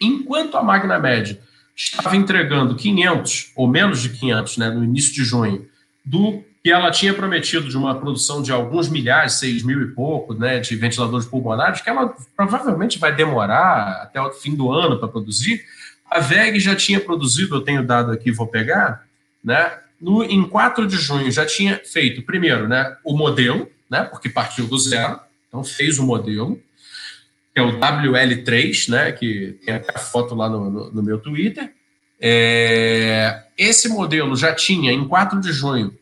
enquanto 0.00 0.56
a 0.56 0.62
Magna 0.64 0.98
Med 0.98 1.40
estava 1.76 2.16
entregando 2.16 2.74
500 2.74 3.52
ou 3.54 3.68
menos 3.68 4.02
de 4.02 4.08
500, 4.08 4.56
né, 4.56 4.68
no 4.68 4.82
início 4.82 5.14
de 5.14 5.22
junho, 5.22 5.68
do 6.04 6.42
que 6.64 6.72
ela 6.72 6.90
tinha 6.90 7.14
prometido 7.14 7.68
de 7.68 7.76
uma 7.76 7.94
produção 7.94 8.42
de 8.42 8.50
alguns 8.50 8.88
milhares, 8.88 9.34
seis 9.34 9.62
mil 9.62 9.80
e 9.80 9.86
pouco, 9.92 10.34
né, 10.34 10.58
de 10.58 10.74
ventiladores 10.74 11.24
pulmonares, 11.24 11.80
que 11.80 11.88
ela 11.88 12.12
provavelmente 12.36 12.98
vai 12.98 13.14
demorar 13.14 14.02
até 14.02 14.20
o 14.20 14.32
fim 14.32 14.56
do 14.56 14.72
ano 14.72 14.98
para 14.98 15.06
produzir. 15.06 15.62
A 16.10 16.20
VEG 16.20 16.58
já 16.58 16.74
tinha 16.74 17.00
produzido, 17.00 17.56
eu 17.56 17.60
tenho 17.60 17.82
dado 17.82 18.10
aqui, 18.12 18.30
vou 18.30 18.46
pegar, 18.46 19.06
né, 19.42 19.78
no, 20.00 20.24
em 20.24 20.48
4 20.48 20.86
de 20.86 20.96
junho 20.96 21.30
já 21.30 21.44
tinha 21.44 21.80
feito, 21.84 22.22
primeiro, 22.22 22.68
né, 22.68 22.96
o 23.04 23.16
modelo, 23.16 23.68
né, 23.90 24.04
porque 24.04 24.28
partiu 24.28 24.66
do 24.66 24.78
zero, 24.78 25.18
então 25.48 25.64
fez 25.64 25.98
o 25.98 26.04
modelo, 26.04 26.60
que 27.54 27.60
é 27.60 27.62
o 27.62 27.78
WL3, 27.78 28.88
né, 28.88 29.12
que 29.12 29.58
tem 29.64 29.74
até 29.74 29.92
a 29.94 29.98
foto 29.98 30.34
lá 30.34 30.48
no, 30.48 30.70
no, 30.70 30.90
no 30.92 31.02
meu 31.02 31.18
Twitter. 31.18 31.72
É, 32.20 33.44
esse 33.56 33.88
modelo 33.88 34.36
já 34.36 34.54
tinha, 34.54 34.92
em 34.92 35.06
4 35.06 35.40
de 35.40 35.52
junho, 35.52 35.96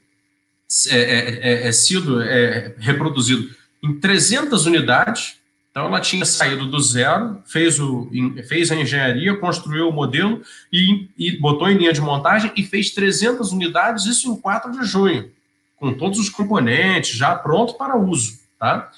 é, 0.91 0.99
é, 0.99 1.39
é, 1.41 1.69
é 1.69 1.73
sido 1.73 2.21
é, 2.21 2.75
reproduzido 2.79 3.49
em 3.83 3.99
300 4.01 4.67
unidades, 4.67 5.37
então, 5.77 5.89
ela 5.89 6.01
tinha 6.01 6.25
saído 6.25 6.65
do 6.65 6.81
zero, 6.81 7.43
fez, 7.45 7.79
o, 7.79 8.09
fez 8.49 8.73
a 8.73 8.77
engenharia, 8.77 9.37
construiu 9.37 9.91
o 9.91 9.93
modelo 9.93 10.41
e, 10.73 11.07
e 11.19 11.39
botou 11.39 11.69
em 11.69 11.77
linha 11.77 11.93
de 11.93 12.01
montagem 12.01 12.51
e 12.57 12.63
fez 12.63 12.93
300 12.93 13.53
unidades, 13.53 14.07
isso 14.07 14.33
em 14.33 14.41
4 14.41 14.73
de 14.73 14.87
junho, 14.87 15.31
com 15.77 15.93
todos 15.93 16.19
os 16.19 16.31
componentes 16.31 17.15
já 17.15 17.35
pronto 17.35 17.75
para 17.75 17.95
uso. 17.95 18.41
Tá? 18.59 18.91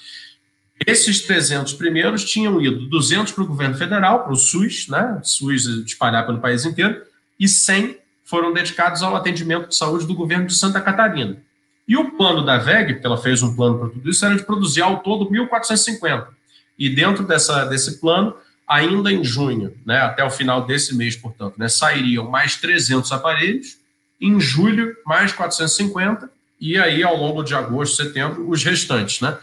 Esses 0.87 1.19
300 1.23 1.73
primeiros 1.73 2.23
tinham 2.23 2.61
ido 2.61 2.87
200 2.87 3.33
para 3.33 3.43
o 3.43 3.47
governo 3.47 3.75
federal, 3.75 4.23
para 4.23 4.31
o 4.31 4.37
SUS, 4.37 4.87
né? 4.87 5.19
SUS 5.21 5.65
espalhar 5.85 6.25
pelo 6.25 6.39
país 6.39 6.63
inteiro, 6.63 7.01
e 7.37 7.45
100 7.45 7.97
foram 8.23 8.53
dedicados 8.53 9.03
ao 9.03 9.17
atendimento 9.17 9.67
de 9.67 9.75
saúde 9.75 10.07
do 10.07 10.15
governo 10.15 10.47
de 10.47 10.55
Santa 10.55 10.79
Catarina. 10.79 11.43
E 11.85 11.97
o 11.97 12.15
plano 12.15 12.41
da 12.45 12.57
VEG, 12.57 12.93
porque 12.93 13.05
ela 13.05 13.17
fez 13.17 13.43
um 13.43 13.53
plano 13.53 13.79
para 13.79 13.89
tudo 13.89 14.09
isso, 14.09 14.25
era 14.25 14.37
de 14.37 14.45
produzir 14.45 14.81
ao 14.81 14.99
todo 14.99 15.29
1.450. 15.29 16.38
E 16.79 16.89
dentro 16.89 17.25
dessa, 17.25 17.65
desse 17.65 17.99
plano, 17.99 18.33
ainda 18.65 19.11
em 19.11 19.23
junho, 19.23 19.75
né, 19.85 19.99
até 19.99 20.23
o 20.23 20.29
final 20.29 20.65
desse 20.65 20.95
mês, 20.95 21.15
portanto, 21.15 21.55
né, 21.57 21.67
sairiam 21.67 22.29
mais 22.29 22.55
300 22.55 23.11
aparelhos, 23.11 23.77
em 24.21 24.39
julho, 24.39 24.95
mais 25.05 25.33
450, 25.33 26.29
e 26.59 26.77
aí, 26.77 27.03
ao 27.03 27.17
longo 27.17 27.43
de 27.43 27.53
agosto, 27.53 27.95
setembro, 27.95 28.49
os 28.49 28.63
restantes. 28.63 29.21
Né? 29.21 29.37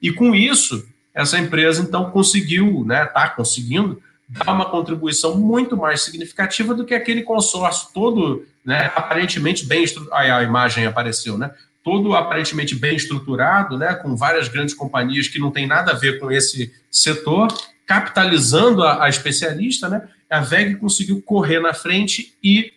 E 0.00 0.10
com 0.12 0.34
isso, 0.34 0.86
essa 1.14 1.38
empresa, 1.38 1.82
então, 1.82 2.10
conseguiu, 2.10 2.82
está 2.82 2.94
né, 2.94 3.06
tá 3.06 3.28
conseguindo, 3.28 4.02
dar 4.28 4.52
uma 4.52 4.64
contribuição 4.64 5.36
muito 5.36 5.76
mais 5.76 6.00
significativa 6.02 6.74
do 6.74 6.84
que 6.84 6.94
aquele 6.94 7.22
consórcio 7.22 7.88
todo, 7.92 8.46
né, 8.64 8.90
aparentemente 8.94 9.66
bem. 9.66 9.84
Aí 10.12 10.30
a 10.30 10.42
imagem 10.42 10.86
apareceu, 10.86 11.36
né? 11.36 11.50
Todo 11.84 12.14
aparentemente 12.14 12.74
bem 12.74 12.96
estruturado, 12.96 13.76
né, 13.76 13.94
com 13.94 14.16
várias 14.16 14.48
grandes 14.48 14.74
companhias 14.74 15.28
que 15.28 15.38
não 15.38 15.50
tem 15.50 15.66
nada 15.66 15.92
a 15.92 15.96
ver 15.96 16.18
com 16.18 16.30
esse 16.30 16.72
setor, 16.90 17.48
capitalizando 17.86 18.82
a, 18.82 19.04
a 19.04 19.08
especialista, 19.08 19.88
né, 19.88 20.08
a 20.30 20.40
VEG 20.40 20.76
conseguiu 20.76 21.20
correr 21.22 21.60
na 21.60 21.74
frente 21.74 22.34
e 22.42 22.72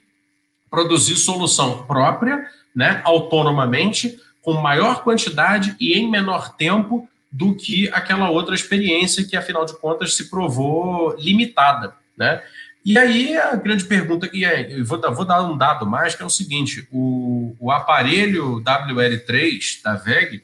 produzir 0.69 1.15
solução 1.15 1.85
própria, 1.85 2.45
né, 2.75 3.01
autonomamente, 3.05 4.19
com 4.41 4.53
maior 4.53 5.03
quantidade 5.03 5.75
e 5.79 5.93
em 5.93 6.09
menor 6.09 6.55
tempo 6.55 7.07
do 7.31 7.55
que 7.55 7.89
aquela 7.89 8.29
outra 8.29 8.55
experiência 8.55 9.25
que, 9.25 9.35
afinal 9.35 9.65
de 9.65 9.77
contas, 9.79 10.15
se 10.15 10.29
provou 10.29 11.15
limitada. 11.17 11.95
Né? 12.17 12.41
E 12.85 12.99
aí 12.99 13.35
a 13.35 13.55
grande 13.55 13.83
pergunta 13.83 14.27
que 14.27 14.45
é, 14.45 14.79
vou, 14.83 15.01
vou, 15.15 15.25
dar 15.25 15.41
um 15.41 15.57
dado 15.57 15.87
mais, 15.87 16.13
que 16.13 16.21
é 16.21 16.25
o 16.25 16.29
seguinte: 16.29 16.87
o, 16.91 17.55
o 17.59 17.71
aparelho 17.71 18.61
WL3 18.61 19.81
da 19.83 19.95
VEG 19.95 20.43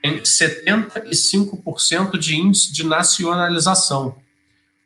tem 0.00 0.20
75% 0.20 2.16
de 2.16 2.36
índice 2.36 2.72
de 2.72 2.86
nacionalização. 2.86 4.16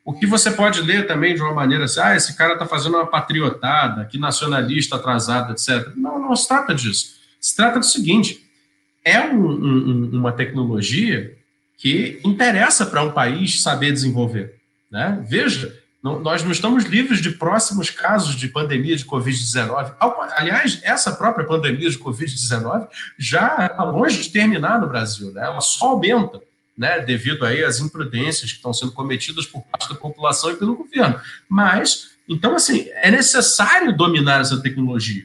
O 0.02 0.14
que 0.14 0.26
você 0.26 0.50
pode 0.50 0.80
ler 0.80 1.06
também 1.06 1.34
de 1.34 1.42
uma 1.42 1.52
maneira 1.52 1.84
assim, 1.84 2.00
ah, 2.00 2.16
esse 2.16 2.34
cara 2.34 2.54
está 2.54 2.66
fazendo 2.66 2.96
uma 2.96 3.06
patriotada, 3.06 4.06
que 4.06 4.18
nacionalista 4.18 4.96
atrasado, 4.96 5.52
etc. 5.52 5.92
Não, 5.94 6.18
não 6.18 6.34
se 6.34 6.48
trata 6.48 6.74
disso. 6.74 7.16
Se 7.38 7.54
trata 7.54 7.80
do 7.80 7.84
seguinte: 7.84 8.42
é 9.04 9.20
um, 9.20 9.46
um, 9.46 10.10
uma 10.14 10.32
tecnologia 10.32 11.36
que 11.76 12.18
interessa 12.24 12.86
para 12.86 13.02
um 13.02 13.12
país 13.12 13.60
saber 13.60 13.92
desenvolver. 13.92 14.54
Né? 14.90 15.22
Veja, 15.28 15.81
não, 16.02 16.18
nós 16.18 16.42
não 16.42 16.50
estamos 16.50 16.84
livres 16.84 17.22
de 17.22 17.30
próximos 17.30 17.88
casos 17.88 18.34
de 18.34 18.48
pandemia 18.48 18.96
de 18.96 19.04
Covid-19. 19.04 19.94
Aliás, 20.36 20.80
essa 20.82 21.12
própria 21.12 21.46
pandemia 21.46 21.88
de 21.88 21.98
Covid-19 21.98 22.88
já 23.16 23.66
está 23.66 23.84
longe 23.84 24.20
de 24.20 24.30
terminar 24.30 24.80
no 24.80 24.88
Brasil. 24.88 25.30
Né? 25.30 25.42
Ela 25.44 25.60
só 25.60 25.90
aumenta, 25.90 26.42
né? 26.76 26.98
devido 27.00 27.46
aí 27.46 27.62
às 27.62 27.78
imprudências 27.78 28.50
que 28.50 28.56
estão 28.56 28.74
sendo 28.74 28.90
cometidas 28.90 29.46
por 29.46 29.62
parte 29.62 29.88
da 29.88 29.94
população 29.94 30.50
e 30.50 30.56
pelo 30.56 30.74
governo. 30.74 31.20
Mas, 31.48 32.10
então, 32.28 32.56
assim, 32.56 32.88
é 32.94 33.08
necessário 33.08 33.96
dominar 33.96 34.40
essa 34.40 34.60
tecnologia. 34.60 35.24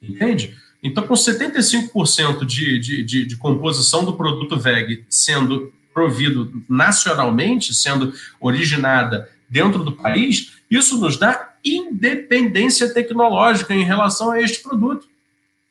Entende? 0.00 0.56
Então, 0.80 1.04
com 1.04 1.14
75% 1.14 2.44
de, 2.44 2.78
de, 2.78 3.02
de, 3.02 3.26
de 3.26 3.36
composição 3.36 4.04
do 4.04 4.16
produto 4.16 4.56
VEG 4.56 5.04
sendo 5.08 5.72
provido 5.92 6.62
nacionalmente, 6.68 7.74
sendo 7.74 8.14
originada 8.40 9.28
dentro 9.48 9.82
do 9.82 9.92
país, 9.92 10.52
isso 10.70 10.98
nos 10.98 11.16
dá 11.16 11.54
independência 11.64 12.92
tecnológica 12.92 13.74
em 13.74 13.84
relação 13.84 14.30
a 14.30 14.40
este 14.40 14.62
produto, 14.62 15.08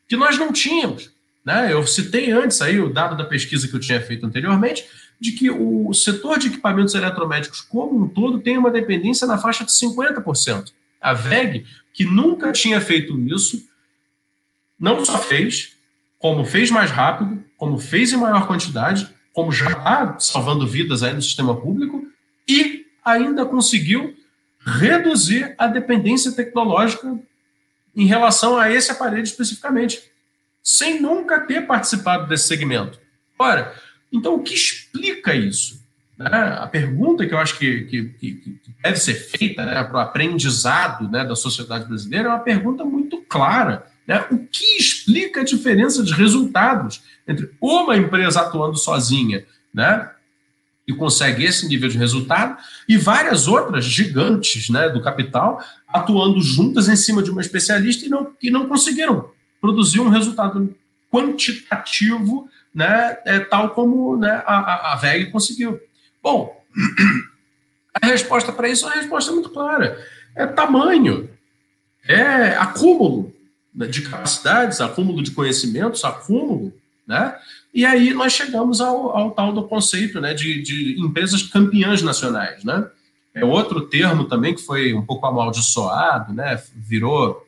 que 0.08 0.16
nós 0.16 0.38
não 0.38 0.52
tínhamos. 0.52 1.12
Né? 1.46 1.72
Eu 1.72 1.86
citei 1.86 2.32
antes 2.32 2.62
aí 2.62 2.80
o 2.80 2.92
dado 2.92 3.16
da 3.16 3.24
pesquisa 3.24 3.68
que 3.68 3.76
eu 3.76 3.80
tinha 3.80 4.02
feito 4.02 4.26
anteriormente, 4.26 4.86
de 5.20 5.32
que 5.32 5.50
o 5.50 5.94
setor 5.94 6.38
de 6.38 6.48
equipamentos 6.48 6.94
eletromédicos 6.94 7.62
como 7.62 8.04
um 8.04 8.08
todo 8.08 8.40
tem 8.40 8.58
uma 8.58 8.70
dependência 8.70 9.26
na 9.26 9.38
faixa 9.38 9.64
de 9.64 9.72
50%. 9.72 10.72
A 11.02 11.14
VEG, 11.14 11.66
que 11.94 12.06
nunca 12.06 12.52
tinha 12.52 12.80
feito 12.82 13.18
isso, 13.20 13.68
não 14.80 15.04
só 15.04 15.18
fez, 15.18 15.74
como 16.20 16.46
fez 16.46 16.70
mais 16.70 16.92
rápido, 16.92 17.44
como 17.56 17.78
fez 17.78 18.12
em 18.12 18.18
maior 18.18 18.46
quantidade, 18.46 19.08
como 19.34 19.52
já 19.52 19.70
está 19.70 20.20
salvando 20.20 20.68
vidas 20.68 21.02
aí 21.04 21.14
no 21.14 21.22
sistema 21.22 21.56
público, 21.56 22.06
e 22.48 22.87
ainda 23.08 23.46
conseguiu 23.46 24.16
reduzir 24.60 25.56
a 25.58 25.68
dependência 25.68 26.32
tecnológica 26.34 27.18
em 27.96 28.06
relação 28.06 28.58
a 28.58 28.70
esse 28.70 28.92
aparelho 28.92 29.24
especificamente, 29.24 30.04
sem 30.62 31.02
nunca 31.02 31.40
ter 31.40 31.66
participado 31.66 32.28
desse 32.28 32.48
segmento. 32.48 33.00
Ora, 33.40 33.74
então 34.12 34.36
o 34.36 34.44
que 34.44 34.54
explica 34.54 35.34
isso? 35.34 35.82
Né? 36.18 36.28
A 36.60 36.68
pergunta 36.68 37.26
que 37.26 37.34
eu 37.34 37.38
acho 37.38 37.58
que, 37.58 37.86
que, 37.86 38.04
que 38.10 38.60
deve 38.84 38.98
ser 38.98 39.14
feita 39.14 39.66
né, 39.66 39.84
para 39.84 39.98
o 39.98 40.02
aprendizado 40.02 41.10
né, 41.10 41.24
da 41.24 41.36
sociedade 41.36 41.86
brasileira 41.86 42.30
é 42.30 42.32
uma 42.32 42.40
pergunta 42.40 42.84
muito 42.84 43.22
clara. 43.22 43.86
Né? 44.06 44.26
O 44.30 44.38
que 44.38 44.78
explica 44.78 45.42
a 45.42 45.46
diferença 45.46 46.04
de 46.04 46.12
resultados 46.14 47.02
entre 47.28 47.52
uma 47.62 47.96
empresa 47.96 48.42
atuando 48.42 48.78
sozinha 48.78 49.46
né, 49.74 50.10
e 50.88 50.94
consegue 50.94 51.44
esse 51.44 51.68
nível 51.68 51.90
de 51.90 51.98
resultado, 51.98 52.58
e 52.88 52.98
várias 52.98 53.48
outras 53.48 53.84
gigantes 53.84 54.70
né, 54.70 54.88
do 54.88 55.02
capital 55.02 55.62
atuando 55.88 56.40
juntas 56.40 56.88
em 56.88 56.96
cima 56.96 57.22
de 57.22 57.30
uma 57.30 57.42
especialista 57.42 58.06
e 58.06 58.10
não, 58.10 58.34
e 58.42 58.50
não 58.50 58.68
conseguiram 58.68 59.30
produzir 59.60 60.00
um 60.00 60.08
resultado 60.08 60.74
quantitativo, 61.12 62.50
né, 62.74 63.18
é, 63.26 63.40
tal 63.40 63.72
como 63.72 64.16
né, 64.16 64.42
a, 64.46 64.94
a 64.94 64.96
VEG 64.96 65.30
conseguiu. 65.30 65.80
Bom, 66.24 66.56
a 68.02 68.08
resposta 68.08 68.54
para 68.54 68.70
isso 68.70 68.86
é 68.86 68.88
uma 68.88 68.96
resposta 68.96 69.32
muito 69.32 69.50
clara: 69.50 70.02
é 70.36 70.46
tamanho, 70.46 71.30
é 72.08 72.56
acúmulo. 72.56 73.34
de 73.74 74.02
capacidades, 74.04 74.80
acúmulo 74.80 75.22
de 75.22 75.32
conhecimentos, 75.32 76.06
acúmulo, 76.06 76.74
né? 77.06 77.36
E 77.74 77.86
aí 77.86 78.14
nós 78.14 78.34
chegamos 78.34 78.82
ao, 78.82 79.16
ao 79.16 79.32
tal 79.32 79.54
do 79.54 79.64
conceito 79.64 80.20
né, 80.20 80.34
de, 80.34 80.62
de 80.62 81.00
empresas 81.00 81.44
campeãs 81.44 82.02
nacionais, 82.02 82.64
né? 82.64 82.88
É 83.34 83.46
outro 83.46 83.82
termo 83.82 84.26
também 84.26 84.56
que 84.56 84.64
foi 84.64 84.96
um 84.96 85.06
pouco 85.06 85.28
amaldiçoado, 85.28 86.34
né? 86.34 86.60
Virou 86.76 87.48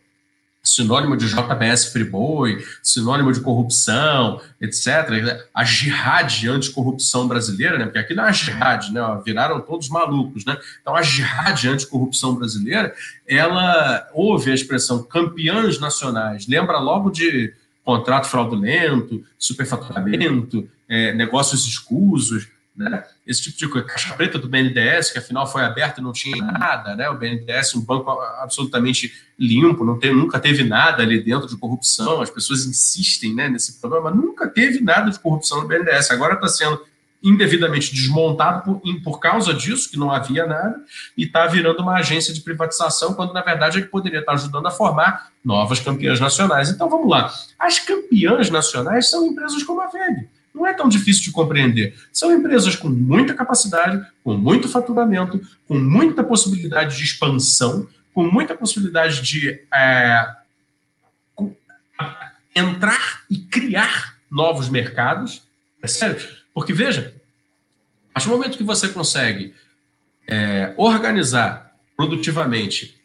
sinônimo 0.64 1.16
de 1.16 1.28
JBS 1.28 1.92
Friboi, 1.92 2.64
sinônimo 2.84 3.32
de 3.32 3.40
corrupção, 3.40 4.42
etc. 4.62 5.48
A 5.54 5.64
jihad 5.64 6.48
anticorrupção 6.48 7.28
brasileira, 7.28 7.78
né? 7.78 7.86
porque 7.86 8.00
aqui 8.00 8.14
não 8.14 8.26
é 8.26 8.30
a 8.30 8.32
jihad, 8.32 8.92
né? 8.92 9.02
viraram 9.26 9.62
todos 9.62 9.90
malucos. 9.90 10.46
Né? 10.46 10.58
Então, 10.82 10.96
a 10.96 11.02
jihad 11.02 11.66
anticorrupção 11.68 12.36
brasileira, 12.36 12.94
ela 13.28 14.08
ouve 14.14 14.52
a 14.52 14.56
expressão 14.56 15.04
campeãs 15.04 15.80
nacionais, 15.80 16.48
lembra 16.48 16.78
logo 16.78 17.10
de 17.10 17.54
contrato 17.90 18.28
fraudulento, 18.28 19.26
superfaturamento, 19.38 20.70
é, 20.88 21.12
negócios 21.12 21.66
escusos, 21.66 22.48
né? 22.76 23.04
Esse 23.26 23.42
tipo 23.42 23.58
de 23.58 23.68
coisa. 23.68 23.88
Caixa 23.88 24.14
preta 24.14 24.38
do 24.38 24.48
BNDES, 24.48 25.12
que 25.12 25.18
afinal 25.18 25.48
foi 25.48 25.64
aberta 25.64 26.00
e 26.00 26.04
não 26.04 26.14
tinha 26.14 26.38
nada, 26.46 26.96
né? 26.96 27.10
O 27.10 27.18
BNDES, 27.18 27.74
um 27.76 27.82
banco 27.82 28.12
absolutamente 28.12 29.12
limpo, 29.38 29.84
não 29.84 29.98
tem, 29.98 30.16
nunca 30.16 30.40
teve 30.40 30.64
nada 30.64 31.02
ali 31.02 31.20
dentro 31.20 31.48
de 31.48 31.58
corrupção. 31.58 32.22
As 32.22 32.30
pessoas 32.30 32.66
insistem 32.66 33.34
né, 33.34 33.50
nesse 33.50 33.82
problema, 33.82 34.12
nunca 34.12 34.48
teve 34.48 34.82
nada 34.82 35.10
de 35.10 35.20
corrupção 35.20 35.62
no 35.62 35.68
BNDES. 35.68 36.12
Agora 36.12 36.36
está 36.36 36.48
sendo 36.48 36.80
indevidamente 37.22 37.94
desmontado 37.94 38.64
por, 38.64 39.02
por 39.04 39.20
causa 39.20 39.54
disso, 39.54 39.90
que 39.90 39.98
não 39.98 40.12
havia 40.12 40.46
nada, 40.46 40.82
e 41.18 41.26
está 41.26 41.46
virando 41.48 41.82
uma 41.82 41.96
agência 41.96 42.34
de 42.34 42.42
privatização, 42.42 43.14
quando 43.14 43.34
na 43.34 43.42
verdade 43.42 43.78
ele 43.78 43.88
poderia 43.88 44.20
estar 44.20 44.34
ajudando 44.34 44.68
a 44.68 44.72
formar 44.72 45.30
novas 45.44 45.80
campeãs 45.80 46.20
nacionais. 46.20 46.70
Então 46.70 46.90
vamos 46.90 47.10
lá. 47.10 47.32
As 47.58 47.80
campeãs 47.80 48.50
nacionais 48.50 49.10
são 49.10 49.26
empresas 49.26 49.64
como 49.64 49.82
a 49.82 49.88
VEG 49.88 50.28
não 50.54 50.66
é 50.66 50.74
tão 50.74 50.90
difícil 50.90 51.24
de 51.24 51.32
compreender. 51.32 51.96
São 52.12 52.34
empresas 52.34 52.76
com 52.76 52.90
muita 52.90 53.34
capacidade, 53.34 54.06
com 54.24 54.36
muito 54.36 54.68
faturamento, 54.68 55.40
com 55.68 55.78
muita 55.78 56.24
possibilidade 56.24 56.98
de 56.98 57.04
expansão, 57.04 57.88
com 58.14 58.24
muita 58.24 58.56
possibilidade 58.56 59.22
de 59.22 59.62
é, 59.74 60.36
entrar 62.56 63.24
e 63.30 63.38
criar 63.38 64.18
novos 64.30 64.70
mercados. 64.70 65.44
É 65.82 65.88
sério? 65.88 66.39
Porque, 66.60 66.74
veja, 66.74 67.16
a 68.10 68.14
partir 68.16 68.28
do 68.28 68.36
momento 68.36 68.58
que 68.58 68.66
você 68.66 68.90
consegue 68.90 69.54
é, 70.28 70.74
organizar 70.76 71.74
produtivamente 71.96 73.00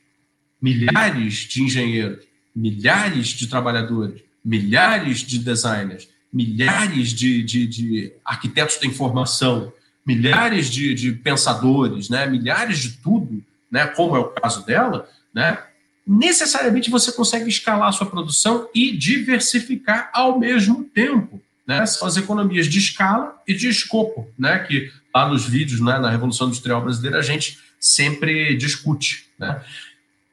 milhares 0.61 1.35
de 1.35 1.63
engenheiros, 1.63 2.25
milhares 2.53 3.29
de 3.29 3.47
trabalhadores, 3.47 4.23
milhares 4.45 5.21
de 5.21 5.39
designers, 5.39 6.09
milhares 6.33 7.11
de, 7.11 7.45
de, 7.45 7.65
de 7.69 8.13
arquitetos 8.25 8.77
da 8.79 8.89
informação, 8.89 9.73
milhares 10.05 10.69
de, 10.69 10.93
de, 10.93 11.13
pensadores, 11.13 12.09
né, 12.09 12.27
milhares 12.27 12.81
de 12.81 12.91
tudo, 12.95 13.41
né, 13.71 13.87
como 13.87 14.17
é 14.17 14.19
o 14.19 14.31
caso 14.31 14.67
dela, 14.67 15.09
né, 15.33 15.63
necessariamente 16.05 16.91
você 16.91 17.13
consegue 17.13 17.49
escalar 17.49 17.91
a 17.91 17.93
sua 17.93 18.11
produção 18.11 18.69
e 18.75 18.91
diversificar 18.97 20.11
ao 20.13 20.41
mesmo 20.41 20.83
tempo. 20.83 21.41
Né? 21.67 21.85
São 21.87 22.07
as 22.07 22.17
economias 22.17 22.67
de 22.67 22.79
escala 22.79 23.41
e 23.47 23.55
de 23.55 23.69
escopo, 23.69 24.29
né? 24.39 24.59
que 24.61 24.91
lá 25.15 25.29
nos 25.29 25.47
vídeos, 25.47 25.81
né, 25.81 25.99
na 25.99 26.11
Revolução 26.11 26.49
Industrial 26.49 26.83
Brasileira, 26.83 27.19
a 27.19 27.23
gente 27.23 27.59
sempre 27.79 28.57
discute. 28.57 29.31
Né? 29.39 29.63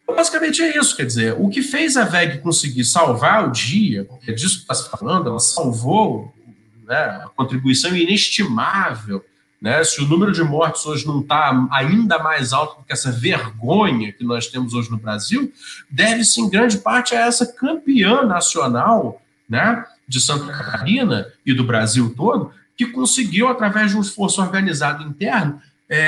Basicamente 0.07 0.61
é 0.61 0.77
isso, 0.77 0.95
quer 0.95 1.05
dizer, 1.05 1.35
o 1.37 1.49
que 1.49 1.61
fez 1.61 1.95
a 1.95 2.03
VEG 2.03 2.39
conseguir 2.39 2.83
salvar 2.83 3.47
o 3.47 3.51
dia, 3.51 4.07
é 4.27 4.31
disso 4.33 4.57
que 4.57 4.61
está 4.61 4.73
se 4.73 4.89
falando, 4.89 5.29
ela 5.29 5.39
salvou 5.39 6.33
né, 6.85 6.95
a 6.95 7.29
contribuição 7.35 7.95
inestimável. 7.95 9.23
Né, 9.61 9.83
se 9.83 10.01
o 10.01 10.07
número 10.07 10.31
de 10.31 10.43
mortes 10.43 10.83
hoje 10.87 11.05
não 11.05 11.21
está 11.21 11.67
ainda 11.71 12.17
mais 12.17 12.51
alto 12.51 12.79
do 12.79 12.83
que 12.83 12.91
essa 12.91 13.11
vergonha 13.11 14.11
que 14.11 14.23
nós 14.23 14.47
temos 14.47 14.73
hoje 14.73 14.89
no 14.89 14.97
Brasil, 14.97 15.53
deve-se 15.87 16.41
em 16.41 16.49
grande 16.49 16.79
parte 16.79 17.15
a 17.15 17.27
essa 17.27 17.45
campeã 17.45 18.23
nacional 18.23 19.21
né, 19.47 19.85
de 20.11 20.19
Santa 20.19 20.51
Catarina 20.51 21.25
e 21.45 21.53
do 21.53 21.63
Brasil 21.63 22.13
todo, 22.15 22.51
que 22.75 22.85
conseguiu, 22.87 23.47
através 23.47 23.91
de 23.91 23.97
um 23.97 24.01
esforço 24.01 24.41
organizado 24.41 25.03
interno, 25.03 25.61
é, 25.89 26.01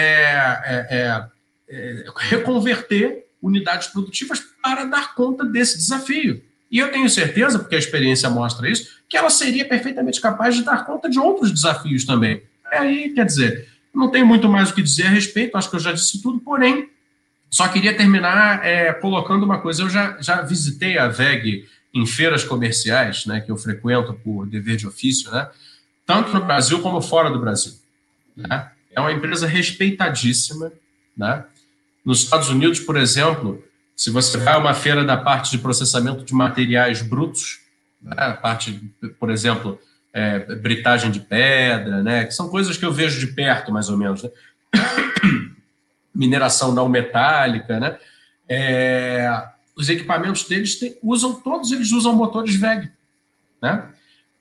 é, 0.66 0.88
é, 0.90 1.26
é 1.70 2.06
reconverter 2.18 3.26
unidades 3.42 3.88
produtivas 3.88 4.42
para 4.62 4.84
dar 4.84 5.16
conta 5.16 5.46
desse 5.46 5.78
desafio. 5.78 6.44
E 6.70 6.80
eu 6.80 6.92
tenho 6.92 7.10
certeza, 7.10 7.60
porque 7.60 7.76
a 7.76 7.80
experiência 7.80 8.30
mostra 8.30 8.70
isso, 8.70 8.90
que 9.08 9.16
ela 9.16 9.30
seria 9.30 9.66
perfeitamente 9.66 10.20
capaz 10.20 10.56
de 10.56 10.64
dar 10.64 10.86
conta 10.86 11.10
de 11.10 11.18
outros 11.18 11.52
desafios 11.52 12.04
também. 12.04 12.44
É 12.72 12.80
aí, 12.80 13.14
quer 13.14 13.26
dizer, 13.26 13.70
não 13.94 14.10
tenho 14.10 14.26
muito 14.26 14.50
mais 14.50 14.70
o 14.70 14.74
que 14.74 14.82
dizer 14.82 15.06
a 15.06 15.10
respeito, 15.10 15.58
acho 15.58 15.70
que 15.70 15.76
eu 15.78 15.80
já 15.80 15.94
disse 15.94 16.22
tudo, 16.22 16.40
porém, 16.42 16.90
só 17.50 17.68
queria 17.70 17.96
terminar 17.96 18.66
é, 18.66 18.92
colocando 18.92 19.44
uma 19.44 19.60
coisa. 19.62 19.84
Eu 19.84 19.90
já, 19.90 20.18
já 20.20 20.42
visitei 20.42 20.98
a 20.98 21.08
VEG 21.08 21.66
em 21.94 22.06
feiras 22.06 22.44
comerciais, 22.44 23.26
né, 23.26 23.40
que 23.40 23.52
eu 23.52 23.58
frequento 23.58 24.14
por 24.14 24.48
dever 24.48 24.78
de 24.78 24.88
ofício, 24.88 25.32
né, 25.32 25.50
tanto 26.06 26.34
no 26.34 26.44
Brasil 26.44 26.82
como 26.82 27.02
fora 27.02 27.30
do 27.30 27.40
Brasil. 27.40 27.74
Né? 28.36 28.72
É 28.92 29.00
uma 29.00 29.12
empresa 29.12 29.48
respeitadíssima, 29.48 30.72
né? 31.16 31.46
Nos 32.04 32.24
Estados 32.24 32.50
Unidos, 32.50 32.80
por 32.80 32.98
exemplo, 32.98 33.64
se 33.96 34.10
você 34.10 34.38
vai 34.38 34.56
a 34.56 34.58
uma 34.58 34.74
feira 34.74 35.06
da 35.06 35.16
parte 35.16 35.52
de 35.52 35.58
processamento 35.60 36.26
de 36.26 36.34
materiais 36.34 37.02
brutos, 37.02 37.62
né, 38.02 38.16
a 38.18 38.34
parte, 38.34 38.82
por 39.20 39.30
exemplo, 39.30 39.80
é, 40.12 40.40
britagem 40.56 41.10
de 41.10 41.20
pedra, 41.20 42.04
né, 42.04 42.26
que 42.26 42.34
são 42.34 42.50
coisas 42.50 42.76
que 42.76 42.86
eu 42.86 42.92
vejo 42.92 43.20
de 43.20 43.28
perto, 43.28 43.72
mais 43.72 43.90
ou 43.90 43.98
menos, 43.98 44.24
né? 44.24 44.30
mineração 46.14 46.74
não 46.74 46.88
metálica, 46.88 47.80
né? 47.80 47.98
É, 48.48 49.28
os 49.76 49.90
equipamentos 49.90 50.44
deles 50.44 50.80
usam, 51.02 51.34
todos 51.34 51.72
eles 51.72 51.92
usam 51.92 52.16
motores 52.16 52.56
VEG, 52.56 52.92
né? 53.62 53.90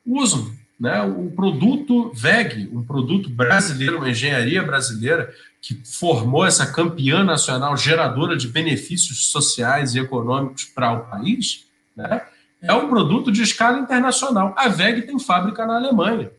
Usam, 0.05 0.53
né? 0.79 1.03
O 1.03 1.31
produto 1.31 2.13
VEG, 2.15 2.69
um 2.73 2.83
produto 2.83 3.31
brasileiro, 3.31 3.99
uma 3.99 4.11
engenharia 4.11 4.63
brasileira, 4.63 5.33
que 5.61 5.81
formou 5.85 6.45
essa 6.45 6.67
campeã 6.67 7.23
nacional 7.23 7.77
geradora 7.77 8.37
de 8.37 8.49
benefícios 8.49 9.31
sociais 9.31 9.95
e 9.95 10.01
econômicos 10.01 10.65
para 10.65 10.93
o 10.93 11.05
país, 11.05 11.67
né, 11.97 12.23
é 12.61 12.73
um 12.73 12.89
produto 12.89 13.31
de 13.31 13.43
escala 13.43 13.79
internacional. 13.79 14.55
A 14.57 14.69
VEG 14.69 15.03
tem 15.03 15.19
fábrica 15.19 15.67
na 15.67 15.77
Alemanha. 15.77 16.31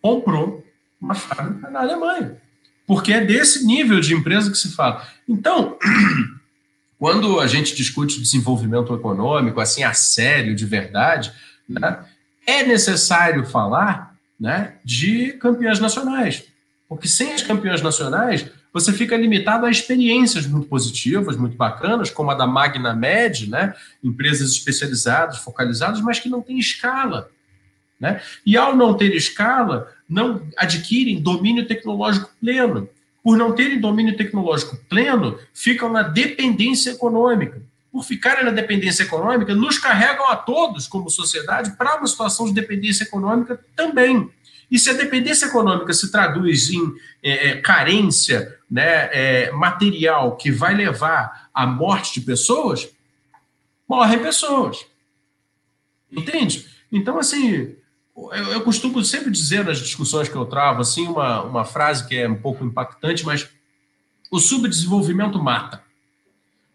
Comprou 0.00 0.64
uma 1.00 1.14
fábrica 1.14 1.70
na 1.70 1.80
Alemanha. 1.80 2.36
Porque 2.86 3.12
é 3.12 3.24
desse 3.24 3.64
nível 3.64 4.00
de 4.00 4.14
empresa 4.14 4.50
que 4.50 4.58
se 4.58 4.74
fala. 4.74 5.06
Então, 5.28 5.78
quando 7.04 7.38
a 7.38 7.46
gente 7.46 7.76
discute 7.76 8.18
desenvolvimento 8.18 8.94
econômico, 8.94 9.60
assim, 9.60 9.82
a 9.82 9.92
sério, 9.92 10.54
de 10.54 10.64
verdade, 10.64 11.30
né, 11.68 12.02
é 12.46 12.62
necessário 12.62 13.44
falar 13.44 14.16
né, 14.40 14.76
de 14.82 15.34
campeãs 15.34 15.78
nacionais. 15.78 16.44
Porque 16.88 17.06
sem 17.06 17.34
as 17.34 17.42
campeãs 17.42 17.82
nacionais, 17.82 18.50
você 18.72 18.90
fica 18.90 19.18
limitado 19.18 19.66
a 19.66 19.70
experiências 19.70 20.46
muito 20.46 20.66
positivas, 20.66 21.36
muito 21.36 21.58
bacanas, 21.58 22.08
como 22.08 22.30
a 22.30 22.34
da 22.34 22.46
Magna 22.46 22.94
Med, 22.94 23.50
né? 23.50 23.74
empresas 24.02 24.52
especializadas, 24.52 25.36
focalizadas, 25.36 26.00
mas 26.00 26.18
que 26.18 26.30
não 26.30 26.40
têm 26.40 26.58
escala. 26.58 27.28
Né? 28.00 28.22
E 28.46 28.56
ao 28.56 28.74
não 28.74 28.96
ter 28.96 29.14
escala, 29.14 29.92
não 30.08 30.48
adquirem 30.56 31.20
domínio 31.20 31.66
tecnológico 31.66 32.30
pleno. 32.40 32.88
Por 33.24 33.38
não 33.38 33.54
terem 33.54 33.80
domínio 33.80 34.18
tecnológico 34.18 34.76
pleno, 34.86 35.38
ficam 35.54 35.90
na 35.90 36.02
dependência 36.02 36.90
econômica. 36.90 37.62
Por 37.90 38.04
ficarem 38.04 38.44
na 38.44 38.50
dependência 38.50 39.04
econômica, 39.04 39.54
nos 39.54 39.78
carregam 39.78 40.28
a 40.28 40.36
todos, 40.36 40.86
como 40.86 41.08
sociedade, 41.08 41.74
para 41.78 41.96
uma 41.96 42.06
situação 42.06 42.44
de 42.44 42.52
dependência 42.52 43.04
econômica 43.04 43.58
também. 43.74 44.30
E 44.70 44.78
se 44.78 44.90
a 44.90 44.92
dependência 44.92 45.46
econômica 45.46 45.94
se 45.94 46.12
traduz 46.12 46.68
em 46.68 46.82
é, 47.22 47.48
é, 47.48 47.60
carência 47.62 48.58
né, 48.70 49.08
é, 49.12 49.50
material 49.52 50.36
que 50.36 50.50
vai 50.50 50.74
levar 50.74 51.48
à 51.54 51.66
morte 51.66 52.20
de 52.20 52.26
pessoas, 52.26 52.88
morrem 53.88 54.18
pessoas. 54.18 54.84
Entende? 56.12 56.66
Então, 56.92 57.18
assim, 57.18 57.74
eu, 58.16 58.52
eu, 58.52 58.60
costumo 58.62 59.02
sempre 59.04 59.30
dizer 59.30 59.64
nas 59.64 59.78
discussões 59.78 60.28
que 60.28 60.36
eu 60.36 60.46
travo, 60.46 60.80
assim, 60.80 61.06
uma, 61.06 61.42
uma 61.42 61.64
frase 61.64 62.06
que 62.06 62.16
é 62.16 62.28
um 62.28 62.36
pouco 62.36 62.64
impactante, 62.64 63.26
mas 63.26 63.48
o 64.30 64.38
subdesenvolvimento 64.38 65.42
mata. 65.42 65.82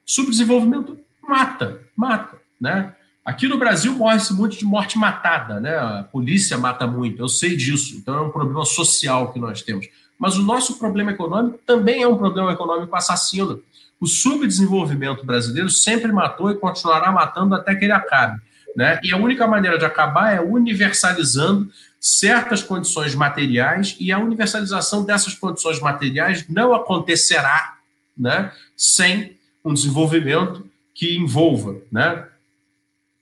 Subdesenvolvimento 0.05 0.99
mata, 1.21 1.81
mata, 1.95 2.37
né? 2.59 2.95
Aqui 3.23 3.47
no 3.47 3.59
Brasil 3.59 3.93
morre-se 3.93 4.33
muito 4.33 4.57
de 4.57 4.65
morte 4.65 4.97
matada, 4.97 5.59
né? 5.59 5.77
A 5.77 6.03
polícia 6.03 6.57
mata 6.57 6.87
muito, 6.87 7.21
eu 7.21 7.29
sei 7.29 7.55
disso. 7.55 7.95
Então 7.95 8.15
é 8.15 8.21
um 8.21 8.31
problema 8.31 8.65
social 8.65 9.31
que 9.31 9.39
nós 9.39 9.61
temos. 9.61 9.87
Mas 10.17 10.35
o 10.35 10.43
nosso 10.43 10.79
problema 10.79 11.11
econômico 11.11 11.59
também 11.65 12.01
é 12.01 12.07
um 12.07 12.17
problema 12.17 12.51
econômico 12.51 12.95
assassino. 12.95 13.61
o 13.99 14.07
subdesenvolvimento 14.07 15.25
brasileiro 15.25 15.69
sempre 15.69 16.11
matou 16.11 16.49
e 16.49 16.55
continuará 16.55 17.11
matando 17.11 17.53
até 17.53 17.75
que 17.75 17.85
ele 17.85 17.91
acabe. 17.91 18.41
Né? 18.76 18.99
E 19.03 19.13
a 19.13 19.17
única 19.17 19.47
maneira 19.47 19.78
de 19.78 19.86
acabar 19.86 20.34
é 20.34 20.41
universalizando 20.41 21.72
certas 21.99 22.63
condições 22.63 23.13
materiais, 23.13 23.95
e 23.99 24.11
a 24.11 24.20
universalização 24.20 25.03
dessas 25.03 25.34
condições 25.34 25.80
materiais 25.80 26.47
não 26.47 26.74
acontecerá 26.74 27.78
né, 28.17 28.51
sem 28.76 29.38
um 29.63 29.74
desenvolvimento 29.74 30.65
que 30.93 31.17
envolva 31.17 31.78
né, 31.91 32.26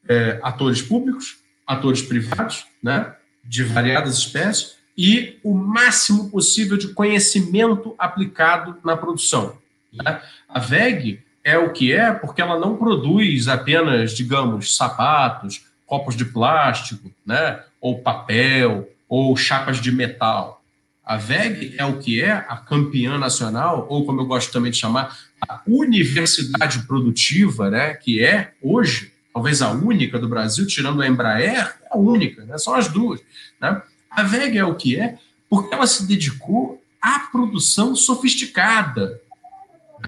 é, 0.08 0.40
atores 0.44 0.82
públicos, 0.82 1.38
atores 1.66 2.02
privados, 2.02 2.66
né, 2.82 3.16
de 3.44 3.64
variadas 3.64 4.18
espécies, 4.18 4.78
e 4.98 5.38
o 5.44 5.54
máximo 5.54 6.30
possível 6.30 6.76
de 6.78 6.90
conhecimento 6.90 7.94
aplicado 7.98 8.78
na 8.84 8.98
produção. 8.98 9.58
Né? 9.94 10.22
A 10.50 10.60
VEG 10.60 11.24
é 11.48 11.58
o 11.58 11.72
que 11.72 11.94
é 11.94 12.12
porque 12.12 12.42
ela 12.42 12.60
não 12.60 12.76
produz 12.76 13.48
apenas, 13.48 14.12
digamos, 14.12 14.76
sapatos, 14.76 15.64
copos 15.86 16.14
de 16.14 16.26
plástico, 16.26 17.10
né? 17.26 17.62
ou 17.80 18.02
papel, 18.02 18.90
ou 19.08 19.34
chapas 19.38 19.80
de 19.80 19.90
metal. 19.90 20.62
A 21.06 21.16
VEG 21.16 21.74
é 21.78 21.86
o 21.86 22.00
que 22.00 22.22
é 22.22 22.32
a 22.32 22.58
campeã 22.58 23.18
nacional, 23.18 23.88
ou 23.90 24.06
como 24.06 24.20
eu 24.20 24.26
gosto 24.26 24.52
também 24.52 24.72
de 24.72 24.78
chamar, 24.78 25.18
a 25.48 25.62
universidade 25.66 26.80
produtiva, 26.86 27.70
né? 27.70 27.94
que 27.94 28.22
é, 28.22 28.52
hoje, 28.62 29.14
talvez 29.34 29.62
a 29.62 29.72
única 29.72 30.20
do 30.20 30.28
Brasil, 30.28 30.68
tirando 30.68 31.02
a 31.02 31.08
Embraer, 31.08 31.78
é 31.82 31.88
a 31.90 31.98
única, 31.98 32.44
né? 32.44 32.58
são 32.58 32.76
as 32.76 32.90
duas. 32.90 33.22
Né? 33.62 33.82
A 34.12 34.22
VEG 34.22 34.58
é 34.58 34.66
o 34.66 34.76
que 34.76 35.00
é 35.00 35.18
porque 35.50 35.74
ela 35.74 35.88
se 35.88 36.06
dedicou 36.06 36.84
à 37.02 37.20
produção 37.20 37.96
sofisticada, 37.96 39.22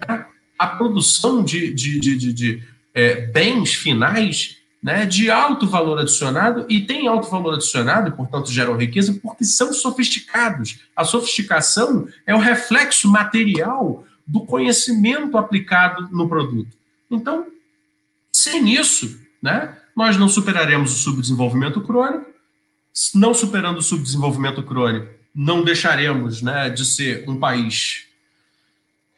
né? 0.05 0.25
À 0.59 0.67
produção 0.67 1.41
de, 1.41 1.73
de, 1.73 1.99
de, 1.99 2.17
de, 2.17 2.33
de 2.33 2.63
é, 2.93 3.27
bens 3.27 3.73
finais 3.73 4.57
né, 4.81 5.05
de 5.05 5.31
alto 5.31 5.67
valor 5.67 5.99
adicionado 5.99 6.65
e 6.69 6.81
tem 6.81 7.07
alto 7.07 7.29
valor 7.29 7.55
adicionado 7.55 8.09
e, 8.09 8.11
portanto, 8.11 8.51
geram 8.51 8.77
riqueza 8.77 9.17
porque 9.21 9.43
são 9.43 9.73
sofisticados. 9.73 10.79
A 10.95 11.03
sofisticação 11.03 12.07
é 12.25 12.35
o 12.35 12.39
reflexo 12.39 13.09
material 13.09 14.05
do 14.25 14.41
conhecimento 14.41 15.37
aplicado 15.37 16.07
no 16.11 16.29
produto. 16.29 16.77
Então, 17.09 17.47
sem 18.31 18.73
isso, 18.73 19.19
né, 19.41 19.75
nós 19.95 20.17
não 20.17 20.29
superaremos 20.29 20.93
o 20.93 20.97
subdesenvolvimento 20.97 21.81
crônico. 21.81 22.29
Não 23.15 23.33
superando 23.33 23.77
o 23.77 23.83
subdesenvolvimento 23.83 24.61
crônico, 24.63 25.07
não 25.33 25.63
deixaremos 25.63 26.41
né, 26.41 26.69
de 26.69 26.83
ser 26.85 27.23
um 27.29 27.39
país 27.39 28.08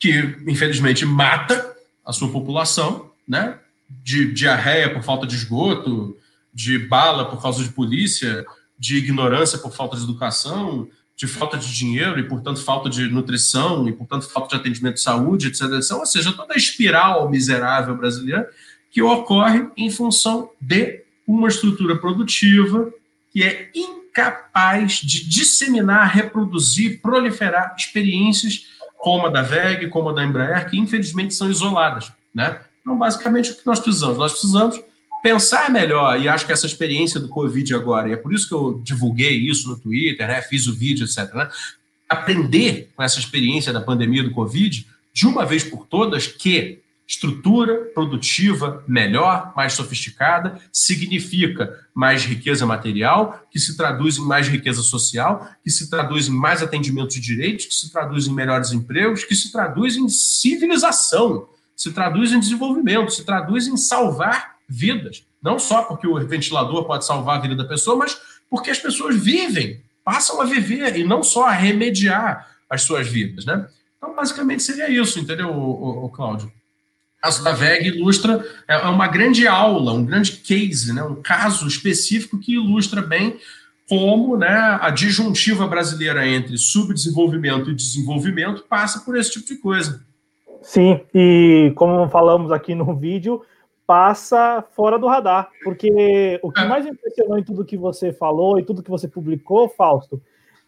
que, 0.01 0.35
infelizmente, 0.47 1.05
mata 1.05 1.75
a 2.03 2.11
sua 2.11 2.29
população, 2.29 3.11
né? 3.27 3.59
de 3.87 4.33
diarreia 4.33 4.91
por 4.91 5.03
falta 5.03 5.27
de 5.27 5.35
esgoto, 5.35 6.17
de 6.51 6.79
bala 6.79 7.25
por 7.29 7.39
causa 7.39 7.63
de 7.63 7.69
polícia, 7.69 8.43
de 8.79 8.97
ignorância 8.97 9.59
por 9.59 9.71
falta 9.71 9.95
de 9.95 10.03
educação, 10.03 10.87
de 11.15 11.27
falta 11.27 11.55
de 11.55 11.71
dinheiro 11.71 12.19
e, 12.19 12.27
portanto, 12.27 12.63
falta 12.63 12.89
de 12.89 13.07
nutrição 13.09 13.87
e, 13.87 13.93
portanto, 13.93 14.27
falta 14.27 14.55
de 14.55 14.61
atendimento 14.61 14.95
de 14.95 15.01
saúde, 15.01 15.47
etc. 15.47 15.61
etc. 15.73 15.91
Ou 15.97 16.05
seja, 16.05 16.33
toda 16.33 16.55
a 16.55 16.57
espiral 16.57 17.29
miserável 17.29 17.95
brasileira 17.95 18.49
que 18.89 19.03
ocorre 19.03 19.67
em 19.77 19.91
função 19.91 20.49
de 20.59 21.03
uma 21.27 21.47
estrutura 21.47 21.95
produtiva 21.95 22.91
que 23.31 23.43
é 23.43 23.69
incapaz 23.75 24.93
de 24.95 25.29
disseminar, 25.29 26.11
reproduzir, 26.11 26.99
proliferar 27.01 27.75
experiências 27.77 28.70
como 29.01 29.25
a 29.25 29.29
da 29.29 29.41
VEG, 29.41 29.89
como 29.89 30.09
a 30.09 30.13
da 30.13 30.23
Embraer, 30.23 30.69
que 30.69 30.77
infelizmente 30.77 31.33
são 31.33 31.49
isoladas. 31.49 32.11
Né? 32.33 32.59
Então, 32.81 32.97
basicamente, 32.97 33.51
o 33.51 33.55
que 33.55 33.65
nós 33.65 33.79
precisamos? 33.79 34.17
Nós 34.17 34.31
precisamos 34.31 34.79
pensar 35.23 35.71
melhor, 35.71 36.19
e 36.19 36.29
acho 36.29 36.45
que 36.45 36.51
essa 36.51 36.67
experiência 36.67 37.19
do 37.19 37.27
Covid 37.27 37.75
agora, 37.75 38.09
e 38.09 38.13
é 38.13 38.15
por 38.15 38.33
isso 38.33 38.47
que 38.47 38.53
eu 38.53 38.79
divulguei 38.83 39.35
isso 39.37 39.67
no 39.67 39.77
Twitter, 39.77 40.27
né, 40.27 40.41
fiz 40.41 40.67
o 40.67 40.73
vídeo, 40.73 41.05
etc., 41.05 41.33
né, 41.33 41.49
aprender 42.09 42.89
com 42.95 43.03
essa 43.03 43.19
experiência 43.19 43.71
da 43.71 43.81
pandemia 43.81 44.23
do 44.23 44.31
Covid, 44.31 44.87
de 45.13 45.27
uma 45.27 45.45
vez 45.45 45.63
por 45.63 45.85
todas, 45.85 46.25
que 46.27 46.79
estrutura 47.11 47.91
produtiva 47.93 48.83
melhor, 48.87 49.53
mais 49.55 49.73
sofisticada, 49.73 50.59
significa 50.71 51.77
mais 51.93 52.23
riqueza 52.23 52.65
material, 52.65 53.45
que 53.51 53.59
se 53.59 53.75
traduz 53.75 54.17
em 54.17 54.25
mais 54.25 54.47
riqueza 54.47 54.81
social, 54.81 55.47
que 55.63 55.69
se 55.69 55.89
traduz 55.89 56.27
em 56.27 56.31
mais 56.31 56.63
atendimento 56.63 57.09
de 57.09 57.19
direitos, 57.19 57.65
que 57.65 57.73
se 57.73 57.91
traduz 57.91 58.27
em 58.27 58.33
melhores 58.33 58.71
empregos, 58.71 59.23
que 59.23 59.35
se 59.35 59.51
traduz 59.51 59.97
em 59.97 60.07
civilização 60.07 61.47
se 61.81 61.91
traduz 61.91 62.31
em 62.31 62.39
desenvolvimento, 62.39 63.11
se 63.11 63.25
traduz 63.25 63.65
em 63.65 63.75
salvar 63.75 64.57
vidas. 64.69 65.25
Não 65.41 65.57
só 65.57 65.81
porque 65.81 66.05
o 66.05 66.19
ventilador 66.27 66.85
pode 66.85 67.03
salvar 67.03 67.37
a 67.37 67.41
vida 67.41 67.55
da 67.55 67.65
pessoa, 67.65 67.97
mas 67.97 68.15
porque 68.47 68.69
as 68.69 68.77
pessoas 68.77 69.15
vivem, 69.15 69.81
passam 70.03 70.39
a 70.39 70.45
viver 70.45 70.95
e 70.95 71.03
não 71.03 71.23
só 71.23 71.47
a 71.47 71.51
remediar 71.51 72.47
as 72.69 72.83
suas 72.83 73.07
vidas, 73.07 73.45
né? 73.45 73.67
Então, 73.97 74.15
basicamente, 74.15 74.61
seria 74.61 74.89
isso, 74.91 75.19
entendeu, 75.19 75.49
Cláudio? 76.13 76.51
O 77.21 77.25
caso 77.25 77.43
da 77.43 77.51
VEG 77.51 77.89
ilustra, 77.89 78.43
é, 78.67 78.73
é 78.73 78.87
uma 78.87 79.07
grande 79.07 79.47
aula, 79.47 79.93
um 79.93 80.03
grande 80.03 80.31
case, 80.37 80.91
né? 80.91 81.03
um 81.03 81.21
caso 81.21 81.67
específico 81.67 82.39
que 82.39 82.55
ilustra 82.55 82.99
bem 82.99 83.37
como 83.87 84.37
né, 84.37 84.79
a 84.81 84.89
disjuntiva 84.89 85.67
brasileira 85.67 86.25
entre 86.25 86.57
subdesenvolvimento 86.57 87.69
e 87.69 87.75
desenvolvimento 87.75 88.63
passa 88.63 89.01
por 89.01 89.15
esse 89.15 89.33
tipo 89.33 89.45
de 89.45 89.57
coisa. 89.57 90.01
Sim, 90.63 91.01
e 91.13 91.71
como 91.75 92.07
falamos 92.09 92.51
aqui 92.51 92.73
no 92.73 92.95
vídeo, 92.95 93.43
passa 93.85 94.63
fora 94.71 94.97
do 94.97 95.07
radar, 95.07 95.49
porque 95.63 96.39
o 96.41 96.51
que 96.51 96.61
é. 96.61 96.65
mais 96.65 96.87
impressionou 96.87 97.37
em 97.37 97.43
tudo 97.43 97.65
que 97.65 97.77
você 97.77 98.13
falou 98.13 98.57
e 98.57 98.63
tudo 98.63 98.81
que 98.81 98.89
você 98.89 99.07
publicou, 99.07 99.69
Fausto, 99.69 100.21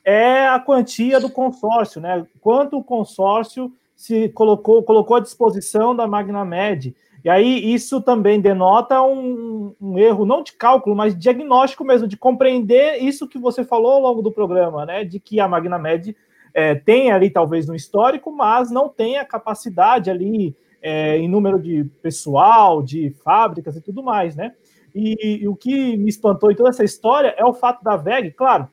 é 0.03 0.45
a 0.47 0.59
quantia 0.59 1.19
do 1.19 1.29
consórcio, 1.29 2.01
né? 2.01 2.27
Quanto 2.41 2.77
o 2.77 2.83
consórcio 2.83 3.71
se 3.95 4.29
colocou, 4.29 4.83
colocou 4.83 5.17
à 5.17 5.19
disposição 5.19 5.95
da 5.95 6.07
Magnamed. 6.07 6.95
E 7.23 7.29
aí 7.29 7.73
isso 7.73 8.01
também 8.01 8.41
denota 8.41 9.01
um, 9.01 9.73
um, 9.79 9.97
erro, 9.97 10.25
não 10.25 10.43
de 10.43 10.53
cálculo, 10.53 10.95
mas 10.95 11.13
de 11.13 11.21
diagnóstico 11.21 11.85
mesmo, 11.85 12.07
de 12.07 12.17
compreender 12.17 13.01
isso 13.01 13.27
que 13.27 13.37
você 13.37 13.63
falou 13.63 13.93
ao 13.93 14.01
longo 14.01 14.21
do 14.21 14.31
programa, 14.31 14.85
né? 14.85 15.05
De 15.05 15.19
que 15.19 15.39
a 15.39 15.47
Magnamed 15.47 16.15
é, 16.53 16.75
tem 16.75 17.11
ali 17.11 17.29
talvez 17.29 17.65
no 17.65 17.75
histórico, 17.75 18.31
mas 18.31 18.69
não 18.69 18.89
tem 18.89 19.17
a 19.17 19.25
capacidade 19.25 20.11
ali 20.11 20.55
é, 20.81 21.17
em 21.17 21.29
número 21.29 21.57
de 21.57 21.85
pessoal, 22.01 22.83
de 22.83 23.11
fábricas 23.23 23.77
e 23.77 23.81
tudo 23.81 24.03
mais, 24.03 24.35
né? 24.35 24.53
E, 24.93 25.41
e, 25.41 25.47
o 25.47 25.55
que 25.55 25.97
me 25.97 26.09
espantou 26.09 26.51
em 26.51 26.55
toda 26.55 26.69
essa 26.69 26.83
história 26.83 27.33
é 27.37 27.45
o 27.45 27.53
fato 27.53 27.83
da 27.83 27.95
VEG, 27.95 28.31
claro, 28.31 28.67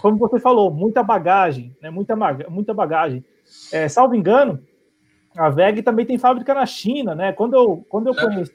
como 0.00 0.16
você 0.16 0.40
falou, 0.40 0.70
muita 0.70 1.02
bagagem, 1.02 1.76
né? 1.82 1.90
Muita, 1.90 2.16
muita 2.48 2.72
bagagem. 2.72 3.22
É, 3.72 3.88
salvo 3.88 4.14
engano, 4.14 4.62
a 5.36 5.48
VEG 5.50 5.82
também 5.82 6.06
tem 6.06 6.18
fábrica 6.18 6.54
na 6.54 6.66
China, 6.66 7.14
né? 7.14 7.32
Quando 7.32 7.54
eu, 7.54 7.84
quando 7.88 8.08
eu, 8.08 8.14
conheci, 8.14 8.52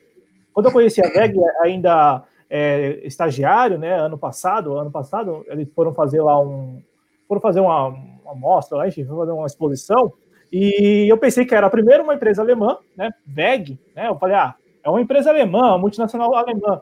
quando 0.54 0.66
eu 0.68 0.72
conheci 0.72 1.02
a 1.06 1.10
VEG 1.10 1.38
ainda 1.62 2.24
é, 2.50 3.06
estagiário, 3.06 3.78
né? 3.78 3.94
Ano 3.94 4.18
passado, 4.18 4.78
ano 4.78 4.92
passado, 4.92 5.46
eles 5.48 5.68
foram 5.74 5.94
fazer 5.94 6.22
lá 6.22 6.40
um, 6.40 6.82
foram 7.30 7.40
fazer 7.40 7.60
uma, 7.60 7.90
uma 8.24 8.34
mostra 8.34 8.76
lá, 8.76 8.88
enfim, 8.88 9.06
fazer 9.06 9.32
uma 9.32 9.46
exposição, 9.46 10.12
e 10.52 11.06
eu 11.08 11.18
pensei 11.18 11.46
que 11.46 11.54
era 11.54 11.70
primeiro 11.70 12.04
uma 12.04 12.16
empresa 12.16 12.42
alemã, 12.42 12.80
né, 12.98 13.12
VEG, 13.24 13.80
né, 13.96 14.08
eu 14.08 14.18
falei, 14.18 14.36
ah, 14.36 14.56
é 14.84 14.90
uma 14.90 15.00
empresa 15.00 15.30
alemã, 15.30 15.68
uma 15.68 15.78
multinacional 15.78 16.36
alemã, 16.36 16.82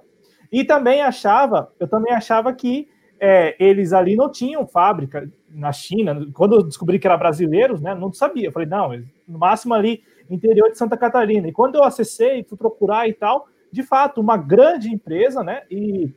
e 0.50 0.64
também 0.64 1.02
achava, 1.02 1.70
eu 1.78 1.88
também 1.88 2.14
achava 2.14 2.54
que 2.54 2.88
é, 3.20 3.56
eles 3.60 3.94
ali 3.94 4.16
não 4.16 4.32
tinham 4.32 4.68
fábrica 4.68 5.30
na 5.50 5.72
China, 5.72 6.28
quando 6.34 6.56
eu 6.56 6.64
descobri 6.64 7.00
que 7.00 7.08
eram 7.08 7.18
brasileiros, 7.18 7.82
né, 7.82 7.96
não 7.96 8.12
sabia, 8.14 8.48
eu 8.48 8.52
falei, 8.52 8.68
não, 8.68 8.92
no 9.28 9.40
máximo 9.40 9.74
ali, 9.74 10.04
interior 10.30 10.70
de 10.70 10.78
Santa 10.78 10.98
Catarina, 10.98 11.48
e 11.48 11.52
quando 11.52 11.76
eu 11.76 11.84
acessei, 11.84 12.44
fui 12.44 12.58
procurar 12.58 13.08
e 13.08 13.14
tal, 13.14 13.48
de 13.72 13.84
fato, 13.84 14.22
uma 14.22 14.38
grande 14.38 14.90
empresa, 14.90 15.44
né, 15.44 15.64
e 15.72 16.12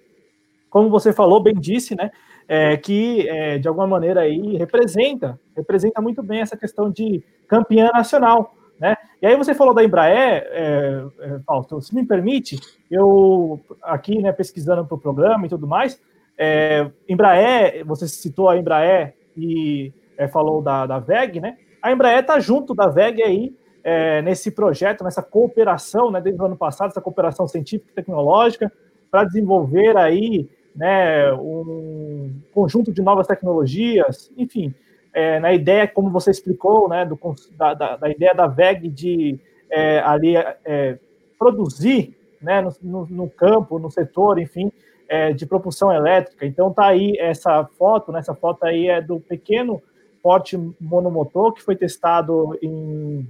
como 0.69 0.89
você 0.89 1.13
falou, 1.13 1.43
bem 1.43 1.55
disse, 1.55 1.97
né, 1.97 2.11
é, 2.47 2.77
que 2.77 3.29
é, 3.29 3.59
de 3.59 3.69
alguma 3.69 3.87
maneira 3.87 4.23
aí 4.23 4.57
representa, 4.57 5.39
representa 5.57 6.01
muito 6.01 6.21
bem 6.23 6.41
essa 6.41 6.57
questão 6.57 6.91
de 6.91 7.23
campeã 7.47 7.91
nacional, 7.93 8.57
né? 8.79 8.97
E 9.23 9.27
aí 9.27 9.37
você 9.37 9.55
falou 9.55 9.75
da 9.75 9.85
Embraer, 9.85 10.49
é, 10.51 11.05
é 11.21 11.81
se 11.81 11.95
me 11.95 12.05
permite, 12.05 12.59
eu 12.91 13.61
aqui, 13.83 14.21
né, 14.21 14.33
pesquisando 14.33 14.85
para 14.85 14.95
o 14.97 15.01
programa 15.01 15.47
e 15.47 15.49
tudo 15.49 15.67
mais, 15.67 16.01
é, 16.43 16.91
Embraer, 17.07 17.85
você 17.85 18.09
citou 18.09 18.49
a 18.49 18.57
Embraer 18.57 19.15
e 19.37 19.93
é, 20.17 20.27
falou 20.27 20.63
da, 20.63 20.87
da 20.87 20.99
VEG, 20.99 21.39
né? 21.39 21.59
A 21.83 21.93
Embraer 21.93 22.21
está 22.21 22.41
junto 22.41 22.75
da 22.75 22.87
VEG 22.87 23.23
aí 23.23 23.55
é, 23.85 24.23
nesse 24.23 24.51
projeto, 24.51 25.05
nessa 25.05 25.23
cooperação, 25.23 26.11
né, 26.11 26.19
desde 26.19 26.41
o 26.41 26.45
ano 26.47 26.57
passado, 26.57 26.91
essa 26.91 27.01
cooperação 27.01 27.47
científica 27.47 27.93
e 27.93 27.95
tecnológica 27.95 28.73
para 29.11 29.25
desenvolver 29.25 29.97
aí 29.99 30.49
né, 30.75 31.31
um 31.35 32.33
conjunto 32.55 32.91
de 32.91 33.03
novas 33.03 33.27
tecnologias, 33.27 34.31
enfim, 34.35 34.75
é, 35.13 35.41
na 35.41 35.53
ideia, 35.53 35.87
como 35.87 36.11
você 36.11 36.31
explicou, 36.31 36.89
né, 36.89 37.05
do, 37.05 37.19
da, 37.57 37.75
da, 37.75 37.97
da, 37.97 38.09
ideia 38.09 38.35
da 38.35 38.47
VEG 38.47 38.89
de 38.89 39.39
é, 39.71 40.01
ali 40.01 40.37
é, 40.37 40.99
produzir 41.39 42.17
né, 42.41 42.63
no, 42.63 42.73
no, 42.83 43.07
no, 43.07 43.31
campo, 43.31 43.79
no 43.79 43.91
setor, 43.91 44.39
enfim, 44.39 44.73
é, 45.11 45.33
de 45.33 45.45
propulsão 45.45 45.93
elétrica. 45.93 46.47
Então 46.47 46.73
tá 46.73 46.87
aí 46.87 47.17
essa 47.19 47.65
foto, 47.77 48.13
né, 48.13 48.21
essa 48.21 48.33
foto 48.33 48.65
aí 48.65 48.87
é 48.87 49.03
do 49.03 49.19
pequeno 49.19 49.83
porte 50.23 50.57
monomotor 50.81 51.53
que 51.53 51.63
foi 51.63 51.75
testado 51.75 52.57
em 52.63 53.29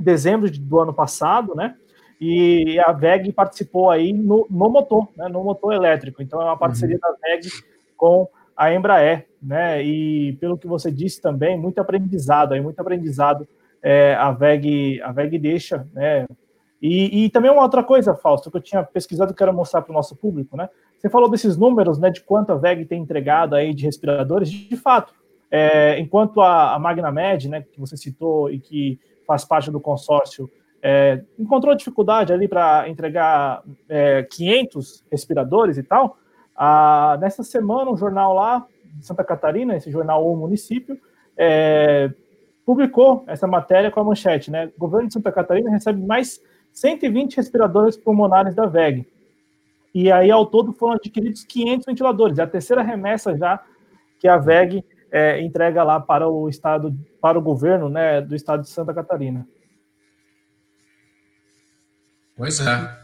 dezembro 0.00 0.50
do 0.50 0.80
ano 0.80 0.94
passado, 0.94 1.54
né? 1.54 1.76
E 2.18 2.78
a 2.80 2.92
VEG 2.92 3.32
participou 3.32 3.90
aí 3.90 4.12
no, 4.12 4.46
no 4.48 4.70
motor, 4.70 5.08
né, 5.16 5.28
no 5.28 5.44
motor 5.44 5.74
elétrico. 5.74 6.22
Então 6.22 6.40
é 6.40 6.44
uma 6.44 6.56
parceria 6.56 6.94
uhum. 6.94 7.00
da 7.00 7.28
VEG 7.28 7.50
com 7.96 8.28
a 8.56 8.72
Embraer, 8.72 9.26
né? 9.42 9.82
E 9.82 10.32
pelo 10.40 10.56
que 10.56 10.66
você 10.66 10.90
disse 10.90 11.20
também, 11.20 11.58
muito 11.58 11.78
aprendizado 11.80 12.54
aí, 12.54 12.60
muito 12.60 12.80
aprendizado 12.80 13.46
é, 13.82 14.14
a 14.14 14.30
VEG, 14.30 15.02
a 15.02 15.12
VEG 15.12 15.38
deixa, 15.38 15.86
né? 15.92 16.24
E, 16.82 17.24
e, 17.24 17.30
também 17.30 17.48
uma 17.48 17.62
outra 17.62 17.84
coisa, 17.84 18.12
Fausto, 18.12 18.50
que 18.50 18.56
eu 18.56 18.60
tinha 18.60 18.82
pesquisado 18.82 19.30
e 19.30 19.36
quero 19.36 19.54
mostrar 19.54 19.82
para 19.82 19.92
o 19.92 19.94
nosso 19.94 20.16
público, 20.16 20.56
né? 20.56 20.68
Você 20.98 21.08
falou 21.08 21.30
desses 21.30 21.56
números, 21.56 21.96
né, 21.96 22.10
de 22.10 22.20
quanto 22.22 22.50
a 22.50 22.56
VEG 22.56 22.84
tem 22.84 23.00
entregado 23.00 23.54
aí 23.54 23.72
de 23.72 23.84
respiradores, 23.84 24.50
de 24.50 24.76
fato, 24.76 25.14
é, 25.48 25.96
enquanto 26.00 26.40
a, 26.40 26.74
a 26.74 26.78
MagnaMed, 26.80 27.48
né, 27.48 27.62
que 27.62 27.78
você 27.78 27.96
citou 27.96 28.50
e 28.50 28.58
que 28.58 28.98
faz 29.24 29.44
parte 29.44 29.70
do 29.70 29.78
consórcio, 29.78 30.50
é, 30.82 31.22
encontrou 31.38 31.72
dificuldade 31.76 32.32
ali 32.32 32.48
para 32.48 32.88
entregar 32.88 33.62
é, 33.88 34.24
500 34.24 35.04
respiradores 35.08 35.78
e 35.78 35.84
tal, 35.84 36.16
a, 36.56 37.16
nessa 37.20 37.44
semana 37.44 37.92
um 37.92 37.96
jornal 37.96 38.34
lá 38.34 38.66
de 38.84 39.06
Santa 39.06 39.22
Catarina, 39.22 39.76
esse 39.76 39.90
jornal 39.90 40.26
O 40.26 40.36
Município, 40.36 40.98
é, 41.36 42.10
publicou 42.66 43.22
essa 43.28 43.46
matéria 43.46 43.90
com 43.90 44.00
a 44.00 44.04
manchete, 44.04 44.50
né? 44.50 44.70
Governo 44.76 45.06
de 45.06 45.14
Santa 45.14 45.30
Catarina 45.30 45.70
recebe 45.70 46.04
mais 46.04 46.40
120 46.72 47.36
respiradores 47.36 47.96
pulmonares 47.96 48.54
da 48.54 48.66
VEG. 48.66 49.06
E 49.94 50.10
aí, 50.10 50.30
ao 50.30 50.46
todo, 50.46 50.72
foram 50.72 50.94
adquiridos 50.94 51.44
500 51.44 51.86
ventiladores. 51.86 52.38
É 52.38 52.42
a 52.42 52.46
terceira 52.46 52.82
remessa 52.82 53.36
já 53.36 53.62
que 54.18 54.26
a 54.26 54.38
VEG 54.38 54.84
é, 55.10 55.42
entrega 55.42 55.84
lá 55.84 56.00
para 56.00 56.26
o 56.26 56.48
estado, 56.48 56.96
para 57.20 57.38
o 57.38 57.42
governo, 57.42 57.88
né, 57.90 58.22
do 58.22 58.34
estado 58.34 58.62
de 58.62 58.70
Santa 58.70 58.94
Catarina. 58.94 59.46
Pois 62.34 62.58
é. 62.60 63.02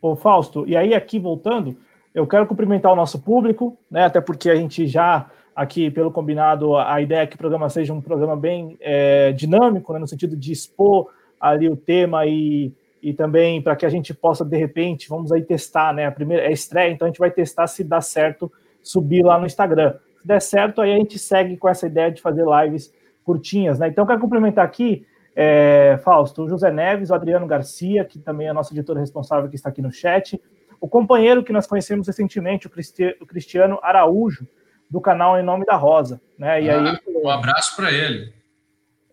Ô, 0.00 0.14
Fausto, 0.14 0.68
e 0.68 0.76
aí 0.76 0.94
aqui 0.94 1.18
voltando, 1.18 1.76
eu 2.14 2.26
quero 2.26 2.46
cumprimentar 2.46 2.92
o 2.92 2.96
nosso 2.96 3.20
público, 3.20 3.76
né, 3.90 4.04
até 4.04 4.20
porque 4.20 4.48
a 4.48 4.54
gente 4.54 4.86
já 4.86 5.28
aqui 5.56 5.90
pelo 5.90 6.10
combinado, 6.10 6.76
a 6.76 7.00
ideia 7.00 7.22
é 7.22 7.26
que 7.26 7.36
o 7.36 7.38
programa 7.38 7.68
seja 7.68 7.92
um 7.92 8.00
programa 8.00 8.36
bem 8.36 8.76
é, 8.80 9.32
dinâmico, 9.32 9.92
né, 9.92 9.98
no 9.98 10.06
sentido 10.06 10.36
de 10.36 10.52
expor 10.52 11.08
ali 11.50 11.68
o 11.68 11.76
tema 11.76 12.26
e, 12.26 12.72
e 13.02 13.12
também 13.12 13.60
para 13.60 13.76
que 13.76 13.84
a 13.84 13.88
gente 13.88 14.14
possa, 14.14 14.44
de 14.44 14.56
repente, 14.56 15.08
vamos 15.08 15.30
aí 15.30 15.42
testar, 15.42 15.92
né? 15.92 16.06
A 16.06 16.12
primeira 16.12 16.44
é 16.44 16.48
a 16.48 16.52
estreia, 16.52 16.90
então 16.90 17.06
a 17.06 17.08
gente 17.10 17.18
vai 17.18 17.30
testar 17.30 17.66
se 17.66 17.84
dá 17.84 18.00
certo 18.00 18.50
subir 18.82 19.22
lá 19.22 19.38
no 19.38 19.46
Instagram. 19.46 19.94
Se 20.20 20.26
der 20.26 20.40
certo, 20.40 20.80
aí 20.80 20.92
a 20.92 20.96
gente 20.96 21.18
segue 21.18 21.56
com 21.56 21.68
essa 21.68 21.86
ideia 21.86 22.10
de 22.10 22.22
fazer 22.22 22.44
lives 22.44 22.92
curtinhas, 23.24 23.78
né? 23.78 23.88
Então, 23.88 24.06
quero 24.06 24.20
complementar 24.20 24.64
aqui, 24.64 25.06
é, 25.34 25.98
Fausto, 26.02 26.44
o 26.44 26.48
José 26.48 26.70
Neves, 26.70 27.10
o 27.10 27.14
Adriano 27.14 27.46
Garcia, 27.46 28.04
que 28.04 28.18
também 28.18 28.48
é 28.48 28.52
nosso 28.52 28.72
editor 28.72 28.96
responsável 28.96 29.48
que 29.48 29.56
está 29.56 29.68
aqui 29.68 29.82
no 29.82 29.90
chat, 29.90 30.40
o 30.80 30.88
companheiro 30.88 31.42
que 31.42 31.52
nós 31.52 31.66
conhecemos 31.66 32.06
recentemente, 32.06 32.66
o 32.66 33.26
Cristiano 33.26 33.78
Araújo, 33.82 34.46
do 34.90 35.00
canal 35.00 35.38
Em 35.38 35.42
Nome 35.42 35.64
da 35.64 35.76
Rosa. 35.76 36.20
Né? 36.38 36.62
E 36.62 36.70
ah, 36.70 36.80
aí, 36.80 36.98
um 37.22 37.28
abraço 37.28 37.74
para 37.74 37.90
ele. 37.90 38.32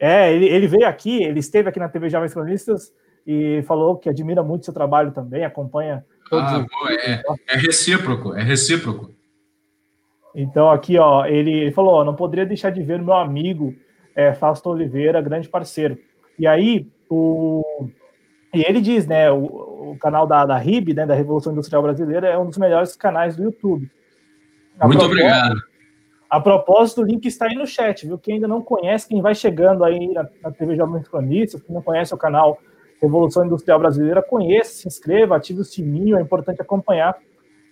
É, 0.01 0.33
ele, 0.33 0.47
ele, 0.47 0.65
veio 0.65 0.87
aqui, 0.87 1.21
ele 1.21 1.39
esteve 1.39 1.69
aqui 1.69 1.77
na 1.77 1.87
TV 1.87 2.09
Jovens 2.09 2.33
Cronistas 2.33 2.91
e 3.25 3.61
falou 3.67 3.97
que 3.97 4.09
admira 4.09 4.41
muito 4.41 4.65
seu 4.65 4.73
trabalho 4.73 5.11
também, 5.11 5.45
acompanha 5.45 6.03
ah, 6.31 6.65
os... 6.83 6.89
é, 6.89 7.21
é, 7.49 7.57
recíproco, 7.57 8.33
é 8.33 8.41
recíproco. 8.41 9.11
Então, 10.33 10.71
aqui, 10.71 10.97
ó, 10.97 11.25
ele, 11.27 11.51
ele 11.51 11.71
falou: 11.71 11.93
ó, 11.93 12.03
não 12.03 12.15
poderia 12.15 12.47
deixar 12.47 12.71
de 12.71 12.81
ver 12.81 12.99
o 12.99 13.05
meu 13.05 13.13
amigo 13.13 13.75
é, 14.15 14.33
Fausto 14.33 14.69
Oliveira, 14.69 15.21
grande 15.21 15.47
parceiro. 15.47 15.99
E 16.39 16.47
aí, 16.47 16.87
o. 17.07 17.61
E 18.53 18.63
ele 18.67 18.81
diz, 18.81 19.05
né, 19.05 19.31
o, 19.31 19.91
o 19.91 19.97
canal 19.99 20.25
da, 20.25 20.45
da 20.45 20.57
RIB, 20.57 20.95
né, 20.95 21.05
da 21.05 21.13
Revolução 21.13 21.53
Industrial 21.53 21.83
Brasileira, 21.83 22.27
é 22.27 22.37
um 22.39 22.47
dos 22.47 22.57
melhores 22.57 22.95
canais 22.95 23.35
do 23.35 23.43
YouTube. 23.43 23.87
Muito 24.83 25.05
obrigado. 25.05 25.70
A 26.31 26.39
propósito, 26.39 27.01
o 27.01 27.03
link 27.03 27.25
está 27.25 27.47
aí 27.47 27.55
no 27.55 27.67
chat, 27.67 28.07
viu? 28.07 28.17
Quem 28.17 28.35
ainda 28.35 28.47
não 28.47 28.61
conhece, 28.61 29.05
quem 29.05 29.21
vai 29.21 29.35
chegando 29.35 29.83
aí 29.83 30.07
na, 30.13 30.25
na 30.41 30.49
TV 30.49 30.77
Jovens 30.77 31.05
Cronistas, 31.05 31.61
quem 31.61 31.75
não 31.75 31.81
conhece 31.81 32.13
o 32.13 32.17
canal 32.17 32.57
Revolução 33.01 33.45
Industrial 33.45 33.77
Brasileira, 33.77 34.21
conheça, 34.21 34.83
se 34.83 34.87
inscreva, 34.87 35.35
ative 35.35 35.59
o 35.59 35.65
sininho, 35.65 36.17
é 36.17 36.21
importante 36.21 36.61
acompanhar. 36.61 37.17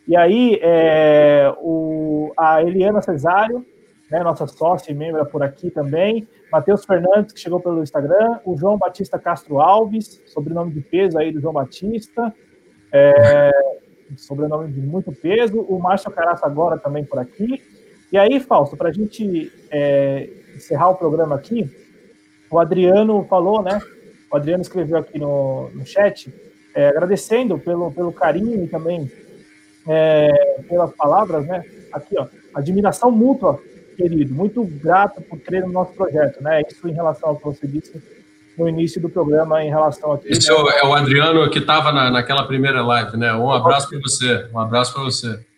E 0.06 0.14
aí, 0.14 0.60
é, 0.62 1.54
o, 1.62 2.34
a 2.38 2.62
Eliana 2.62 3.02
Cesário, 3.02 3.66
né, 4.12 4.22
nossa 4.24 4.46
sócia 4.46 4.92
e 4.92 4.94
membro 4.94 5.26
por 5.26 5.42
aqui 5.42 5.72
também, 5.72 6.28
Matheus 6.52 6.84
Fernandes, 6.84 7.32
que 7.32 7.40
chegou 7.40 7.62
pelo 7.62 7.82
Instagram, 7.82 8.42
o 8.44 8.58
João 8.58 8.78
Batista 8.78 9.18
Castro 9.18 9.62
Alves, 9.62 10.22
sobrenome 10.26 10.74
de 10.74 10.82
peso 10.82 11.18
aí 11.18 11.32
do 11.32 11.40
João 11.40 11.54
Batista, 11.54 12.36
é, 12.92 13.52
sobrenome 14.18 14.70
de 14.70 14.82
muito 14.82 15.14
peso, 15.14 15.62
o 15.62 15.80
Márcio 15.80 16.12
Caraça 16.12 16.46
agora 16.46 16.78
também 16.78 17.06
por 17.06 17.20
aqui, 17.20 17.64
e 18.12 18.18
aí, 18.18 18.40
Fausto, 18.40 18.76
para 18.76 18.90
a 18.90 18.92
gente 18.92 19.52
é, 19.70 20.28
encerrar 20.56 20.90
o 20.90 20.96
programa 20.96 21.36
aqui, 21.36 21.70
o 22.50 22.60
Adriano 22.60 23.26
falou, 23.30 23.62
né? 23.62 23.80
O 24.32 24.36
Adriano 24.36 24.62
escreveu 24.62 24.98
aqui 24.98 25.20
no, 25.20 25.70
no 25.74 25.86
chat, 25.86 26.34
é, 26.74 26.88
agradecendo 26.90 27.60
pelo, 27.60 27.92
pelo 27.92 28.12
carinho 28.12 28.64
e 28.64 28.68
também 28.68 29.12
é, 29.88 30.60
pelas 30.68 30.92
palavras, 30.94 31.46
né? 31.46 31.64
Aqui, 31.94 32.16
ó, 32.18 32.26
admiração 32.54 33.12
mútua, 33.12 33.60
querido. 33.96 34.34
Muito 34.34 34.64
grato 34.64 35.22
por 35.22 35.40
crer 35.40 35.66
no 35.66 35.72
nosso 35.72 35.94
projeto, 35.94 36.42
né? 36.42 36.62
Isso 36.68 36.88
em 36.88 36.94
relação 36.94 37.30
ao 37.30 37.36
que 37.36 37.46
você 37.46 37.68
disse 37.68 38.02
no 38.58 38.68
início 38.68 39.00
do 39.00 39.10
programa, 39.10 39.64
em 39.64 39.70
relação 39.70 40.14
a. 40.14 40.20
Esse 40.26 40.50
né? 40.50 40.56
é, 40.56 40.60
o, 40.60 40.70
é 40.70 40.86
o 40.86 40.94
Adriano 40.94 41.48
que 41.52 41.60
estava 41.60 41.92
na, 41.92 42.10
naquela 42.10 42.48
primeira 42.48 42.82
live, 42.82 43.18
né? 43.18 43.34
Um 43.36 43.52
abraço 43.52 43.88
para 43.88 44.00
você. 44.00 44.48
Um 44.52 44.60
abraço 44.60 44.94
para 44.94 45.04
você 45.04 45.49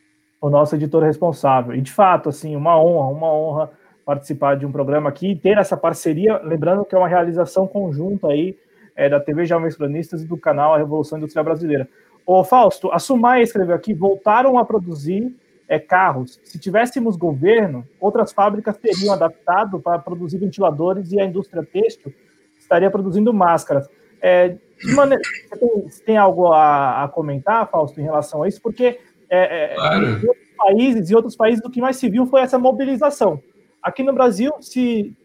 o 0.42 0.50
nosso 0.50 0.76
editor 0.76 1.04
responsável. 1.04 1.76
E 1.76 1.82
de 1.82 1.92
fato, 1.92 2.28
assim, 2.28 2.56
uma 2.56 2.82
honra, 2.82 3.12
uma 3.12 3.32
honra 3.32 3.72
participar 4.04 4.58
de 4.58 4.66
um 4.66 4.72
programa 4.72 5.08
aqui 5.08 5.32
e 5.32 5.36
ter 5.36 5.58
essa 5.58 5.78
parceria, 5.78 6.42
lembrando 6.44 6.84
que 6.84 6.96
é 6.96 6.98
uma 6.98 7.08
realização 7.08 7.68
conjunta 7.68 8.28
aí 8.28 8.58
é, 8.96 9.08
da 9.08 9.20
TV 9.20 9.46
Jovens 9.46 9.76
Cronistas 9.76 10.24
e 10.24 10.28
do 10.28 10.36
canal 10.36 10.74
A 10.74 10.78
Revolução 10.78 11.20
Industrial 11.20 11.46
Brasileira. 11.46 11.88
O 12.26 12.44
Fausto, 12.44 12.92
a 12.92 12.98
Sumai 12.98 13.44
escreveu 13.44 13.76
aqui, 13.76 13.94
voltaram 13.94 14.58
a 14.58 14.66
produzir 14.66 15.34
é, 15.68 15.80
carros. 15.80 16.40
Se 16.44 16.60
tivéssemos 16.60 17.16
governo, 17.16 17.88
outras 18.00 18.34
fábricas 18.34 18.78
teriam 18.78 19.14
adaptado 19.14 19.80
para 19.80 20.00
produzir 20.00 20.40
ventiladores 20.40 21.12
e 21.12 21.20
a 21.20 21.26
indústria 21.26 21.64
têxtil 21.64 22.14
estaria 22.58 22.90
produzindo 22.90 23.34
máscaras. 23.34 23.88
É, 24.22 24.56
maneira, 24.96 25.24
você, 25.24 25.58
tem, 25.58 25.82
você 25.82 26.04
tem 26.04 26.18
algo 26.18 26.48
a, 26.48 27.04
a 27.04 27.08
comentar, 27.08 27.70
Fausto, 27.70 28.00
em 28.00 28.04
relação 28.04 28.44
a 28.44 28.48
isso? 28.48 28.62
Porque 28.62 29.00
é, 29.32 29.64
é, 29.64 29.76
claro. 29.76 30.06
Em 30.06 30.28
outros 30.28 30.56
países 30.58 31.10
e 31.10 31.16
outros 31.16 31.36
países, 31.36 31.66
o 31.66 31.70
que 31.70 31.82
mais 31.82 31.96
se 31.96 32.10
viu 32.10 32.26
foi 32.26 32.42
essa 32.42 32.60
mobilização. 32.60 33.42
Aqui 33.82 34.04
no 34.04 34.14
Brasil, 34.14 34.52
se 34.60 35.16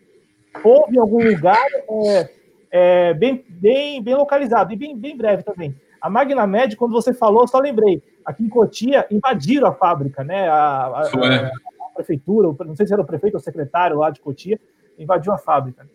houve 0.64 0.96
em 0.96 1.00
algum 1.00 1.22
lugar 1.22 1.66
é, 1.90 2.30
é, 2.70 3.14
bem, 3.14 3.44
bem, 3.48 4.02
bem 4.02 4.14
localizado 4.14 4.72
e 4.72 4.76
bem, 4.76 4.96
bem 4.96 5.16
breve 5.16 5.42
também. 5.42 5.74
A 6.00 6.08
Magnamed, 6.08 6.76
quando 6.76 6.92
você 6.92 7.12
falou, 7.12 7.48
só 7.48 7.58
lembrei, 7.58 8.02
aqui 8.24 8.44
em 8.44 8.48
Cotia 8.48 9.06
invadiram 9.10 9.66
a 9.68 9.74
fábrica, 9.74 10.22
né? 10.22 10.48
A, 10.48 10.54
a, 10.54 11.00
a, 11.02 11.46
a 11.46 11.94
prefeitura, 11.94 12.54
não 12.64 12.76
sei 12.76 12.86
se 12.86 12.92
era 12.92 13.02
o 13.02 13.06
prefeito 13.06 13.34
ou 13.34 13.40
o 13.40 13.42
secretário 13.42 13.98
lá 13.98 14.10
de 14.10 14.20
Cotia, 14.20 14.60
invadiu 14.98 15.32
a 15.32 15.38
fábrica. 15.38 15.86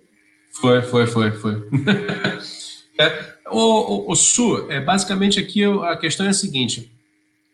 Foi, 0.51 0.81
foi, 0.81 1.07
foi, 1.07 1.31
foi. 1.31 1.53
é, 2.99 3.09
o, 3.49 4.09
o, 4.09 4.11
o 4.11 4.15
Su, 4.15 4.69
é, 4.69 4.81
basicamente 4.81 5.39
aqui 5.39 5.63
a 5.63 5.95
questão 5.95 6.25
é 6.25 6.29
a 6.29 6.33
seguinte: 6.33 6.91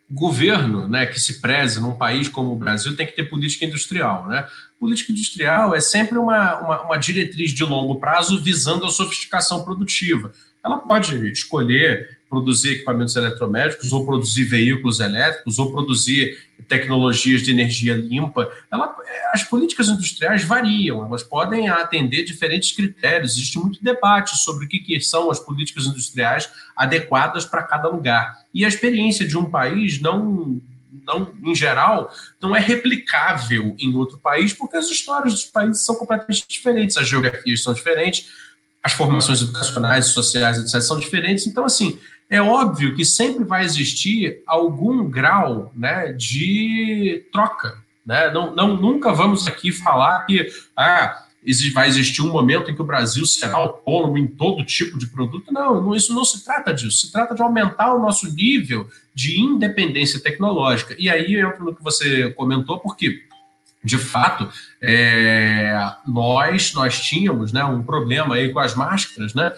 governo 0.09 0.87
né, 0.87 1.05
que 1.05 1.19
se 1.19 1.41
preze 1.41 1.81
num 1.81 1.95
país 1.95 2.29
como 2.29 2.53
o 2.53 2.55
Brasil 2.55 2.95
tem 2.95 3.05
que 3.05 3.15
ter 3.15 3.23
política 3.23 3.65
industrial. 3.65 4.27
Né? 4.27 4.47
Política 4.79 5.11
industrial 5.11 5.75
é 5.75 5.81
sempre 5.81 6.17
uma, 6.17 6.59
uma, 6.59 6.81
uma 6.83 6.97
diretriz 6.97 7.51
de 7.51 7.63
longo 7.63 7.95
prazo 7.99 8.41
visando 8.41 8.85
a 8.85 8.89
sofisticação 8.89 9.63
produtiva. 9.63 10.31
Ela 10.63 10.77
pode 10.77 11.31
escolher 11.31 12.16
produzir 12.29 12.73
equipamentos 12.73 13.15
eletromédicos, 13.15 13.91
ou 13.91 14.05
produzir 14.05 14.43
veículos 14.43 14.99
elétricos, 14.99 15.57
ou 15.59 15.71
produzir 15.71 16.37
tecnologias 16.67 17.41
de 17.41 17.51
energia 17.51 17.95
limpa. 17.95 18.51
Ela, 18.71 18.95
as 19.33 19.43
políticas 19.43 19.87
industriais 19.87 20.43
variam, 20.43 21.05
elas 21.05 21.23
podem 21.23 21.69
atender 21.69 22.23
diferentes 22.23 22.71
critérios. 22.71 23.33
Existe 23.33 23.57
muito 23.57 23.83
debate 23.83 24.37
sobre 24.37 24.65
o 24.65 24.67
que, 24.67 24.79
que 24.79 24.99
são 24.99 25.31
as 25.31 25.39
políticas 25.39 25.85
industriais 25.85 26.49
adequadas 26.75 27.45
para 27.45 27.63
cada 27.63 27.87
lugar. 27.87 28.37
E 28.53 28.65
a 28.65 28.67
experiência 28.67 29.27
de 29.27 29.37
um 29.37 29.49
país 29.49 30.01
não 30.01 30.61
não, 31.05 31.33
em 31.41 31.55
geral, 31.55 32.11
não 32.41 32.55
é 32.55 32.59
replicável 32.59 33.75
em 33.79 33.95
outro 33.95 34.17
país, 34.17 34.51
porque 34.51 34.75
as 34.75 34.89
histórias 34.89 35.33
dos 35.33 35.45
países 35.45 35.85
são 35.85 35.95
completamente 35.95 36.45
diferentes, 36.47 36.97
as 36.97 37.07
geografias 37.07 37.63
são 37.63 37.73
diferentes, 37.73 38.29
as 38.83 38.93
formações 38.93 39.41
educacionais, 39.41 40.07
sociais, 40.07 40.57
etc., 40.57 40.81
são 40.81 40.99
diferentes. 40.99 41.47
Então, 41.47 41.65
assim, 41.65 41.99
é 42.29 42.41
óbvio 42.41 42.95
que 42.95 43.05
sempre 43.05 43.43
vai 43.43 43.63
existir 43.63 44.41
algum 44.45 45.09
grau 45.09 45.71
né, 45.75 46.11
de 46.11 47.25
troca. 47.31 47.77
Né? 48.05 48.31
Não, 48.31 48.53
não, 48.53 48.75
nunca 48.75 49.13
vamos 49.13 49.47
aqui 49.47 49.71
falar 49.71 50.25
que 50.25 50.47
ah, 50.75 51.23
vai 51.73 51.87
existir 51.87 52.21
um 52.21 52.31
momento 52.31 52.69
em 52.69 52.75
que 52.75 52.81
o 52.81 52.85
Brasil 52.85 53.25
será 53.25 53.55
autônomo 53.55 54.17
em 54.17 54.27
todo 54.27 54.65
tipo 54.65 54.97
de 54.97 55.07
produto. 55.07 55.51
Não, 55.51 55.95
isso 55.95 56.13
não 56.13 56.25
se 56.25 56.43
trata 56.43 56.73
disso. 56.73 57.07
Se 57.07 57.11
trata 57.11 57.33
de 57.33 57.41
aumentar 57.41 57.93
o 57.93 58.01
nosso 58.01 58.33
nível 58.33 58.89
de 59.13 59.39
independência 59.39 60.19
tecnológica. 60.19 60.95
E 60.99 61.09
aí 61.09 61.35
entra 61.35 61.59
no 61.59 61.75
que 61.75 61.83
você 61.83 62.29
comentou, 62.31 62.79
porque 62.79 63.25
de 63.83 63.97
fato, 63.97 64.49
é, 64.81 65.73
nós 66.05 66.73
nós 66.73 66.99
tínhamos 66.99 67.53
né, 67.53 67.63
um 67.63 67.81
problema 67.81 68.35
aí 68.35 68.51
com 68.51 68.59
as 68.59 68.75
máscaras, 68.75 69.33
né, 69.33 69.53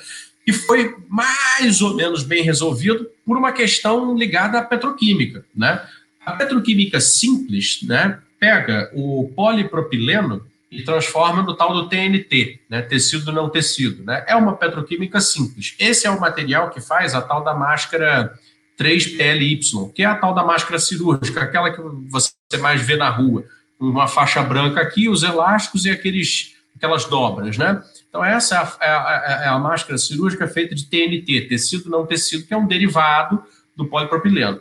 que 0.50 0.54
foi 0.54 0.96
mais 1.08 1.80
ou 1.80 1.96
menos 1.96 2.24
bem 2.24 2.42
resolvido 2.42 3.08
por 3.24 3.38
uma 3.38 3.52
questão 3.52 4.18
ligada 4.18 4.58
à 4.58 4.64
petroquímica. 4.64 5.46
Né? 5.56 5.80
A 6.26 6.32
petroquímica 6.32 7.00
simples 7.00 7.82
né, 7.84 8.18
pega 8.40 8.90
o 8.96 9.32
polipropileno 9.36 10.44
e 10.72 10.82
transforma 10.82 11.44
no 11.44 11.56
tal 11.56 11.72
do 11.72 11.88
TNT, 11.88 12.62
né, 12.68 12.82
tecido 12.82 13.32
não 13.32 13.48
tecido. 13.48 14.04
Né? 14.04 14.24
É 14.28 14.36
uma 14.36 14.56
petroquímica 14.56 15.22
simples. 15.22 15.76
Esse 15.78 16.08
é 16.08 16.10
o 16.10 16.20
material 16.20 16.72
que 16.72 16.82
faz 16.82 17.14
a 17.14 17.22
tal 17.22 17.44
da 17.44 17.54
máscara 17.54 18.34
3PLY, 18.80 19.94
que 19.94 20.02
é 20.02 20.06
a 20.06 20.16
tal 20.16 20.34
da 20.34 20.44
máscara 20.44 20.80
cirúrgica, 20.80 21.44
aquela 21.44 21.70
que 21.70 21.82
você 22.10 22.32
mais 22.60 22.82
vê 22.82 22.96
na 22.96 23.10
rua 23.10 23.46
uma 23.80 24.08
faixa 24.08 24.42
branca 24.42 24.82
aqui, 24.82 25.08
os 25.08 25.22
elásticos 25.22 25.86
e 25.86 25.92
aqueles, 25.92 26.56
aquelas 26.80 27.06
dobras, 27.06 27.58
né? 27.58 27.84
Então, 28.08 28.24
essa 28.24 28.56
é 28.56 28.58
a, 28.58 28.78
é, 28.82 28.90
a, 28.90 29.42
é 29.44 29.48
a, 29.50 29.60
máscara 29.60 29.98
cirúrgica 29.98 30.48
feita 30.48 30.74
de 30.74 30.86
TNT, 30.86 31.48
tecido 31.50 31.90
não 31.90 32.06
tecido, 32.06 32.48
que 32.48 32.54
é 32.54 32.58
um 32.58 32.66
derivado 32.66 33.44
do 33.76 33.86
polipropileno. 33.86 34.60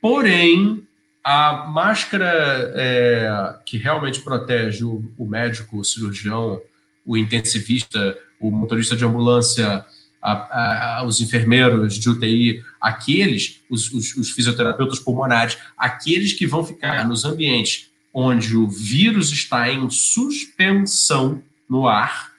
Porém, 0.00 0.82
a 1.22 1.66
máscara 1.68 2.72
é, 2.74 3.54
que 3.66 3.76
realmente 3.76 4.20
protege 4.20 4.82
o, 4.82 5.04
o, 5.16 5.26
médico, 5.26 5.78
o 5.78 5.84
cirurgião, 5.84 6.60
o 7.04 7.16
intensivista, 7.16 8.18
o 8.40 8.50
motorista 8.50 8.96
de 8.96 9.04
ambulância, 9.04 9.84
a, 10.20 11.04
os 11.06 11.20
enfermeiros 11.20 11.98
de 11.98 12.08
UTI, 12.08 12.64
aqueles, 12.80 13.60
os, 13.68 13.92
os, 13.92 14.16
os 14.16 14.30
fisioterapeutas 14.30 14.98
pulmonares, 14.98 15.58
aqueles 15.76 16.32
que 16.32 16.46
vão 16.46 16.64
ficar 16.64 17.06
nos 17.06 17.24
ambientes 17.24 17.91
onde 18.12 18.56
o 18.56 18.68
vírus 18.68 19.30
está 19.30 19.70
em 19.70 19.88
suspensão 19.88 21.42
no 21.68 21.88
ar, 21.88 22.32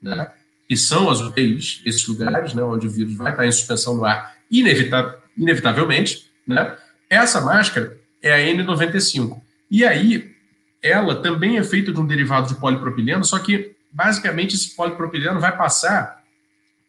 né? 0.00 0.30
que 0.68 0.76
são 0.76 1.10
as 1.10 1.20
UTIs, 1.20 1.80
esses 1.84 2.06
lugares 2.06 2.54
né, 2.54 2.62
onde 2.62 2.86
o 2.86 2.90
vírus 2.90 3.14
vai 3.14 3.32
estar 3.32 3.46
em 3.46 3.52
suspensão 3.52 3.96
no 3.96 4.04
ar, 4.04 4.36
inevita 4.50 5.18
inevitavelmente, 5.36 6.30
né? 6.46 6.76
essa 7.08 7.40
máscara 7.40 7.98
é 8.22 8.32
a 8.32 8.54
N95. 8.54 9.40
E 9.70 9.84
aí, 9.84 10.34
ela 10.82 11.22
também 11.22 11.58
é 11.58 11.64
feita 11.64 11.92
de 11.92 12.00
um 12.00 12.06
derivado 12.06 12.48
de 12.48 12.60
polipropileno, 12.60 13.24
só 13.24 13.38
que, 13.38 13.74
basicamente, 13.90 14.54
esse 14.54 14.74
polipropileno 14.76 15.40
vai 15.40 15.56
passar 15.56 16.22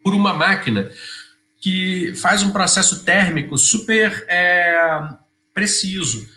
por 0.04 0.14
uma 0.14 0.34
máquina 0.34 0.90
que 1.60 2.14
faz 2.16 2.42
um 2.42 2.52
processo 2.52 3.04
térmico 3.04 3.58
super 3.58 4.26
é, 4.28 5.10
preciso 5.54 6.28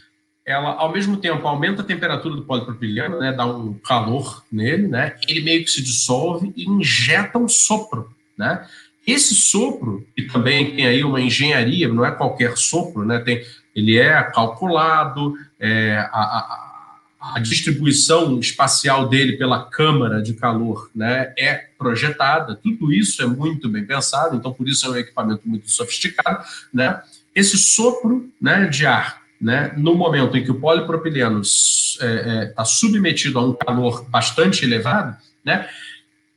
ela 0.45 0.71
ao 0.71 0.93
mesmo 0.93 1.17
tempo 1.17 1.47
aumenta 1.47 1.83
a 1.83 1.85
temperatura 1.85 2.35
do 2.35 2.43
polipropileno, 2.43 3.19
né, 3.19 3.33
dá 3.33 3.47
um 3.47 3.75
calor 3.75 4.45
nele, 4.51 4.89
né, 4.89 5.17
ele 5.29 5.41
meio 5.41 5.65
que 5.65 5.71
se 5.71 5.83
dissolve 5.83 6.53
e 6.57 6.65
injeta 6.69 7.39
um 7.39 7.49
sopro, 7.49 8.13
né? 8.37 8.67
Esse 9.07 9.35
sopro, 9.35 10.07
que 10.15 10.23
também 10.23 10.77
tem 10.77 10.87
aí 10.87 11.03
uma 11.03 11.21
engenharia, 11.21 11.89
não 11.89 12.05
é 12.05 12.13
qualquer 12.13 12.57
sopro, 12.57 13.05
né? 13.05 13.19
Tem, 13.19 13.45
ele 13.75 13.99
é 13.99 14.23
calculado, 14.23 15.35
é, 15.59 15.97
a, 16.13 16.21
a, 16.21 17.01
a, 17.35 17.41
distribuição 17.41 18.39
espacial 18.39 19.09
dele 19.09 19.37
pela 19.37 19.65
câmara 19.65 20.23
de 20.23 20.35
calor 20.35 20.89
né, 20.95 21.33
é 21.37 21.67
projetada, 21.77 22.55
tudo 22.55 22.93
isso 22.93 23.23
é 23.23 23.27
muito 23.27 23.69
bem 23.69 23.85
pensado, 23.85 24.37
então 24.37 24.53
por 24.53 24.69
isso 24.69 24.87
é 24.87 24.91
um 24.91 24.97
equipamento 24.97 25.43
muito 25.47 25.69
sofisticado. 25.69 26.45
Né? 26.73 27.03
Esse 27.35 27.59
sopro 27.59 28.31
né, 28.41 28.67
de 28.67 28.87
ar 28.87 29.22
né, 29.43 29.75
no 29.77 29.97
momento 29.97 30.37
em 30.37 30.45
que 30.45 30.53
o 30.53 30.61
polipropileno 30.61 31.41
está 31.41 32.07
é, 32.07 32.45
é, 32.45 32.47
tá 32.47 32.65
submetido 32.65 33.41
a 33.41 33.45
um 33.45 33.53
calor 33.53 34.09
bastante 34.09 34.65
elevado, 34.65 35.17
né, 35.45 35.69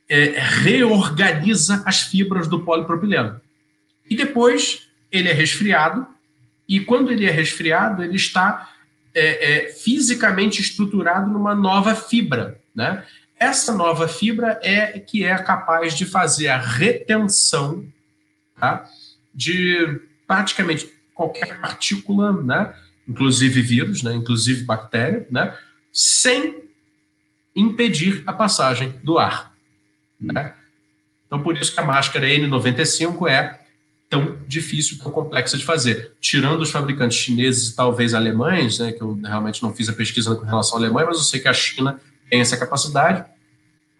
é, 0.08 0.34
reorganiza 0.36 1.84
as 1.86 2.02
fibras 2.02 2.48
do 2.48 2.64
polipropileno. 2.64 3.40
E 4.10 4.16
depois 4.16 4.88
ele 5.10 5.28
é 5.28 5.32
resfriado, 5.32 6.04
e 6.68 6.80
quando 6.80 7.12
ele 7.12 7.24
é 7.24 7.30
resfriado, 7.30 8.02
ele 8.02 8.16
está 8.16 8.72
é, 9.14 9.66
é, 9.66 9.72
fisicamente 9.72 10.60
estruturado 10.60 11.30
numa 11.30 11.54
nova 11.54 11.94
fibra. 11.94 12.60
Né? 12.74 13.04
Essa 13.38 13.72
nova 13.72 14.08
fibra 14.08 14.58
é 14.64 14.98
que 14.98 15.24
é 15.24 15.38
capaz 15.38 15.94
de 15.94 16.04
fazer 16.04 16.48
a 16.48 16.58
retenção 16.58 17.86
tá, 18.58 18.84
de 19.32 20.00
praticamente 20.26 20.92
qualquer 21.14 21.60
partícula, 21.60 22.32
né? 22.32 22.74
Inclusive 23.08 23.62
vírus, 23.62 24.02
né, 24.02 24.14
inclusive 24.14 24.64
bactéria, 24.64 25.26
né, 25.30 25.56
sem 25.92 26.62
impedir 27.54 28.22
a 28.26 28.32
passagem 28.32 28.94
do 29.02 29.18
ar. 29.18 29.54
Né? 30.20 30.52
Então, 31.26 31.42
por 31.42 31.56
isso 31.56 31.72
que 31.72 31.80
a 31.80 31.84
máscara 31.84 32.26
N95 32.26 33.28
é 33.28 33.60
tão 34.08 34.38
difícil, 34.46 34.98
tão 34.98 35.10
complexa 35.10 35.56
de 35.56 35.64
fazer. 35.64 36.12
Tirando 36.20 36.60
os 36.60 36.70
fabricantes 36.70 37.18
chineses 37.18 37.70
e 37.70 37.76
talvez 37.76 38.14
alemães, 38.14 38.78
né, 38.78 38.92
que 38.92 39.02
eu 39.02 39.18
realmente 39.22 39.62
não 39.62 39.74
fiz 39.74 39.88
a 39.88 39.92
pesquisa 39.92 40.34
com 40.34 40.44
relação 40.44 40.78
à 40.78 40.80
Alemanha, 40.80 41.06
mas 41.06 41.18
eu 41.18 41.24
sei 41.24 41.40
que 41.40 41.48
a 41.48 41.54
China 41.54 42.00
tem 42.30 42.40
essa 42.40 42.56
capacidade. 42.56 43.24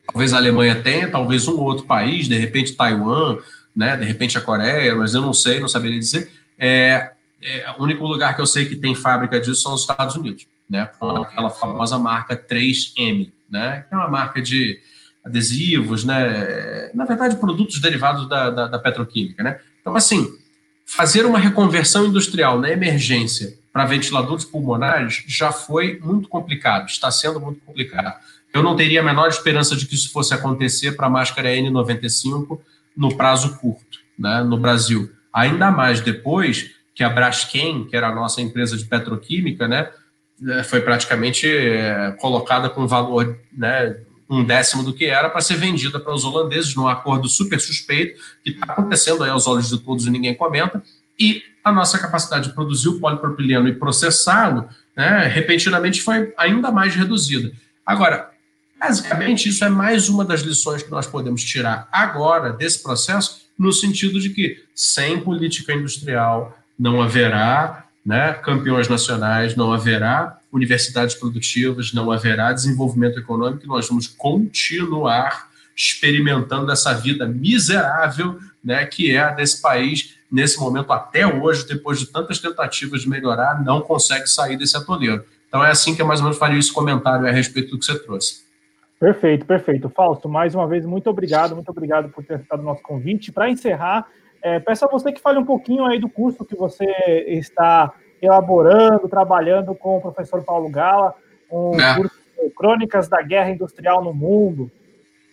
Talvez 0.06 0.32
a 0.32 0.36
Alemanha 0.36 0.80
tenha, 0.82 1.10
talvez 1.10 1.48
um 1.48 1.58
outro 1.58 1.84
país, 1.86 2.28
de 2.28 2.38
repente 2.38 2.74
Taiwan, 2.74 3.38
né, 3.74 3.96
de 3.96 4.04
repente 4.04 4.38
a 4.38 4.40
Coreia, 4.40 4.94
mas 4.94 5.14
eu 5.14 5.20
não 5.20 5.32
sei, 5.32 5.58
não 5.58 5.68
saberia 5.68 5.98
dizer. 5.98 6.30
É, 6.58 7.12
é, 7.46 7.74
o 7.78 7.84
único 7.84 8.04
lugar 8.04 8.34
que 8.34 8.42
eu 8.42 8.46
sei 8.46 8.66
que 8.66 8.74
tem 8.74 8.94
fábrica 8.94 9.40
disso 9.40 9.62
são 9.62 9.72
os 9.72 9.82
Estados 9.82 10.16
Unidos, 10.16 10.46
né? 10.68 10.90
Com 10.98 11.10
aquela 11.10 11.48
famosa 11.48 11.96
marca 11.96 12.36
3M, 12.36 13.30
né? 13.48 13.86
Que 13.88 13.94
é 13.94 13.98
uma 13.98 14.08
marca 14.08 14.42
de 14.42 14.80
adesivos, 15.24 16.04
né? 16.04 16.90
Na 16.92 17.04
verdade, 17.04 17.36
produtos 17.36 17.80
derivados 17.80 18.28
da, 18.28 18.50
da, 18.50 18.66
da 18.66 18.78
petroquímica, 18.78 19.44
né? 19.44 19.60
Então, 19.80 19.94
assim, 19.94 20.28
fazer 20.84 21.24
uma 21.24 21.38
reconversão 21.38 22.06
industrial 22.06 22.58
na 22.58 22.70
emergência 22.70 23.56
para 23.72 23.84
ventiladores 23.84 24.44
pulmonares 24.44 25.22
já 25.28 25.52
foi 25.52 26.00
muito 26.02 26.28
complicado, 26.28 26.88
está 26.88 27.10
sendo 27.10 27.40
muito 27.40 27.60
complicado. 27.60 28.18
Eu 28.52 28.62
não 28.62 28.74
teria 28.74 29.00
a 29.00 29.04
menor 29.04 29.28
esperança 29.28 29.76
de 29.76 29.86
que 29.86 29.94
isso 29.94 30.10
fosse 30.10 30.32
acontecer 30.34 30.96
para 30.96 31.06
a 31.06 31.10
máscara 31.10 31.50
N95 31.50 32.58
no 32.96 33.14
prazo 33.16 33.58
curto, 33.58 33.98
né, 34.18 34.42
no 34.42 34.56
Brasil. 34.56 35.10
Ainda 35.32 35.70
mais 35.70 36.00
depois 36.00 36.70
que 36.96 37.04
a 37.04 37.10
Braskem, 37.10 37.84
que 37.84 37.94
era 37.94 38.08
a 38.08 38.14
nossa 38.14 38.40
empresa 38.40 38.74
de 38.74 38.86
petroquímica, 38.86 39.68
né, 39.68 39.90
é, 40.48 40.62
foi 40.62 40.80
praticamente 40.80 41.46
é, 41.46 42.12
colocada 42.18 42.70
com 42.70 42.86
valor 42.86 43.38
né, 43.52 43.96
um 44.28 44.42
décimo 44.42 44.82
do 44.82 44.94
que 44.94 45.04
era 45.04 45.28
para 45.28 45.42
ser 45.42 45.56
vendida 45.56 46.00
para 46.00 46.14
os 46.14 46.24
holandeses 46.24 46.74
num 46.74 46.88
acordo 46.88 47.28
super 47.28 47.60
suspeito, 47.60 48.18
que 48.42 48.50
está 48.50 48.72
acontecendo 48.72 49.22
aí 49.22 49.28
aos 49.28 49.46
olhos 49.46 49.68
de 49.68 49.78
todos 49.78 50.06
e 50.06 50.10
ninguém 50.10 50.34
comenta, 50.34 50.82
e 51.20 51.42
a 51.62 51.70
nossa 51.70 51.98
capacidade 51.98 52.48
de 52.48 52.54
produzir 52.54 52.88
o 52.88 52.98
polipropileno 52.98 53.68
e 53.68 53.74
processá-lo, 53.74 54.66
né, 54.96 55.26
repentinamente 55.26 56.00
foi 56.00 56.32
ainda 56.38 56.72
mais 56.72 56.94
reduzida. 56.94 57.52
Agora, 57.84 58.30
basicamente, 58.80 59.50
isso 59.50 59.62
é 59.62 59.68
mais 59.68 60.08
uma 60.08 60.24
das 60.24 60.40
lições 60.40 60.82
que 60.82 60.90
nós 60.90 61.06
podemos 61.06 61.44
tirar 61.44 61.88
agora 61.92 62.54
desse 62.54 62.82
processo, 62.82 63.44
no 63.58 63.70
sentido 63.70 64.18
de 64.18 64.30
que 64.30 64.64
sem 64.74 65.20
política 65.20 65.74
industrial, 65.74 66.56
não 66.78 67.00
haverá 67.02 67.84
né, 68.04 68.32
campeões 68.34 68.88
nacionais, 68.88 69.56
não 69.56 69.72
haverá 69.72 70.38
universidades 70.52 71.14
produtivas, 71.14 71.92
não 71.92 72.10
haverá 72.10 72.52
desenvolvimento 72.52 73.18
econômico, 73.18 73.66
nós 73.66 73.88
vamos 73.88 74.06
continuar 74.06 75.48
experimentando 75.76 76.70
essa 76.70 76.94
vida 76.94 77.26
miserável 77.26 78.38
né, 78.64 78.84
que 78.84 79.14
é 79.14 79.20
a 79.20 79.30
desse 79.30 79.62
país, 79.62 80.16
nesse 80.30 80.58
momento, 80.58 80.92
até 80.92 81.26
hoje, 81.26 81.66
depois 81.68 82.00
de 82.00 82.06
tantas 82.06 82.40
tentativas 82.40 83.02
de 83.02 83.08
melhorar, 83.08 83.62
não 83.62 83.80
consegue 83.80 84.26
sair 84.26 84.56
desse 84.56 84.76
atoleiro. 84.76 85.24
Então 85.48 85.64
é 85.64 85.70
assim 85.70 85.94
que 85.94 86.02
eu 86.02 86.06
mais 86.06 86.18
ou 86.18 86.24
menos 86.24 86.38
faria 86.38 86.58
esse 86.58 86.72
comentário 86.72 87.26
a 87.26 87.30
respeito 87.30 87.70
do 87.70 87.78
que 87.78 87.84
você 87.84 87.98
trouxe. 87.98 88.44
Perfeito, 88.98 89.44
perfeito. 89.46 89.88
Fausto, 89.88 90.28
mais 90.28 90.54
uma 90.54 90.66
vez, 90.66 90.84
muito 90.84 91.08
obrigado, 91.08 91.54
muito 91.54 91.68
obrigado 91.68 92.08
por 92.08 92.24
ter 92.24 92.34
aceitado 92.34 92.60
o 92.60 92.64
nosso 92.64 92.82
convite. 92.82 93.30
Para 93.30 93.48
encerrar, 93.48 94.06
é, 94.42 94.58
peço 94.60 94.84
a 94.84 94.88
você 94.88 95.12
que 95.12 95.20
fale 95.20 95.38
um 95.38 95.44
pouquinho 95.44 95.84
aí 95.84 95.98
do 95.98 96.08
curso 96.08 96.44
que 96.44 96.56
você 96.56 96.86
está 97.28 97.92
elaborando, 98.20 99.08
trabalhando 99.08 99.74
com 99.74 99.98
o 99.98 100.00
professor 100.00 100.42
Paulo 100.42 100.68
Gala, 100.68 101.14
um 101.50 101.80
é. 101.80 101.96
curso 101.96 102.26
Crônicas 102.56 103.08
da 103.08 103.22
Guerra 103.22 103.50
Industrial 103.50 104.02
no 104.02 104.14
Mundo. 104.14 104.70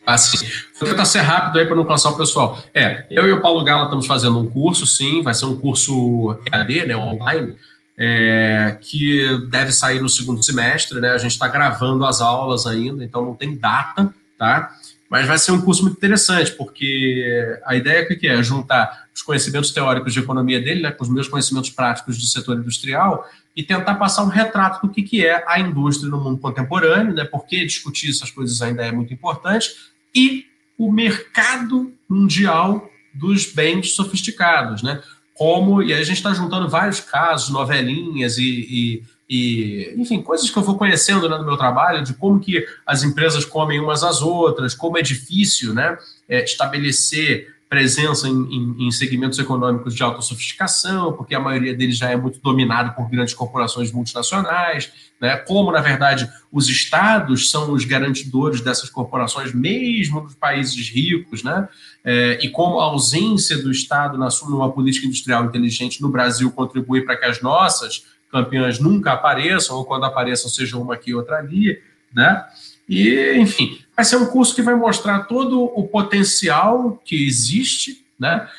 Assim, 0.06 0.46
vou 0.78 0.90
tentar 0.90 1.06
ser 1.06 1.22
rápido 1.22 1.60
aí 1.60 1.66
para 1.66 1.76
não 1.76 1.86
cansar 1.86 2.12
o 2.12 2.18
pessoal. 2.18 2.58
É, 2.74 3.06
eu 3.10 3.26
e 3.26 3.32
o 3.32 3.42
Paulo 3.42 3.64
Gala 3.64 3.86
estamos 3.86 4.06
fazendo 4.06 4.38
um 4.38 4.50
curso, 4.50 4.86
sim, 4.86 5.22
vai 5.22 5.34
ser 5.34 5.46
um 5.46 5.58
curso 5.58 6.38
EAD, 6.52 6.88
né, 6.88 6.98
online, 6.98 7.56
é, 7.98 8.78
que 8.82 9.48
deve 9.50 9.72
sair 9.72 10.02
no 10.02 10.10
segundo 10.10 10.44
semestre, 10.44 11.00
né? 11.00 11.12
A 11.12 11.18
gente 11.18 11.32
está 11.32 11.48
gravando 11.48 12.06
as 12.06 12.20
aulas 12.20 12.68
ainda, 12.68 13.04
então 13.04 13.24
não 13.24 13.34
tem 13.34 13.56
data, 13.56 14.14
tá? 14.38 14.74
Mas 15.14 15.28
vai 15.28 15.38
ser 15.38 15.52
um 15.52 15.62
curso 15.62 15.84
muito 15.84 15.98
interessante, 15.98 16.54
porque 16.54 17.60
a 17.68 17.76
ideia 17.76 18.00
é 18.00 18.16
que 18.16 18.28
é 18.28 18.42
juntar 18.42 19.06
os 19.14 19.22
conhecimentos 19.22 19.70
teóricos 19.70 20.12
de 20.12 20.18
economia 20.18 20.60
dele, 20.60 20.82
né, 20.82 20.90
com 20.90 21.04
os 21.04 21.10
meus 21.10 21.28
conhecimentos 21.28 21.70
práticos 21.70 22.18
do 22.18 22.26
setor 22.26 22.58
industrial, 22.58 23.24
e 23.56 23.62
tentar 23.62 23.94
passar 23.94 24.24
um 24.24 24.28
retrato 24.28 24.88
do 24.88 24.92
que, 24.92 25.04
que 25.04 25.24
é 25.24 25.46
a 25.48 25.60
indústria 25.60 26.10
no 26.10 26.20
mundo 26.20 26.40
contemporâneo, 26.40 27.14
né, 27.14 27.26
porque 27.26 27.64
discutir 27.64 28.10
essas 28.10 28.32
coisas 28.32 28.60
ainda 28.60 28.84
é 28.84 28.92
muito 28.92 29.14
importante, 29.14 29.70
e 30.16 30.48
o 30.80 30.92
mercado 30.92 31.94
mundial 32.10 32.90
dos 33.14 33.46
bens 33.46 33.94
sofisticados, 33.94 34.82
né? 34.82 35.00
Como, 35.36 35.84
e 35.84 35.94
aí 35.94 36.02
a 36.02 36.06
gente 36.06 36.18
está 36.18 36.34
juntando 36.34 36.68
vários 36.68 37.00
casos, 37.00 37.52
novelinhas 37.52 38.40
e, 38.40 38.44
e, 38.44 39.04
e, 39.30 39.94
enfim, 39.98 40.22
coisas 40.22 40.50
que 40.50 40.58
eu 40.58 40.64
vou 40.64 40.78
conhecendo 40.78 41.30
né, 41.30 41.38
no 41.38 41.46
meu 41.46 41.58
trabalho, 41.58 42.04
de 42.04 42.14
como 42.14 42.40
que 42.40 42.66
as 42.86 43.04
empresas 43.04 43.46
comem 43.46 43.80
umas 43.80 44.04
às 44.04 44.22
outras, 44.22 44.74
como 44.74 44.98
é 44.98 45.02
difícil 45.02 45.74
né, 45.74 45.98
é, 46.28 46.44
estabelecer 46.44 47.54
presença 47.74 48.28
em, 48.28 48.34
em, 48.34 48.88
em, 48.88 48.92
segmentos 48.92 49.40
econômicos 49.40 49.96
de 49.96 50.04
alta 50.04 50.22
sofisticação, 50.22 51.12
porque 51.14 51.34
a 51.34 51.40
maioria 51.40 51.74
deles 51.74 51.98
já 51.98 52.08
é 52.08 52.16
muito 52.16 52.40
dominado 52.40 52.94
por 52.94 53.10
grandes 53.10 53.34
corporações 53.34 53.92
multinacionais, 53.92 54.92
né? 55.20 55.38
como, 55.38 55.72
na 55.72 55.82
verdade, 55.82 56.30
os 56.52 56.70
estados 56.70 57.50
são 57.50 57.72
os 57.72 57.84
garantidores 57.84 58.62
dessas 58.62 58.92
corporações, 58.92 59.56
mesmo 59.56 60.22
nos 60.22 60.36
países 60.36 60.88
ricos, 60.88 61.42
né? 61.44 61.68
É, 62.04 62.38
e 62.44 62.50
como 62.50 62.80
a 62.80 62.84
ausência 62.84 63.58
do 63.58 63.72
Estado 63.72 64.20
na 64.20 64.30
sua 64.30 64.52
numa 64.52 64.72
política 64.72 65.08
industrial 65.08 65.44
inteligente 65.44 66.00
no 66.00 66.10
Brasil 66.10 66.52
contribui 66.52 67.02
para 67.02 67.18
que 67.18 67.26
as 67.26 67.42
nossas 67.42 68.04
campeãs 68.34 68.80
nunca 68.80 69.14
apareçam, 69.14 69.78
ou 69.78 69.86
quando 69.86 70.06
apareçam, 70.06 70.50
seja 70.50 70.76
uma 70.76 70.96
aqui 70.96 71.14
outra 71.14 71.38
ali, 71.38 71.80
né? 72.12 72.44
E, 72.90 73.36
enfim, 73.38 73.80
vai 73.96 74.04
ser 74.04 74.18
um 74.18 74.26
curso 74.26 74.56
que 74.56 74.62
vai 74.62 74.76
mostrar 74.76 75.26
todo 75.26 75.64
o 75.64 75.88
potencial 75.88 77.00
que 77.06 77.28
existe, 77.28 78.04
né? 78.20 78.50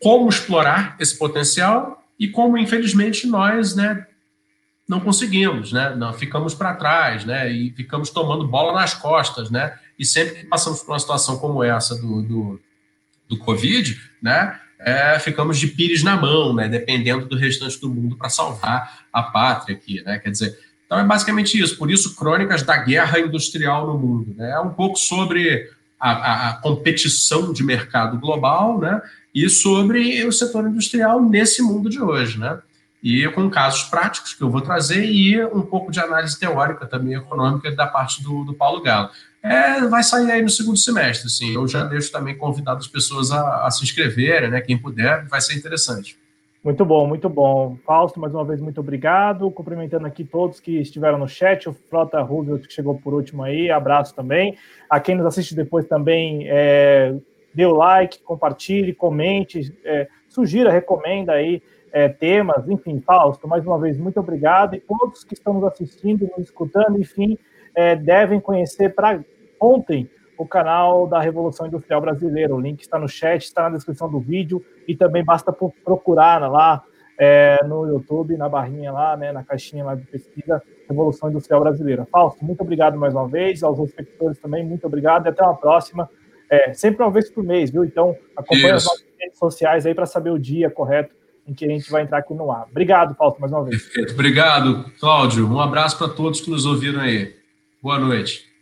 Como 0.00 0.28
explorar 0.28 0.96
esse 1.00 1.18
potencial 1.18 2.02
e 2.18 2.28
como, 2.28 2.56
infelizmente, 2.56 3.26
nós, 3.26 3.74
né, 3.74 4.06
não 4.88 5.00
conseguimos, 5.00 5.72
né? 5.72 5.94
Não, 5.96 6.12
ficamos 6.12 6.54
para 6.54 6.74
trás, 6.74 7.24
né? 7.24 7.50
E 7.50 7.72
ficamos 7.72 8.10
tomando 8.10 8.46
bola 8.46 8.72
nas 8.72 8.94
costas, 8.94 9.50
né? 9.50 9.76
E 9.98 10.04
sempre 10.04 10.34
que 10.34 10.46
passamos 10.46 10.80
por 10.80 10.92
uma 10.92 10.98
situação 10.98 11.38
como 11.38 11.64
essa 11.64 11.96
do, 11.96 12.22
do, 12.22 12.60
do 13.28 13.38
Covid, 13.38 14.00
né? 14.22 14.60
É, 14.84 15.18
ficamos 15.18 15.58
de 15.58 15.68
pires 15.68 16.02
na 16.02 16.16
mão, 16.16 16.54
né? 16.54 16.68
Dependendo 16.68 17.26
do 17.26 17.36
restante 17.36 17.80
do 17.80 17.88
mundo 17.88 18.16
para 18.16 18.28
salvar 18.28 19.06
a 19.10 19.22
pátria 19.22 19.74
aqui, 19.74 20.02
né? 20.02 20.18
Quer 20.18 20.30
dizer, 20.30 20.58
então 20.84 20.98
é 20.98 21.04
basicamente 21.04 21.58
isso. 21.58 21.76
Por 21.78 21.90
isso, 21.90 22.14
crônicas 22.14 22.62
da 22.62 22.76
guerra 22.76 23.18
industrial 23.18 23.86
no 23.86 23.98
mundo. 23.98 24.34
Né? 24.36 24.50
É 24.50 24.60
um 24.60 24.70
pouco 24.70 24.98
sobre 24.98 25.70
a, 25.98 26.10
a, 26.10 26.48
a, 26.50 26.52
competição 26.58 27.52
de 27.52 27.64
mercado 27.64 28.18
global, 28.18 28.78
né? 28.78 29.00
E 29.34 29.48
sobre 29.48 30.22
o 30.24 30.30
setor 30.30 30.68
industrial 30.68 31.20
nesse 31.22 31.62
mundo 31.62 31.88
de 31.88 32.00
hoje, 32.00 32.38
né? 32.38 32.58
E 33.02 33.26
com 33.28 33.50
casos 33.50 33.82
práticos 33.84 34.34
que 34.34 34.42
eu 34.42 34.50
vou 34.50 34.60
trazer 34.60 35.04
e 35.04 35.42
um 35.46 35.62
pouco 35.62 35.90
de 35.90 36.00
análise 36.00 36.38
teórica 36.38 36.86
também 36.86 37.14
econômica 37.14 37.70
da 37.72 37.86
parte 37.86 38.22
do, 38.22 38.44
do 38.44 38.54
Paulo 38.54 38.82
Galo. 38.82 39.10
É, 39.44 39.86
vai 39.88 40.02
sair 40.02 40.30
aí 40.30 40.40
no 40.40 40.48
segundo 40.48 40.78
semestre, 40.78 41.28
sim. 41.28 41.54
Eu 41.54 41.68
já 41.68 41.84
deixo 41.84 42.10
também 42.10 42.34
convidado 42.34 42.78
as 42.78 42.86
pessoas 42.86 43.30
a, 43.30 43.66
a 43.66 43.70
se 43.70 43.84
inscreverem, 43.84 44.50
né? 44.50 44.62
Quem 44.62 44.78
puder, 44.78 45.26
vai 45.26 45.38
ser 45.38 45.54
interessante. 45.54 46.16
Muito 46.64 46.82
bom, 46.82 47.06
muito 47.06 47.28
bom. 47.28 47.76
Fausto, 47.84 48.18
mais 48.18 48.32
uma 48.32 48.42
vez, 48.42 48.58
muito 48.58 48.80
obrigado. 48.80 49.50
Cumprimentando 49.50 50.06
aqui 50.06 50.24
todos 50.24 50.60
que 50.60 50.80
estiveram 50.80 51.18
no 51.18 51.28
chat, 51.28 51.68
o 51.68 51.74
Frota 51.74 52.22
Roosevelt 52.22 52.66
que 52.66 52.72
chegou 52.72 52.98
por 52.98 53.12
último 53.12 53.42
aí, 53.42 53.70
abraço 53.70 54.14
também. 54.14 54.56
A 54.88 54.98
quem 54.98 55.14
nos 55.14 55.26
assiste 55.26 55.54
depois 55.54 55.84
também, 55.86 56.46
é, 56.48 57.14
dê 57.52 57.66
o 57.66 57.74
like, 57.74 58.20
compartilhe, 58.20 58.94
comente, 58.94 59.76
é, 59.84 60.08
sugira, 60.26 60.72
recomenda 60.72 61.32
aí 61.32 61.62
é, 61.92 62.08
temas, 62.08 62.66
enfim, 62.66 62.98
Fausto, 62.98 63.46
mais 63.46 63.64
uma 63.66 63.78
vez, 63.78 63.98
muito 63.98 64.18
obrigado. 64.18 64.74
E 64.74 64.80
todos 64.80 65.22
que 65.22 65.34
estão 65.34 65.52
nos 65.52 65.64
assistindo, 65.64 66.26
nos 66.34 66.46
escutando, 66.46 66.98
enfim, 66.98 67.36
é, 67.74 67.94
devem 67.94 68.40
conhecer 68.40 68.94
para 68.94 69.22
ontem 69.64 70.08
o 70.36 70.46
canal 70.46 71.06
da 71.06 71.20
Revolução 71.20 71.66
Industrial 71.66 72.00
Brasileira. 72.00 72.54
O 72.54 72.60
link 72.60 72.80
está 72.80 72.98
no 72.98 73.08
chat, 73.08 73.42
está 73.42 73.68
na 73.68 73.76
descrição 73.76 74.10
do 74.10 74.20
vídeo 74.20 74.64
e 74.86 74.96
também 74.96 75.24
basta 75.24 75.52
procurar 75.52 76.38
lá 76.50 76.82
é, 77.18 77.64
no 77.64 77.86
YouTube, 77.86 78.36
na 78.36 78.48
barrinha 78.48 78.92
lá, 78.92 79.16
né, 79.16 79.32
na 79.32 79.44
caixinha 79.44 79.84
lá 79.84 79.94
de 79.94 80.04
pesquisa 80.04 80.62
Revolução 80.88 81.30
Industrial 81.30 81.60
Brasileira. 81.60 82.06
Fausto, 82.10 82.44
muito 82.44 82.60
obrigado 82.60 82.98
mais 82.98 83.14
uma 83.14 83.28
vez, 83.28 83.62
aos 83.62 83.78
espectadores 83.78 84.38
também, 84.38 84.64
muito 84.64 84.86
obrigado 84.86 85.26
e 85.26 85.28
até 85.28 85.42
uma 85.42 85.56
próxima. 85.56 86.10
É, 86.50 86.74
sempre 86.74 87.02
uma 87.02 87.10
vez 87.10 87.30
por 87.30 87.42
mês, 87.42 87.70
viu? 87.70 87.84
Então, 87.84 88.16
acompanhe 88.36 88.66
Isso. 88.66 88.74
as 88.74 88.84
nossas 88.84 89.04
redes 89.18 89.38
sociais 89.38 89.86
aí 89.86 89.94
para 89.94 90.06
saber 90.06 90.30
o 90.30 90.38
dia 90.38 90.68
correto 90.68 91.14
em 91.46 91.54
que 91.54 91.64
a 91.64 91.68
gente 91.68 91.90
vai 91.90 92.02
entrar 92.02 92.18
aqui 92.18 92.34
no 92.34 92.50
ar. 92.50 92.66
Obrigado, 92.70 93.14
Fausto, 93.14 93.40
mais 93.40 93.52
uma 93.52 93.64
vez. 93.64 93.82
Perfeito. 93.82 94.14
Obrigado, 94.14 94.84
Cláudio. 94.98 95.46
Um 95.46 95.60
abraço 95.60 95.96
para 95.98 96.08
todos 96.08 96.40
que 96.40 96.50
nos 96.50 96.66
ouviram 96.66 97.00
aí. 97.00 97.34
Boa 97.82 97.98
noite. 97.98 98.53